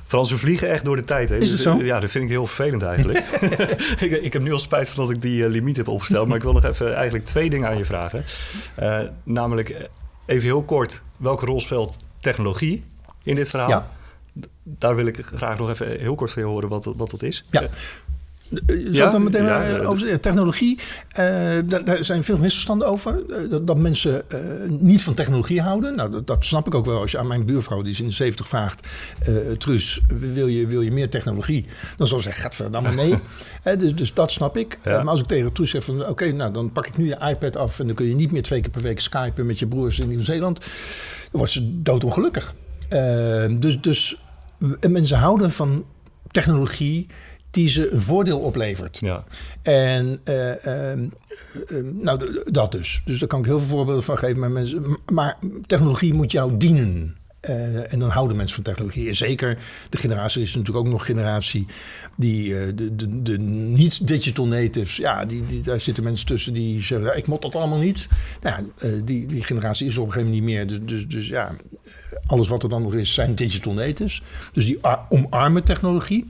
Frans, 0.08 0.32
we 0.32 0.38
vliegen 0.38 0.70
echt 0.70 0.86
door 0.86 0.96
de 0.96 1.04
tijd. 1.04 1.30
Hè? 1.30 1.38
Is 1.38 1.52
het 1.52 1.60
zo? 1.62 1.84
Ja, 1.84 2.00
dat 2.00 2.12
vind 2.12 2.24
ik 2.24 2.30
heel 2.30 2.48
vervelend 2.48 2.82
eigenlijk. 2.84 3.18
ik, 4.06 4.12
ik 4.12 4.34
heb 4.34 4.42
nu 4.42 4.52
al 4.54 4.60
spijt 4.60 4.90
van 4.90 5.06
dat 5.06 5.16
ik 5.16 5.22
die 5.22 5.44
eh, 5.44 5.50
limiet 5.50 5.78
heb 5.78 5.88
opgesteld. 5.88 6.28
maar 6.28 6.38
ik 6.38 6.44
wil 6.44 6.54
nog 6.54 6.64
even 6.66 6.96
eigenlijk 6.96 7.26
twee 7.26 7.50
dingen 7.50 7.70
aan 7.70 7.78
je 7.78 7.86
vragen. 7.86 8.24
Eh, 8.76 9.00
namelijk, 9.24 9.70
eh, 9.70 9.84
even 10.26 10.44
heel 10.44 10.64
kort, 10.64 11.02
welke 11.18 11.46
rol 11.46 11.60
speelt 11.60 11.98
technologie 12.20 12.84
in 13.24 13.36
dit 13.36 13.50
verhaal? 13.50 13.70
Ja. 13.70 13.90
Daar 14.64 14.96
wil 14.96 15.06
ik 15.06 15.20
graag 15.34 15.58
nog 15.58 15.70
even 15.70 16.00
heel 16.00 16.16
kort 16.16 16.32
van 16.32 16.42
je 16.42 16.48
horen 16.48 16.70
wat, 16.70 16.84
dat- 16.84 16.96
wat 16.98 17.10
dat 17.12 17.22
is. 17.22 17.46
Ja. 17.52 17.68
Eh, 18.50 18.76
Zal 18.76 18.92
Ja? 18.92 19.10
dan 19.10 19.24
meteen 19.24 19.44
Ja, 19.44 19.58
maar, 19.58 19.70
ja, 19.70 19.78
eh, 19.78 19.90
over 19.90 20.20
technologie? 20.20 20.80
eh, 21.10 21.26
daar, 21.66 21.84
daar 21.84 22.04
zijn 22.04 22.24
veel 22.24 22.38
misverstanden 22.38 22.88
over. 22.88 23.20
Dat, 23.50 23.68
dat 23.68 23.78
mensen 23.78 24.24
niet 24.68 25.04
van 25.04 25.14
technologie 25.14 25.62
houden. 25.62 25.96
Nou, 25.96 26.12
dat, 26.12 26.28
dat 26.28 26.46
snap 26.46 26.68
ik 26.68 26.76
ook 26.76 26.86
wel. 26.86 27.00
Als 27.00 27.12
je 27.12 27.18
aan 27.18 27.28
mijn 27.28 27.46
buurvrouw, 27.46 27.82
die 27.82 27.92
is 27.92 28.00
in 28.00 28.08
de 28.08 28.14
70, 28.14 28.48
vraagt... 28.48 28.88
Truus, 29.58 30.02
wil 30.08 30.48
je, 30.48 30.68
wil 30.68 30.82
je 30.82 30.92
meer 30.92 31.10
technologie? 31.10 31.66
Dan 31.98 32.08
zal 32.08 32.18
ze 32.18 32.24
zeggen, 32.24 32.44
gadverdamme 32.44 32.94
nee. 32.94 33.16
Eh, 33.64 33.78
dus, 33.78 33.96
dus 33.96 34.14
dat 34.14 34.32
snap 34.32 34.58
ik. 34.58 34.78
Maar 34.84 35.08
als 35.08 35.22
ik 35.22 35.28
tegen 35.28 35.54
Truus 35.54 35.70
zeg 35.70 35.84
van... 35.84 36.08
Oké, 36.08 36.32
nou 36.32 36.54
dan 36.54 36.72
pak 36.72 36.88
ik 36.88 36.98
nu 36.98 37.06
je 37.06 37.18
iPad 37.30 37.56
af... 37.56 37.80
en 37.80 37.86
dan 37.86 37.96
kun 37.96 38.06
je 38.06 38.16
niet 38.16 38.32
meer 38.32 38.44
twee 38.44 38.62
keer 38.62 38.72
per 38.72 38.82
week 38.82 39.00
skypen 39.00 39.46
met 39.46 39.60
je 39.60 39.68
broers 39.68 40.00
in 40.00 40.08
Nieuw-Zeeland. 40.08 40.60
Dan 40.60 40.68
wordt 41.32 41.52
ze 41.52 41.82
doodongelukkig. 41.82 42.56
Dus, 43.60 43.82
dus 43.82 44.22
en 44.80 44.92
mensen 44.92 45.18
houden 45.18 45.52
van 45.52 45.86
technologie 46.32 47.08
die 47.52 47.70
ze 47.70 47.94
een 47.94 48.02
voordeel 48.02 48.40
oplevert. 48.40 48.98
Ja. 49.00 49.24
En 49.62 50.20
eh, 50.24 50.66
ehm, 50.92 51.08
eh, 51.68 51.78
nou, 51.84 52.20
d- 52.44 52.54
dat 52.54 52.72
dus. 52.72 53.02
Dus 53.06 53.20
daar 53.20 53.28
kan 53.28 53.40
ik 53.40 53.46
heel 53.46 53.60
veel 53.60 53.68
voorbeelden 53.68 54.04
van 54.04 54.18
geven. 54.18 54.40
Maar, 54.40 54.52
mensen, 54.52 54.98
maar 55.14 55.36
technologie 55.66 56.14
moet 56.14 56.32
jou 56.32 56.58
dienen. 56.58 57.16
Eh, 57.40 57.94
en 57.94 58.00
dan 58.00 58.10
houden 58.10 58.38
mensen 58.38 58.56
van 58.56 58.64
technologie. 58.64 59.08
En 59.08 59.16
zeker 59.16 59.58
de 59.90 59.98
generatie 59.98 60.42
is 60.42 60.56
natuurlijk 60.56 60.86
ook 60.86 60.92
nog 60.92 61.06
generatie 61.06 61.66
die 62.16 62.74
de, 62.76 62.96
de, 62.96 63.22
de 63.22 63.38
niet-digital 63.40 64.48
natives, 64.48 64.96
ja, 64.96 65.26
die, 65.26 65.46
die, 65.46 65.62
daar 65.62 65.80
zitten 65.80 66.04
mensen 66.04 66.26
tussen 66.26 66.54
die 66.54 66.82
zeggen: 66.82 67.08
"Ja, 67.08 67.14
ik 67.14 67.28
moet 67.28 67.42
dat 67.42 67.56
allemaal 67.56 67.78
niet. 67.80 68.08
Nou, 68.42 68.64
die, 69.04 69.28
die 69.28 69.44
generatie 69.44 69.88
is 69.88 69.96
er 69.96 70.02
op 70.02 70.08
een 70.08 70.14
gegeven 70.14 70.34
moment 70.34 70.50
niet 70.50 70.70
meer. 70.70 70.80
Dus, 70.88 70.90
dus, 71.00 71.08
dus 71.08 71.28
ja, 71.28 71.52
alles 72.26 72.48
wat 72.48 72.64
er 72.64 72.70
dan 72.70 72.82
nog 72.82 72.94
is, 72.94 73.14
zijn 73.14 73.36
digital 73.36 73.74
natives. 73.74 74.22
Dus 74.54 74.66
die 74.66 74.78
ar- 74.82 75.06
omarmen 75.10 75.64
technologie. 75.64 76.26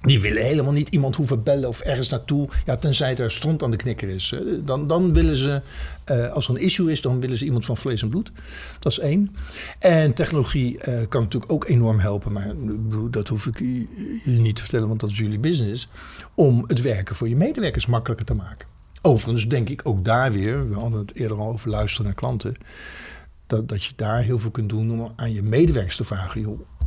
Die 0.00 0.20
willen 0.20 0.42
helemaal 0.42 0.72
niet 0.72 0.88
iemand 0.88 1.16
hoeven 1.16 1.42
bellen 1.42 1.68
of 1.68 1.80
ergens 1.80 2.08
naartoe. 2.08 2.48
Ja, 2.64 2.76
tenzij 2.76 3.16
er 3.16 3.30
stront 3.30 3.62
aan 3.62 3.70
de 3.70 3.76
knikker 3.76 4.08
is. 4.08 4.32
Eh, 4.32 4.40
Dan, 4.64 4.86
dan 4.86 5.12
willen 5.12 5.36
ze, 5.36 5.62
eh, 6.04 6.32
als 6.32 6.48
er 6.48 6.54
een 6.54 6.60
issue 6.60 6.90
is, 6.90 7.00
dan 7.00 7.20
willen 7.20 7.38
ze 7.38 7.44
iemand 7.44 7.64
van 7.64 7.76
vlees 7.76 8.02
en 8.02 8.08
bloed. 8.08 8.32
Dat 8.78 8.92
is 8.92 8.98
één. 8.98 9.34
En 9.78 10.14
technologie 10.14 10.78
eh, 10.78 11.08
kan 11.08 11.22
natuurlijk 11.22 11.52
ook 11.52 11.68
enorm 11.68 11.98
helpen. 11.98 12.32
Maar 12.32 12.56
bedoel, 12.56 13.10
dat 13.10 13.28
hoef 13.28 13.46
ik 13.46 13.58
jullie 13.58 14.40
niet 14.40 14.56
te 14.56 14.62
vertellen, 14.62 14.88
want 14.88 15.00
dat 15.00 15.10
is 15.10 15.18
jullie 15.18 15.38
business. 15.38 15.88
Om 16.34 16.64
het 16.66 16.80
werken 16.80 17.16
voor 17.16 17.28
je 17.28 17.36
medewerkers 17.36 17.86
makkelijker 17.86 18.26
te 18.26 18.34
maken. 18.34 18.68
Overigens 19.02 19.48
denk 19.48 19.68
ik 19.68 19.80
ook 19.84 20.04
daar 20.04 20.32
weer, 20.32 20.68
we 20.68 20.74
hadden 20.74 21.00
het 21.00 21.16
eerder 21.16 21.38
al 21.38 21.52
over 21.52 21.70
luisteren 21.70 22.06
naar 22.06 22.14
klanten. 22.14 22.56
Dat, 23.46 23.68
dat 23.68 23.84
je 23.84 23.92
daar 23.96 24.22
heel 24.22 24.38
veel 24.38 24.50
kunt 24.50 24.68
doen 24.68 24.90
om 24.90 25.12
aan 25.16 25.32
je 25.32 25.42
medewerkers 25.42 25.96
te 25.96 26.04
vragen. 26.04 26.40
Joh, 26.40 26.60
eh, 26.60 26.79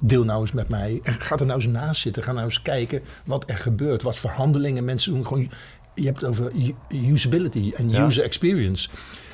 deel 0.00 0.24
nou 0.24 0.40
eens 0.40 0.52
met 0.52 0.68
mij. 0.68 0.98
Ga 1.02 1.36
er 1.36 1.46
nou 1.46 1.60
eens 1.60 1.70
naast 1.70 2.00
zitten. 2.00 2.22
Ga 2.22 2.32
nou 2.32 2.44
eens 2.44 2.62
kijken 2.62 3.00
wat 3.24 3.44
er 3.50 3.56
gebeurt. 3.56 4.02
Wat 4.02 4.16
verhandelingen 4.18 4.84
mensen 4.84 5.12
doen. 5.12 5.26
Gewoon, 5.26 5.50
je 5.94 6.04
hebt 6.04 6.20
het 6.20 6.30
over 6.30 6.52
usability 6.88 7.72
en 7.76 7.90
Ja. 7.90 8.04
user 8.06 8.24
experience. 8.24 8.88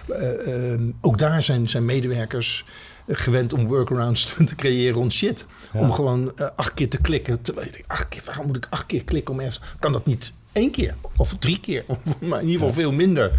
Eh, 0.08 0.72
ehm, 0.72 0.90
ook 1.00 1.18
daar 1.18 1.42
zijn, 1.42 1.68
zijn 1.68 1.84
medewerkers 1.84 2.64
gewend 3.08 3.52
om 3.52 3.66
workarounds 3.66 4.24
te 4.46 4.54
creëren 4.54 4.94
rond 4.94 5.12
shit. 5.12 5.46
Ja. 5.72 5.80
Om 5.80 5.92
gewoon 5.92 6.32
eh, 6.36 6.48
acht 6.56 6.74
keer 6.74 6.90
te 6.90 6.98
klikken. 6.98 7.38
Denkt, 7.42 7.80
acht 7.86 8.08
keer, 8.08 8.22
waarom 8.26 8.46
moet 8.46 8.56
ik 8.56 8.66
acht 8.70 8.86
keer 8.86 9.04
klikken 9.04 9.34
om 9.34 9.40
ergens... 9.40 9.60
Kan 9.78 9.92
dat 9.92 10.06
niet 10.06 10.32
één 10.52 10.70
keer 10.70 10.94
of 11.16 11.34
drie 11.38 11.60
keer? 11.60 11.84
Of, 11.86 11.98
maar 12.20 12.40
in 12.40 12.46
ieder 12.46 12.60
geval 12.60 12.74
veel 12.82 12.92
minder. 12.92 13.32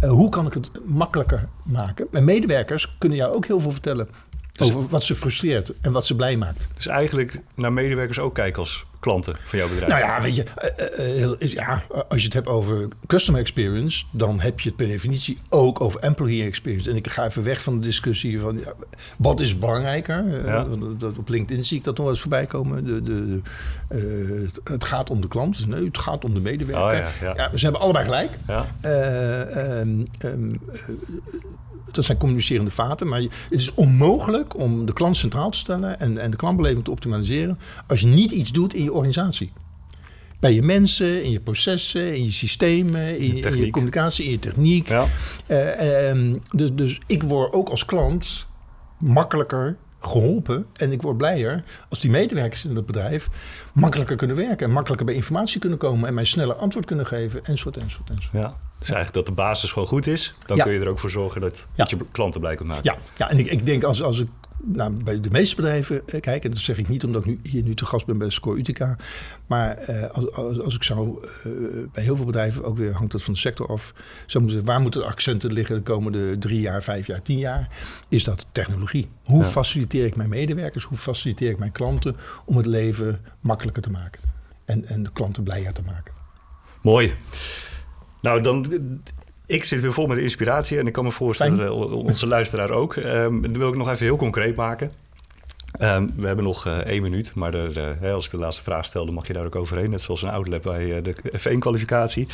Eh, 0.00 0.10
hoe 0.10 0.28
kan 0.28 0.46
ik 0.46 0.52
het 0.52 0.70
makkelijker 0.84 1.48
maken? 1.64 2.06
Mijn 2.10 2.24
medewerkers 2.24 2.94
kunnen 2.98 3.18
jou 3.18 3.34
ook 3.34 3.46
heel 3.46 3.60
veel 3.60 3.70
vertellen 3.72 4.08
over 4.58 4.88
wat 4.88 5.02
ze 5.02 5.14
frustreert 5.14 5.72
en 5.80 5.92
wat 5.92 6.06
ze 6.06 6.14
blij 6.14 6.36
maakt. 6.36 6.68
Dus 6.74 6.86
eigenlijk 6.86 7.40
naar 7.54 7.72
medewerkers 7.72 8.18
ook 8.18 8.34
kijken 8.34 8.60
als 8.60 8.86
klanten 9.04 9.36
van 9.44 9.58
jouw 9.58 9.68
bedrijf. 9.68 9.92
Nou 9.92 10.04
ja, 10.04 10.20
weet 10.20 10.36
je, 10.36 10.44
eh, 10.54 11.22
eh, 11.22 11.32
eh, 11.40 11.52
ja, 11.52 11.82
als 12.08 12.20
je 12.20 12.24
het 12.24 12.32
hebt 12.32 12.46
over 12.46 12.88
customer 13.06 13.40
experience, 13.40 14.04
dan 14.10 14.40
heb 14.40 14.60
je 14.60 14.68
het 14.68 14.76
per 14.76 14.86
definitie 14.86 15.38
ook 15.48 15.80
over 15.80 16.00
employee 16.00 16.46
experience. 16.46 16.90
En 16.90 16.96
ik 16.96 17.08
ga 17.08 17.24
even 17.24 17.42
weg 17.42 17.62
van 17.62 17.74
de 17.74 17.86
discussie 17.86 18.40
van 18.40 18.58
ja, 18.58 18.72
wat 19.18 19.40
is 19.40 19.58
belangrijker. 19.58 20.46
Ja. 20.46 20.66
dat 20.98 21.18
op 21.18 21.28
LinkedIn 21.28 21.64
zie 21.64 21.78
ik 21.78 21.84
dat 21.84 21.96
nog 21.96 22.08
eens 22.08 22.20
voorbij 22.20 22.46
komen. 22.46 22.84
De, 22.84 23.02
de, 23.02 23.40
het, 24.44 24.60
het 24.64 24.84
gaat 24.84 25.10
om 25.10 25.20
de 25.20 25.28
klant, 25.28 25.56
dus 25.56 25.66
nee, 25.66 25.84
het 25.84 25.98
gaat 25.98 26.24
om 26.24 26.34
de 26.34 26.40
medewerker. 26.40 26.84
Oh 26.84 27.36
ja, 27.36 27.50
ze 27.56 27.64
hebben 27.64 27.80
allebei 27.80 28.04
gelijk. 28.04 28.38
Ja. 28.46 28.66
Ehm, 31.94 32.02
ehm, 32.02 32.02
dat 32.02 32.04
zijn 32.04 32.18
communicerende 32.18 32.70
vaten. 32.70 33.08
Maar 33.08 33.20
het 33.20 33.32
is 33.48 33.74
onmogelijk 33.74 34.56
om 34.56 34.86
de 34.86 34.92
klant 34.92 35.16
centraal 35.16 35.50
te 35.50 35.58
stellen 35.58 36.00
en, 36.00 36.18
en 36.18 36.30
de 36.30 36.36
klantbeleving 36.36 36.84
te 36.84 36.90
optimaliseren 36.90 37.58
als 37.86 38.00
je 38.00 38.06
niet 38.06 38.30
iets 38.30 38.52
doet 38.52 38.74
in 38.74 38.84
je 38.84 38.92
organisatie. 38.92 39.52
Bij 40.40 40.54
je 40.54 40.62
mensen, 40.62 41.24
in 41.24 41.30
je 41.30 41.40
processen, 41.40 42.16
in 42.16 42.24
je 42.24 42.32
systemen, 42.32 43.18
in, 43.18 43.40
in 43.40 43.56
je 43.56 43.70
communicatie, 43.70 44.24
in 44.24 44.30
je 44.30 44.38
techniek. 44.38 44.88
Ja. 44.88 45.06
Uh, 45.48 46.34
dus, 46.50 46.70
dus 46.72 47.00
ik 47.06 47.22
word 47.22 47.52
ook 47.52 47.68
als 47.68 47.84
klant 47.84 48.46
makkelijker 48.98 49.76
geholpen. 50.06 50.66
En 50.76 50.92
ik 50.92 51.02
word 51.02 51.16
blijer 51.16 51.64
als 51.88 51.98
die 51.98 52.10
medewerkers 52.10 52.64
in 52.64 52.76
het 52.76 52.86
bedrijf 52.86 53.28
makkelijker 53.72 54.16
kunnen 54.16 54.36
werken. 54.36 54.66
En 54.66 54.72
makkelijker 54.72 55.06
bij 55.06 55.14
informatie 55.14 55.60
kunnen 55.60 55.78
komen. 55.78 56.08
En 56.08 56.14
mij 56.14 56.24
sneller 56.24 56.54
antwoord 56.54 56.86
kunnen 56.86 57.06
geven. 57.06 57.44
Enzovoort, 57.44 57.76
enzovoort, 57.76 58.10
enzovoort. 58.10 58.42
Ja. 58.42 58.54
Dus 58.78 58.90
eigenlijk 58.90 59.26
dat 59.26 59.36
de 59.36 59.42
basis 59.42 59.72
gewoon 59.72 59.88
goed 59.88 60.06
is. 60.06 60.34
Dan 60.46 60.58
kun 60.58 60.72
je 60.72 60.80
er 60.80 60.88
ook 60.88 60.98
voor 60.98 61.10
zorgen 61.10 61.40
dat, 61.40 61.66
dat 61.74 61.90
je 61.90 61.96
klanten 62.12 62.40
blij 62.40 62.54
kunt 62.54 62.68
maken. 62.68 62.84
Ja, 62.84 62.96
ja 63.16 63.30
en 63.30 63.38
ik, 63.38 63.46
ik 63.46 63.66
denk 63.66 63.82
als, 63.82 64.02
als 64.02 64.20
ik 64.20 64.28
nou, 64.62 65.04
bij 65.04 65.20
de 65.20 65.30
meeste 65.30 65.56
bedrijven 65.56 66.06
eh, 66.06 66.20
kijk, 66.20 66.44
en 66.44 66.50
dat 66.50 66.58
zeg 66.58 66.78
ik 66.78 66.88
niet 66.88 67.04
omdat 67.04 67.24
ik 67.24 67.26
nu, 67.26 67.40
hier 67.42 67.62
nu 67.62 67.74
te 67.74 67.84
gast 67.84 68.06
ben 68.06 68.18
bij 68.18 68.30
Score 68.30 68.58
Utica, 68.58 68.96
maar 69.46 69.76
eh, 69.76 70.10
als, 70.10 70.32
als, 70.32 70.60
als, 70.60 70.74
ik 70.74 70.82
zou 70.82 71.18
eh, 71.22 71.50
bij 71.92 72.02
heel 72.02 72.16
veel 72.16 72.24
bedrijven, 72.24 72.64
ook 72.64 72.76
weer 72.76 72.92
hangt 72.92 73.12
het 73.12 73.22
van 73.22 73.32
de 73.32 73.38
sector 73.38 73.66
af, 73.66 73.94
zou 74.26 74.44
moeten, 74.44 74.64
waar 74.64 74.80
moeten 74.80 75.00
de 75.00 75.06
accenten 75.06 75.52
liggen 75.52 75.76
de 75.76 75.82
komende 75.82 76.38
drie 76.38 76.60
jaar, 76.60 76.82
vijf 76.82 77.06
jaar, 77.06 77.22
tien 77.22 77.38
jaar, 77.38 77.68
is 78.08 78.24
dat 78.24 78.46
technologie. 78.52 79.08
Hoe 79.24 79.44
faciliteer 79.44 80.06
ik 80.06 80.16
mijn 80.16 80.28
medewerkers, 80.28 80.84
hoe 80.84 80.98
faciliteer 80.98 81.50
ik 81.50 81.58
mijn 81.58 81.72
klanten 81.72 82.16
om 82.44 82.56
het 82.56 82.66
leven 82.66 83.20
makkelijker 83.40 83.82
te 83.82 83.90
maken 83.90 84.20
en, 84.64 84.84
en 84.84 85.02
de 85.02 85.12
klanten 85.12 85.42
blijer 85.42 85.72
te 85.72 85.82
maken. 85.82 86.14
Mooi. 86.82 87.14
Nou, 88.20 88.40
dan 88.40 88.66
ik 89.46 89.64
zit 89.64 89.80
weer 89.80 89.92
vol 89.92 90.06
met 90.06 90.18
inspiratie 90.18 90.78
en 90.78 90.86
ik 90.86 90.92
kan 90.92 91.04
me 91.04 91.10
voorstellen, 91.10 91.56
Fijn. 91.56 91.72
onze 91.72 92.26
luisteraar 92.26 92.70
ook. 92.70 92.96
Um, 92.96 93.42
dat 93.42 93.56
wil 93.56 93.68
ik 93.68 93.76
nog 93.76 93.88
even 93.88 94.04
heel 94.04 94.16
concreet 94.16 94.56
maken. 94.56 94.92
Um, 95.80 96.10
we 96.16 96.26
hebben 96.26 96.44
nog 96.44 96.66
uh, 96.66 96.76
één 96.78 97.02
minuut, 97.02 97.34
maar 97.34 97.50
de, 97.50 97.96
als 98.02 98.24
ik 98.24 98.30
de 98.30 98.38
laatste 98.38 98.62
vraag 98.62 98.84
stel, 98.84 99.04
dan 99.04 99.14
mag 99.14 99.26
je 99.26 99.32
daar 99.32 99.44
ook 99.44 99.56
overheen. 99.56 99.90
Net 99.90 100.02
zoals 100.02 100.22
een 100.22 100.28
outlap 100.28 100.62
bij 100.62 100.84
uh, 100.84 101.02
de 101.02 101.14
F1-kwalificatie. 101.38 102.28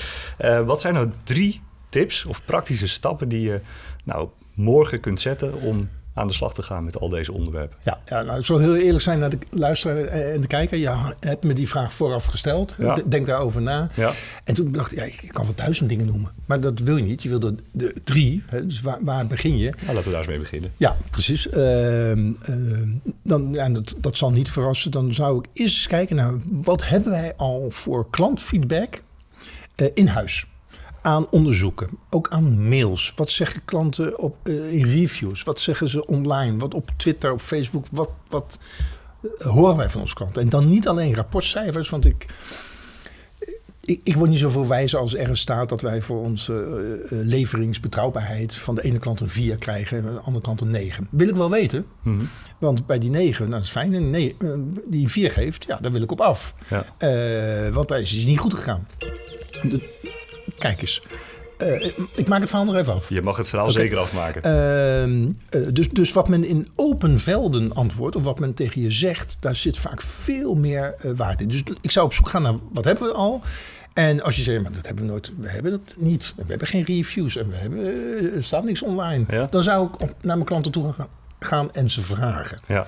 wat 0.65 0.81
zijn 0.81 0.95
nou 0.95 1.11
drie 1.25 1.61
tips 1.89 2.25
of 2.25 2.45
praktische 2.45 2.89
stappen 2.89 3.29
die 3.29 3.43
je 3.43 3.61
nou, 4.05 4.29
morgen 4.55 5.01
kunt 5.01 5.21
zetten 5.21 5.55
om 5.55 5.89
aan 6.21 6.27
de 6.27 6.33
slag 6.33 6.55
te 6.55 6.63
gaan 6.63 6.85
met 6.85 7.01
al 7.01 7.09
deze 7.09 7.33
onderwerpen. 7.33 7.77
Ja, 7.83 8.01
ja 8.05 8.23
nou, 8.23 8.39
ik 8.39 8.45
zal 8.45 8.59
heel 8.59 8.77
eerlijk 8.77 9.03
zijn 9.03 9.19
naar 9.19 9.31
de 9.31 9.39
luisteraar 9.51 10.05
en 10.05 10.41
de 10.41 10.47
kijker. 10.47 10.79
Je 10.79 11.13
hebt 11.21 11.45
me 11.45 11.53
die 11.53 11.69
vraag 11.69 11.93
vooraf 11.93 12.25
gesteld. 12.25 12.75
Ja. 12.79 12.99
Denk 13.07 13.27
daarover 13.27 13.63
na. 13.63 13.89
Ja. 13.95 14.13
En 14.45 14.55
toen 14.55 14.73
dacht 14.73 14.93
ik, 14.93 14.99
ja, 14.99 15.05
ik 15.05 15.31
kan 15.33 15.45
wel 15.45 15.55
duizend 15.55 15.89
dingen 15.89 16.07
noemen. 16.07 16.31
Maar 16.47 16.61
dat 16.61 16.79
wil 16.79 16.97
je 16.97 17.03
niet. 17.03 17.23
Je 17.23 17.29
wil 17.29 17.39
de, 17.39 17.55
de 17.73 17.95
drie. 18.05 18.43
Hè, 18.47 18.67
dus 18.67 18.81
waar, 18.81 19.05
waar 19.05 19.27
begin 19.27 19.59
je? 19.59 19.73
Nou, 19.81 19.95
laten 19.95 20.05
we 20.05 20.11
daar 20.11 20.19
eens 20.19 20.29
mee 20.29 20.39
beginnen. 20.39 20.73
Ja, 20.77 20.97
precies. 21.11 21.47
Uh, 21.47 22.15
uh, 22.15 22.35
dan, 23.23 23.53
ja, 23.53 23.69
dat, 23.69 23.95
dat 23.99 24.17
zal 24.17 24.31
niet 24.31 24.51
verrassen. 24.51 24.91
Dan 24.91 25.15
zou 25.15 25.39
ik 25.39 25.45
eerst 25.53 25.77
eens 25.77 25.87
kijken 25.87 26.17
naar 26.17 26.35
wat 26.45 26.89
hebben 26.89 27.11
wij 27.11 27.35
al 27.37 27.67
voor 27.69 28.11
klantfeedback 28.11 29.03
uh, 29.77 29.89
in 29.95 30.07
huis 30.07 30.47
aan 31.03 31.31
onderzoeken, 31.31 31.89
ook 32.11 32.29
aan 32.29 32.69
mails. 32.69 33.13
Wat 33.17 33.31
zeggen 33.31 33.65
klanten 33.65 34.19
op, 34.19 34.37
uh, 34.45 34.73
in 34.73 34.85
reviews? 34.85 35.43
Wat 35.43 35.61
zeggen 35.61 35.89
ze 35.89 36.07
online? 36.07 36.59
Wat 36.59 36.75
op 36.75 36.91
Twitter, 36.97 37.33
op 37.33 37.41
Facebook? 37.41 37.87
Wat, 37.91 38.11
wat 38.29 38.59
uh, 39.23 39.31
horen 39.41 39.77
wij 39.77 39.91
van 39.91 40.01
onze 40.01 40.15
klanten? 40.15 40.43
En 40.43 40.49
dan 40.49 40.69
niet 40.69 40.89
alleen 40.89 41.15
rapportcijfers, 41.15 41.91
want 41.91 42.05
ik, 42.05 42.27
ik, 43.85 44.01
ik 44.05 44.17
word 44.17 44.31
niet 44.31 44.39
zoveel 44.39 44.67
wijzer 44.67 44.99
als 44.99 45.15
er 45.15 45.39
staat 45.39 45.69
dat 45.69 45.81
wij 45.81 46.03
voor 46.03 46.21
onze 46.21 46.53
uh, 46.53 47.19
leveringsbetrouwbaarheid 47.25 48.55
van 48.55 48.75
de 48.75 48.83
ene 48.83 48.99
klant 48.99 49.21
een 49.21 49.31
4 49.31 49.57
krijgen 49.57 49.97
en 49.97 50.13
de 50.13 50.21
andere 50.21 50.45
klant 50.45 50.61
een 50.61 50.71
9. 50.71 51.09
Wil 51.11 51.29
ik 51.29 51.35
wel 51.35 51.51
weten, 51.51 51.87
mm 52.03 52.19
-hmm. 52.19 52.29
want 52.59 52.87
bij 52.87 52.99
die 52.99 53.11
9, 53.11 53.41
nou 53.45 53.57
dat 53.57 53.63
is 53.63 53.71
fijn, 53.71 53.95
en 53.95 54.11
nee, 54.11 54.37
die 54.87 55.09
4 55.09 55.31
geeft, 55.31 55.65
ja, 55.65 55.77
daar 55.77 55.93
wil 55.93 56.03
ik 56.03 56.13
op 56.13 56.21
af. 56.21 56.55
Ja. 56.69 57.71
want 57.73 57.89
daar 57.89 58.01
is 58.01 58.25
niet 58.25 58.39
goed 58.39 58.55
gegaan. 58.55 58.87
De, 59.63 59.99
Kijk 60.61 60.81
eens. 60.81 61.03
Uh, 61.63 61.87
ik 62.15 62.29
maak 62.29 62.41
het 62.41 62.49
verhaal 62.49 62.67
nog 62.67 62.77
even 62.77 62.95
af. 62.95 63.09
Je 63.09 63.23
mag 63.23 63.37
het 63.37 63.49
verhaal 63.49 63.69
okay. 63.69 63.83
zeker 63.83 63.99
afmaken. 63.99 64.43
Uh, 64.47 65.63
uh, 65.63 65.73
dus, 65.73 65.89
dus 65.89 66.13
wat 66.13 66.29
men 66.29 66.45
in 66.45 66.69
open 66.77 67.19
velden 67.19 67.73
antwoordt, 67.73 68.17
of 68.17 68.23
wat 68.23 68.39
men 68.39 68.55
tegen 68.55 68.83
je 68.83 68.91
zegt, 68.91 69.37
daar 69.41 69.55
zit 69.55 69.79
vaak 69.79 70.03
veel 70.03 70.55
meer 70.55 71.13
waarde 71.17 71.43
in. 71.43 71.49
Dus 71.49 71.63
ik 71.81 71.91
zou 71.91 72.07
op 72.07 72.13
zoek 72.13 72.29
gaan 72.29 72.43
naar 72.43 72.55
wat 72.73 72.85
hebben 72.85 73.09
we 73.09 73.15
al. 73.15 73.43
En 73.93 74.23
als 74.23 74.37
je 74.37 74.43
zegt, 74.43 74.63
maar 74.63 74.73
dat 74.73 74.87
hebben 74.87 75.05
we 75.05 75.11
nooit, 75.11 75.33
we 75.37 75.49
hebben 75.49 75.71
dat 75.71 75.81
niet. 75.97 76.35
We 76.37 76.45
hebben 76.47 76.69
geen 76.69 76.85
reviews 76.85 77.37
en 77.37 77.49
we 77.49 77.57
hebben, 77.57 77.85
er 78.35 78.45
staat 78.45 78.65
niks 78.65 78.83
online. 78.83 79.25
Ja. 79.29 79.47
Dan 79.51 79.63
zou 79.63 79.87
ik 79.87 80.01
op, 80.01 80.15
naar 80.21 80.37
mijn 80.37 80.49
klanten 80.49 80.73
toe 80.73 80.93
gaan, 80.93 81.09
gaan 81.39 81.71
en 81.71 81.91
ze 81.91 82.03
vragen. 82.03 82.59
Ja. 82.67 82.87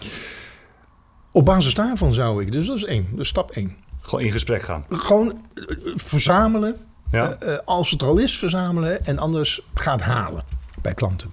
Op 1.32 1.44
basis 1.44 1.74
daarvan 1.74 2.12
zou 2.12 2.42
ik, 2.42 2.52
dus 2.52 2.66
dat 2.66 2.76
is 2.76 2.84
één, 2.84 3.06
dus 3.12 3.28
stap 3.28 3.50
één. 3.50 3.76
Gewoon 4.00 4.24
in 4.24 4.32
gesprek 4.32 4.62
gaan. 4.62 4.84
Gewoon 4.88 5.46
verzamelen 5.94 6.76
Uh, 7.12 7.30
uh, 7.42 7.56
als 7.64 7.90
het 7.90 8.02
al 8.02 8.18
is, 8.18 8.38
verzamelen 8.38 9.04
en 9.04 9.18
anders 9.18 9.60
gaat 9.74 10.00
halen 10.00 10.44
bij 10.82 10.94
klanten. 10.94 11.30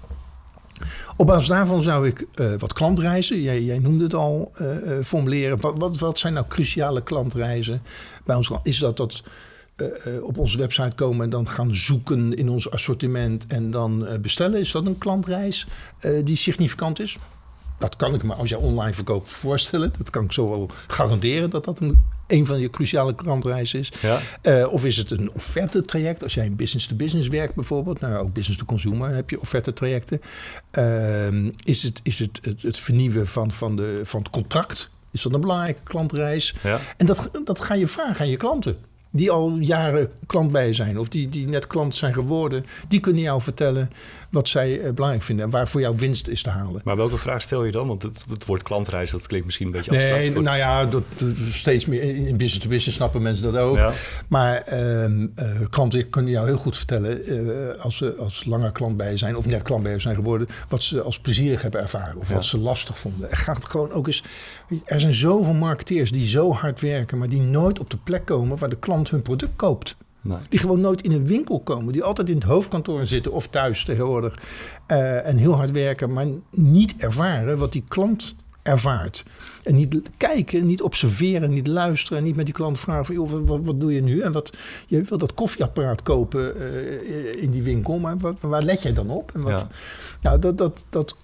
Op 1.16 1.26
basis 1.26 1.48
daarvan 1.48 1.82
zou 1.82 2.06
ik 2.06 2.26
uh, 2.34 2.54
wat 2.58 2.72
klantreizen, 2.72 3.40
jij, 3.40 3.62
jij, 3.62 3.78
noemde 3.78 4.04
het 4.04 4.14
al, 4.14 4.52
formuleren. 5.02 5.60
Wat, 5.60 5.74
wat, 5.78 5.98
wat, 5.98 6.18
zijn 6.18 6.32
nou 6.32 6.46
cruciale 6.48 7.02
klantreizen 7.02 7.82
bij 8.24 8.36
ons? 8.36 8.50
Is 8.62 8.78
dat 8.78 8.96
dat 8.96 9.22
op 10.22 10.38
onze 10.38 10.58
website 10.58 10.94
komen 10.94 11.24
en 11.24 11.30
dan 11.30 11.48
gaan 11.48 11.74
zoeken 11.74 12.34
in 12.34 12.48
ons 12.48 12.70
assortiment 12.70 13.46
en 13.46 13.70
dan 13.70 14.06
bestellen? 14.20 14.60
Is 14.60 14.70
dat 14.70 14.86
een 14.86 14.98
klantreis 14.98 15.66
die 16.24 16.36
significant 16.36 17.00
is? 17.00 17.18
Dat 17.80 17.96
kan 17.96 18.14
ik 18.14 18.22
me 18.22 18.34
als 18.34 18.48
jij 18.48 18.58
online 18.58 18.94
verkoopt 18.94 19.30
voorstellen. 19.30 19.92
Dat 19.98 20.10
kan 20.10 20.24
ik 20.24 20.32
zo 20.32 20.48
wel 20.48 20.70
garanderen 20.86 21.50
dat 21.50 21.64
dat 21.64 21.80
een, 21.80 22.02
een 22.26 22.46
van 22.46 22.60
je 22.60 22.70
cruciale 22.70 23.14
klantreizen 23.14 23.78
is. 23.78 23.92
Ja. 24.00 24.20
Uh, 24.42 24.72
of 24.72 24.84
is 24.84 24.96
het 24.96 25.10
een 25.10 25.32
offerte 25.32 25.84
traject? 25.84 26.22
Als 26.22 26.34
jij 26.34 26.44
in 26.44 26.56
business-to-business 26.56 27.28
werkt 27.28 27.54
bijvoorbeeld. 27.54 28.00
Nou, 28.00 28.16
ook 28.16 28.32
business-to-consumer 28.32 29.14
heb 29.14 29.30
je 29.30 29.40
offerte 29.40 29.72
trajecten. 29.72 30.20
Uh, 30.78 31.50
is 31.64 31.82
het, 31.82 32.00
is 32.02 32.18
het, 32.18 32.38
het, 32.42 32.62
het 32.62 32.78
vernieuwen 32.78 33.26
van, 33.26 33.52
van, 33.52 33.76
de, 33.76 34.00
van 34.04 34.20
het 34.20 34.30
contract? 34.30 34.90
Is 35.10 35.22
dat 35.22 35.32
een 35.32 35.40
belangrijke 35.40 35.82
klantreis? 35.82 36.54
Ja. 36.62 36.78
En 36.96 37.06
dat, 37.06 37.30
dat 37.44 37.60
ga 37.60 37.74
je 37.74 37.86
vragen 37.86 38.24
aan 38.24 38.30
je 38.30 38.36
klanten 38.36 38.89
die 39.10 39.30
al 39.30 39.56
jaren 39.58 40.10
klant 40.26 40.52
bij 40.52 40.72
zijn 40.72 40.98
of 40.98 41.08
die, 41.08 41.28
die 41.28 41.48
net 41.48 41.66
klant 41.66 41.94
zijn 41.94 42.14
geworden, 42.14 42.64
die 42.88 43.00
kunnen 43.00 43.22
jou 43.22 43.42
vertellen 43.42 43.90
wat 44.30 44.48
zij 44.48 44.80
uh, 44.80 44.90
belangrijk 44.90 45.24
vinden 45.24 45.44
en 45.44 45.50
waar 45.50 45.68
voor 45.68 45.80
jou 45.80 45.94
winst 45.98 46.28
is 46.28 46.42
te 46.42 46.50
halen. 46.50 46.80
Maar 46.84 46.96
welke 46.96 47.18
vraag 47.18 47.42
stel 47.42 47.64
je 47.64 47.72
dan? 47.72 47.86
Want 47.86 48.02
het, 48.02 48.24
het 48.30 48.46
woord 48.46 48.62
klantreis, 48.62 49.10
dat 49.10 49.26
klinkt 49.26 49.46
misschien 49.46 49.66
een 49.66 49.72
beetje 49.72 49.90
abstract. 49.90 50.20
Nee, 50.20 50.40
nou 50.40 50.56
ja, 50.56 50.84
dat, 50.84 51.02
dat, 51.16 51.36
steeds 51.50 51.84
meer 51.84 52.02
in 52.02 52.36
business 52.36 52.58
to 52.58 52.68
business 52.68 52.96
snappen 52.96 53.22
mensen 53.22 53.52
dat 53.52 53.62
ook. 53.62 53.76
Ja. 53.76 53.92
Maar 54.28 54.72
uh, 54.72 55.08
uh, 55.08 55.26
klanten 55.70 56.10
kunnen 56.10 56.30
jou 56.30 56.46
heel 56.46 56.56
goed 56.56 56.76
vertellen 56.76 57.32
uh, 57.32 57.80
als 57.80 57.96
ze 57.96 58.14
als 58.14 58.44
langer 58.44 58.72
klant 58.72 58.96
bij 58.96 59.16
zijn 59.16 59.36
of 59.36 59.46
net 59.46 59.62
klant 59.62 59.82
bij 59.82 59.92
je 59.92 59.98
zijn 59.98 60.14
geworden, 60.14 60.46
wat 60.68 60.82
ze 60.82 61.02
als 61.02 61.18
plezierig 61.20 61.62
hebben 61.62 61.80
ervaren 61.80 62.16
of 62.16 62.28
Ja. 62.28 62.34
wat 62.34 62.44
ze 62.44 62.58
lastig 62.58 62.98
vonden. 62.98 63.30
Er 63.30 63.36
gaat 63.36 63.64
gewoon 63.64 63.90
ook 63.90 64.06
eens. 64.06 64.22
Er 64.84 65.00
zijn 65.00 65.14
zoveel 65.14 65.54
marketeers 65.54 66.12
die 66.12 66.26
zo 66.26 66.52
hard 66.52 66.80
werken, 66.80 67.18
maar 67.18 67.28
die 67.28 67.40
nooit 67.40 67.78
op 67.78 67.90
de 67.90 67.96
plek 67.96 68.24
komen 68.24 68.58
waar 68.58 68.68
de 68.68 68.78
klant 68.78 68.99
hun 69.08 69.22
product 69.22 69.52
koopt. 69.56 69.96
Nee. 70.22 70.38
Die 70.48 70.58
gewoon 70.58 70.80
nooit 70.80 71.02
in 71.02 71.12
een 71.12 71.26
winkel 71.26 71.60
komen. 71.60 71.92
Die 71.92 72.02
altijd 72.02 72.28
in 72.28 72.34
het 72.34 72.44
hoofdkantoor 72.44 73.06
zitten 73.06 73.32
of 73.32 73.46
thuis 73.48 73.84
tegenwoordig. 73.84 74.38
eh, 74.86 75.26
en 75.26 75.36
heel 75.36 75.54
hard 75.56 75.70
werken, 75.70 76.12
maar 76.12 76.26
niet 76.50 76.94
ervaren 76.96 77.58
wat 77.58 77.72
die 77.72 77.84
klant 77.88 78.34
ervaart. 78.62 79.24
En 79.62 79.74
niet 79.74 80.02
kijken, 80.16 80.66
niet 80.66 80.82
observeren, 80.82 81.50
niet 81.50 81.66
luisteren. 81.66 82.18
En 82.18 82.24
niet 82.24 82.36
met 82.36 82.44
die 82.44 82.54
klant 82.54 82.80
vragen 82.80 83.04
van, 83.04 83.14
joh, 83.14 83.30
wat, 83.46 83.60
wat 83.64 83.80
doe 83.80 83.92
je 83.94 84.02
nu? 84.02 84.20
En 84.20 84.32
wat, 84.32 84.50
je 84.86 85.02
wil 85.02 85.18
dat 85.18 85.34
koffieapparaat 85.34 86.02
kopen 86.02 86.56
eh, 86.56 87.42
in 87.42 87.50
die 87.50 87.62
winkel. 87.62 87.98
Maar 87.98 88.18
wat, 88.18 88.36
waar 88.40 88.62
let 88.62 88.82
jij 88.82 88.92
dan 88.92 89.10
op? 89.10 89.30
En 89.34 89.40
wat, 89.40 89.50
Ja. 89.60 89.68
nou, 90.22 90.38
dat, 90.38 90.58
dat, 90.58 90.78
dat 90.90 91.16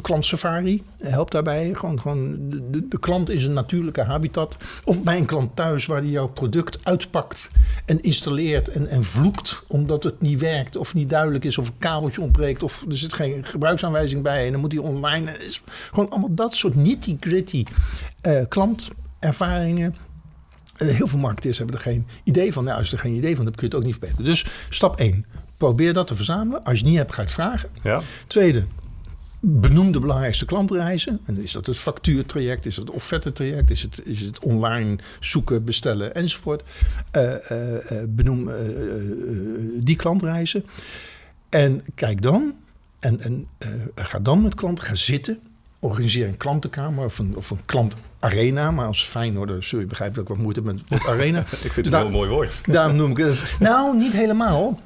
klant 0.00 0.24
Safari 0.24 0.82
helpt 0.98 1.32
daarbij. 1.32 1.74
Gewoon, 1.74 2.00
gewoon 2.00 2.50
de, 2.50 2.88
de, 2.88 2.98
klant 2.98 3.30
is 3.30 3.44
een 3.44 3.52
natuurlijke 3.52 4.02
habitat. 4.02 4.56
Of 4.84 5.02
bij 5.02 5.16
een 5.16 5.26
klant 5.26 5.56
thuis 5.56 5.86
waar 5.86 6.02
die 6.02 6.10
jouw 6.10 6.28
product 6.28 6.78
uitpakt 6.82 7.50
en 7.86 8.00
installeert 8.00 8.68
en, 8.68 8.86
en 8.86 9.04
vloekt 9.04 9.62
omdat 9.68 10.04
het 10.04 10.20
niet 10.20 10.40
werkt 10.40 10.76
of 10.76 10.94
niet 10.94 11.08
duidelijk 11.08 11.44
is 11.44 11.58
of 11.58 11.68
een 11.68 11.78
kabeltje 11.78 12.20
ontbreekt 12.20 12.62
of 12.62 12.84
er 12.88 12.96
zit 12.96 13.12
geen 13.12 13.44
gebruiksaanwijzing 13.44 14.22
bij 14.22 14.46
en 14.46 14.52
dan 14.52 14.60
moet 14.60 14.72
hij 14.72 14.82
online. 14.82 15.38
Is 15.38 15.62
gewoon 15.90 16.08
allemaal 16.08 16.34
dat 16.34 16.56
soort 16.56 16.74
nitty 16.74 17.16
gritty 17.20 17.64
uh, 18.22 18.42
klantervaringen 18.48 19.94
heel 20.76 21.08
veel 21.08 21.18
marketeers 21.18 21.58
hebben 21.58 21.76
er 21.76 21.82
geen 21.82 22.06
idee 22.24 22.52
van. 22.52 22.64
Nou, 22.64 22.78
als 22.78 22.90
je 22.90 22.96
er 22.96 23.02
geen 23.02 23.14
idee 23.14 23.36
van 23.36 23.44
hebt, 23.44 23.56
kun 23.56 23.68
je 23.68 23.74
het 23.74 23.84
ook 23.84 23.90
niet 23.90 23.98
verbeteren. 23.98 24.30
Dus 24.30 24.46
stap 24.68 24.96
1. 24.96 25.24
Probeer 25.56 25.92
dat 25.92 26.06
te 26.06 26.16
verzamelen. 26.16 26.64
Als 26.64 26.78
je 26.78 26.84
het 26.84 26.88
niet 26.88 26.98
hebt, 26.98 27.12
ga 27.12 27.22
ik 27.22 27.30
vragen. 27.30 27.68
Ja. 27.82 28.00
Tweede, 28.26 28.64
benoem 29.40 29.92
de 29.92 30.00
belangrijkste 30.00 30.44
klantreizen. 30.44 31.20
En 31.24 31.42
is 31.42 31.52
dat 31.52 31.66
het 31.66 31.78
factuurtraject, 31.78 32.66
is 32.66 32.76
het 32.76 32.86
het 32.86 32.96
offerte-traject, 32.96 33.70
is 33.70 33.82
het, 33.82 34.00
is 34.04 34.20
het 34.20 34.38
online 34.38 34.98
zoeken, 35.20 35.64
bestellen 35.64 36.14
enzovoort. 36.14 36.62
Uh, 37.16 37.32
uh, 37.50 38.02
benoem 38.08 38.50
die 39.84 39.96
klantreizen. 39.96 40.64
En 41.48 41.84
kijk 41.94 42.22
dan, 42.22 42.54
en, 42.98 43.20
en 43.20 43.46
ga 43.94 44.18
dan 44.18 44.42
met 44.42 44.54
klanten, 44.54 44.84
ga 44.84 44.94
zitten. 44.94 45.38
Organiseer 45.78 46.28
een 46.28 46.36
klantenkamer 46.36 47.04
of 47.04 47.18
een, 47.18 47.36
of 47.36 47.50
een 47.50 47.64
klantarena. 47.66 48.70
Maar 48.70 48.86
als 48.86 49.04
Feyenoorder 49.04 49.64
zul 49.64 49.80
je 49.80 49.86
begrijpen 49.86 50.16
dat 50.16 50.24
ik 50.24 50.30
wat 50.30 50.42
moeite 50.42 50.62
met 50.62 50.80
het 50.88 51.06
arena. 51.06 51.40
ik 51.40 51.46
vind 51.46 51.86
het 51.86 51.94
een 51.94 52.00
heel 52.00 52.10
mooi 52.10 52.30
woord. 52.30 52.62
Daarom 52.66 52.96
noem 52.96 53.10
ik 53.10 53.16
het. 53.16 53.56
Nou, 53.58 53.96
niet 53.96 54.12
helemaal. 54.12 54.80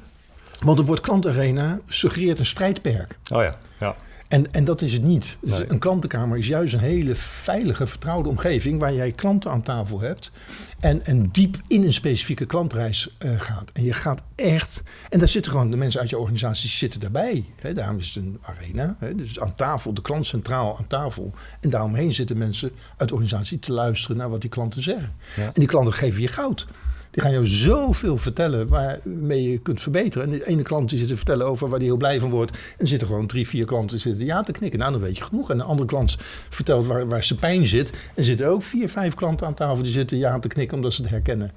Want 0.59 0.77
het 0.77 0.87
woord 0.87 0.99
klantarena 0.99 1.79
suggereert 1.87 2.39
een 2.39 2.45
strijdperk. 2.45 3.17
Oh 3.31 3.41
ja, 3.41 3.57
ja. 3.79 3.95
En, 4.27 4.53
en 4.53 4.63
dat 4.63 4.81
is 4.81 4.93
het 4.93 5.03
niet. 5.03 5.37
Dus 5.41 5.61
een 5.67 5.79
klantenkamer 5.79 6.37
is 6.37 6.47
juist 6.47 6.73
een 6.73 6.79
hele 6.79 7.15
veilige, 7.15 7.87
vertrouwde 7.87 8.29
omgeving 8.29 8.79
waar 8.79 8.93
jij 8.93 9.11
klanten 9.11 9.51
aan 9.51 9.61
tafel 9.61 9.99
hebt 9.99 10.31
en, 10.79 11.05
en 11.05 11.29
diep 11.31 11.57
in 11.67 11.83
een 11.83 11.93
specifieke 11.93 12.45
klantreis 12.45 13.15
uh, 13.19 13.39
gaat. 13.39 13.71
En 13.73 13.83
je 13.83 13.93
gaat 13.93 14.21
echt, 14.35 14.81
en 15.09 15.19
daar 15.19 15.27
zitten 15.27 15.51
gewoon 15.51 15.71
de 15.71 15.77
mensen 15.77 15.99
uit 15.99 16.09
je 16.09 16.17
organisatie 16.17 16.69
zitten 16.69 16.99
daarbij. 16.99 17.45
Hè, 17.61 17.73
daarom 17.73 17.97
is 17.97 18.07
het 18.07 18.23
een 18.23 18.39
arena. 18.41 18.95
Hè, 18.99 19.15
dus 19.15 19.39
aan 19.39 19.55
tafel, 19.55 19.93
de 19.93 20.01
klant 20.01 20.25
centraal 20.25 20.77
aan 20.77 20.87
tafel. 20.87 21.33
En 21.61 21.69
daaromheen 21.69 22.13
zitten 22.13 22.37
mensen 22.37 22.71
uit 22.97 23.09
de 23.09 23.15
organisatie 23.15 23.59
te 23.59 23.71
luisteren 23.71 24.17
naar 24.17 24.29
wat 24.29 24.41
die 24.41 24.49
klanten 24.49 24.81
zeggen. 24.81 25.13
En 25.35 25.51
die 25.53 25.67
klanten 25.67 25.93
geven 25.93 26.21
je 26.21 26.27
goud. 26.27 26.67
Die 27.15 27.23
gaan 27.23 27.31
jou 27.31 27.45
zoveel 27.45 28.17
vertellen 28.17 28.67
waarmee 28.67 29.51
je 29.51 29.57
kunt 29.57 29.81
verbeteren. 29.81 30.27
En 30.27 30.37
de 30.37 30.47
ene 30.47 30.61
klant 30.61 30.89
die 30.89 30.99
zit 30.99 31.07
te 31.07 31.15
vertellen 31.15 31.45
over 31.45 31.69
waar 31.69 31.77
hij 31.77 31.87
heel 31.87 31.97
blij 31.97 32.19
van 32.19 32.29
wordt. 32.29 32.51
En 32.51 32.57
er 32.77 32.87
zitten 32.87 33.07
gewoon 33.07 33.27
drie, 33.27 33.47
vier 33.47 33.65
klanten 33.65 33.89
die 33.89 33.99
zitten 33.99 34.25
ja 34.25 34.43
te 34.43 34.51
knikken. 34.51 34.79
Nou, 34.79 34.91
dan 34.91 35.01
weet 35.01 35.17
je 35.17 35.23
genoeg. 35.23 35.49
En 35.49 35.57
de 35.57 35.63
andere 35.63 35.87
klant 35.87 36.15
vertelt 36.49 36.85
waar, 36.85 37.07
waar 37.07 37.23
zijn 37.23 37.39
pijn 37.39 37.65
zit. 37.65 37.89
En 37.91 37.97
er 38.15 38.25
zitten 38.25 38.47
ook 38.47 38.63
vier, 38.63 38.89
vijf 38.89 39.13
klanten 39.13 39.47
aan 39.47 39.53
tafel 39.53 39.83
die 39.83 39.91
zitten 39.91 40.17
ja 40.17 40.39
te 40.39 40.47
knikken 40.47 40.77
omdat 40.77 40.93
ze 40.93 41.01
het 41.01 41.11
herkennen. 41.11 41.51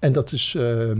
En 0.00 0.12
dat 0.12 0.32
is, 0.32 0.54
uh, 0.56 0.92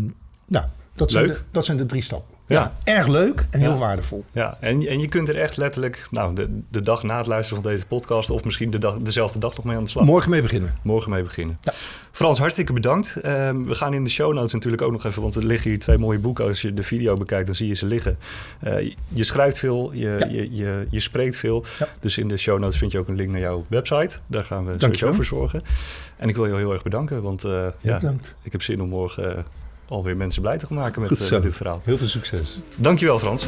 nou, 0.46 0.66
dat 0.94 1.10
zijn, 1.10 1.26
de, 1.26 1.38
dat 1.50 1.64
zijn 1.64 1.76
de 1.76 1.86
drie 1.86 2.02
stappen. 2.02 2.37
Ja. 2.48 2.72
erg 2.84 3.06
leuk 3.06 3.46
en 3.50 3.60
heel 3.60 3.78
waardevol. 3.78 4.24
Ja, 4.32 4.56
en, 4.60 4.86
en 4.86 5.00
je 5.00 5.08
kunt 5.08 5.28
er 5.28 5.36
echt 5.36 5.56
letterlijk 5.56 6.06
nou, 6.10 6.34
de, 6.34 6.60
de 6.70 6.82
dag 6.82 7.02
na 7.02 7.18
het 7.18 7.26
luisteren 7.26 7.62
van 7.62 7.72
deze 7.72 7.86
podcast... 7.86 8.30
of 8.30 8.44
misschien 8.44 8.70
de 8.70 8.78
dag, 8.78 8.98
dezelfde 8.98 9.38
dag 9.38 9.56
nog 9.56 9.64
mee 9.64 9.76
aan 9.76 9.84
de 9.84 9.90
slag. 9.90 10.04
Morgen 10.04 10.30
mee 10.30 10.42
beginnen. 10.42 10.78
Morgen 10.82 11.10
mee 11.10 11.22
beginnen. 11.22 11.58
Ja. 11.60 11.72
Frans, 12.10 12.38
hartstikke 12.38 12.72
bedankt. 12.72 13.16
Ehm, 13.16 13.64
we 13.64 13.74
gaan 13.74 13.94
in 13.94 14.04
de 14.04 14.10
show 14.10 14.32
notes 14.32 14.52
natuurlijk 14.52 14.82
ook 14.82 14.92
nog 14.92 15.04
even... 15.04 15.22
want 15.22 15.34
er 15.34 15.44
liggen 15.44 15.70
hier 15.70 15.78
twee 15.78 15.98
mooie 15.98 16.18
boeken. 16.18 16.44
Als 16.44 16.62
je 16.62 16.72
de 16.72 16.82
video 16.82 17.14
bekijkt, 17.14 17.46
dan 17.46 17.54
zie 17.54 17.68
je 17.68 17.74
ze 17.74 17.86
liggen. 17.86 18.18
Uh, 18.64 18.94
je 19.08 19.24
schrijft 19.24 19.58
veel, 19.58 19.92
je, 19.92 20.26
je, 20.30 20.56
je, 20.56 20.86
je, 20.90 21.00
spreekt 21.00 21.36
veel. 21.36 21.64
Dus 22.00 22.18
in 22.18 22.28
de 22.28 22.36
show 22.36 22.58
notes 22.58 22.78
vind 22.78 22.92
je 22.92 22.98
ook 22.98 23.08
een 23.08 23.16
link 23.16 23.30
naar 23.30 23.40
jouw 23.40 23.64
website. 23.68 24.18
Daar 24.26 24.44
gaan 24.44 24.66
we 24.66 24.74
sowieso 24.78 25.12
voor 25.12 25.24
zorgen. 25.24 25.62
En 26.16 26.28
ik 26.28 26.36
wil 26.36 26.46
je 26.46 26.54
heel 26.54 26.72
erg 26.72 26.82
bedanken, 26.82 27.22
want 27.22 27.44
uh, 27.44 27.66
ja, 27.80 28.14
ik 28.42 28.52
heb 28.52 28.62
zin 28.62 28.82
om 28.82 28.88
morgen 28.88 29.44
alweer 29.88 30.16
mensen 30.16 30.42
blij 30.42 30.58
te 30.58 30.66
maken 30.68 31.00
met, 31.00 31.30
uh, 31.32 31.40
dit 31.40 31.56
verhaal. 31.56 31.80
Heel 31.84 31.98
veel 31.98 32.08
succes. 32.08 32.60
Dankjewel 32.76 33.18
Frans. 33.18 33.46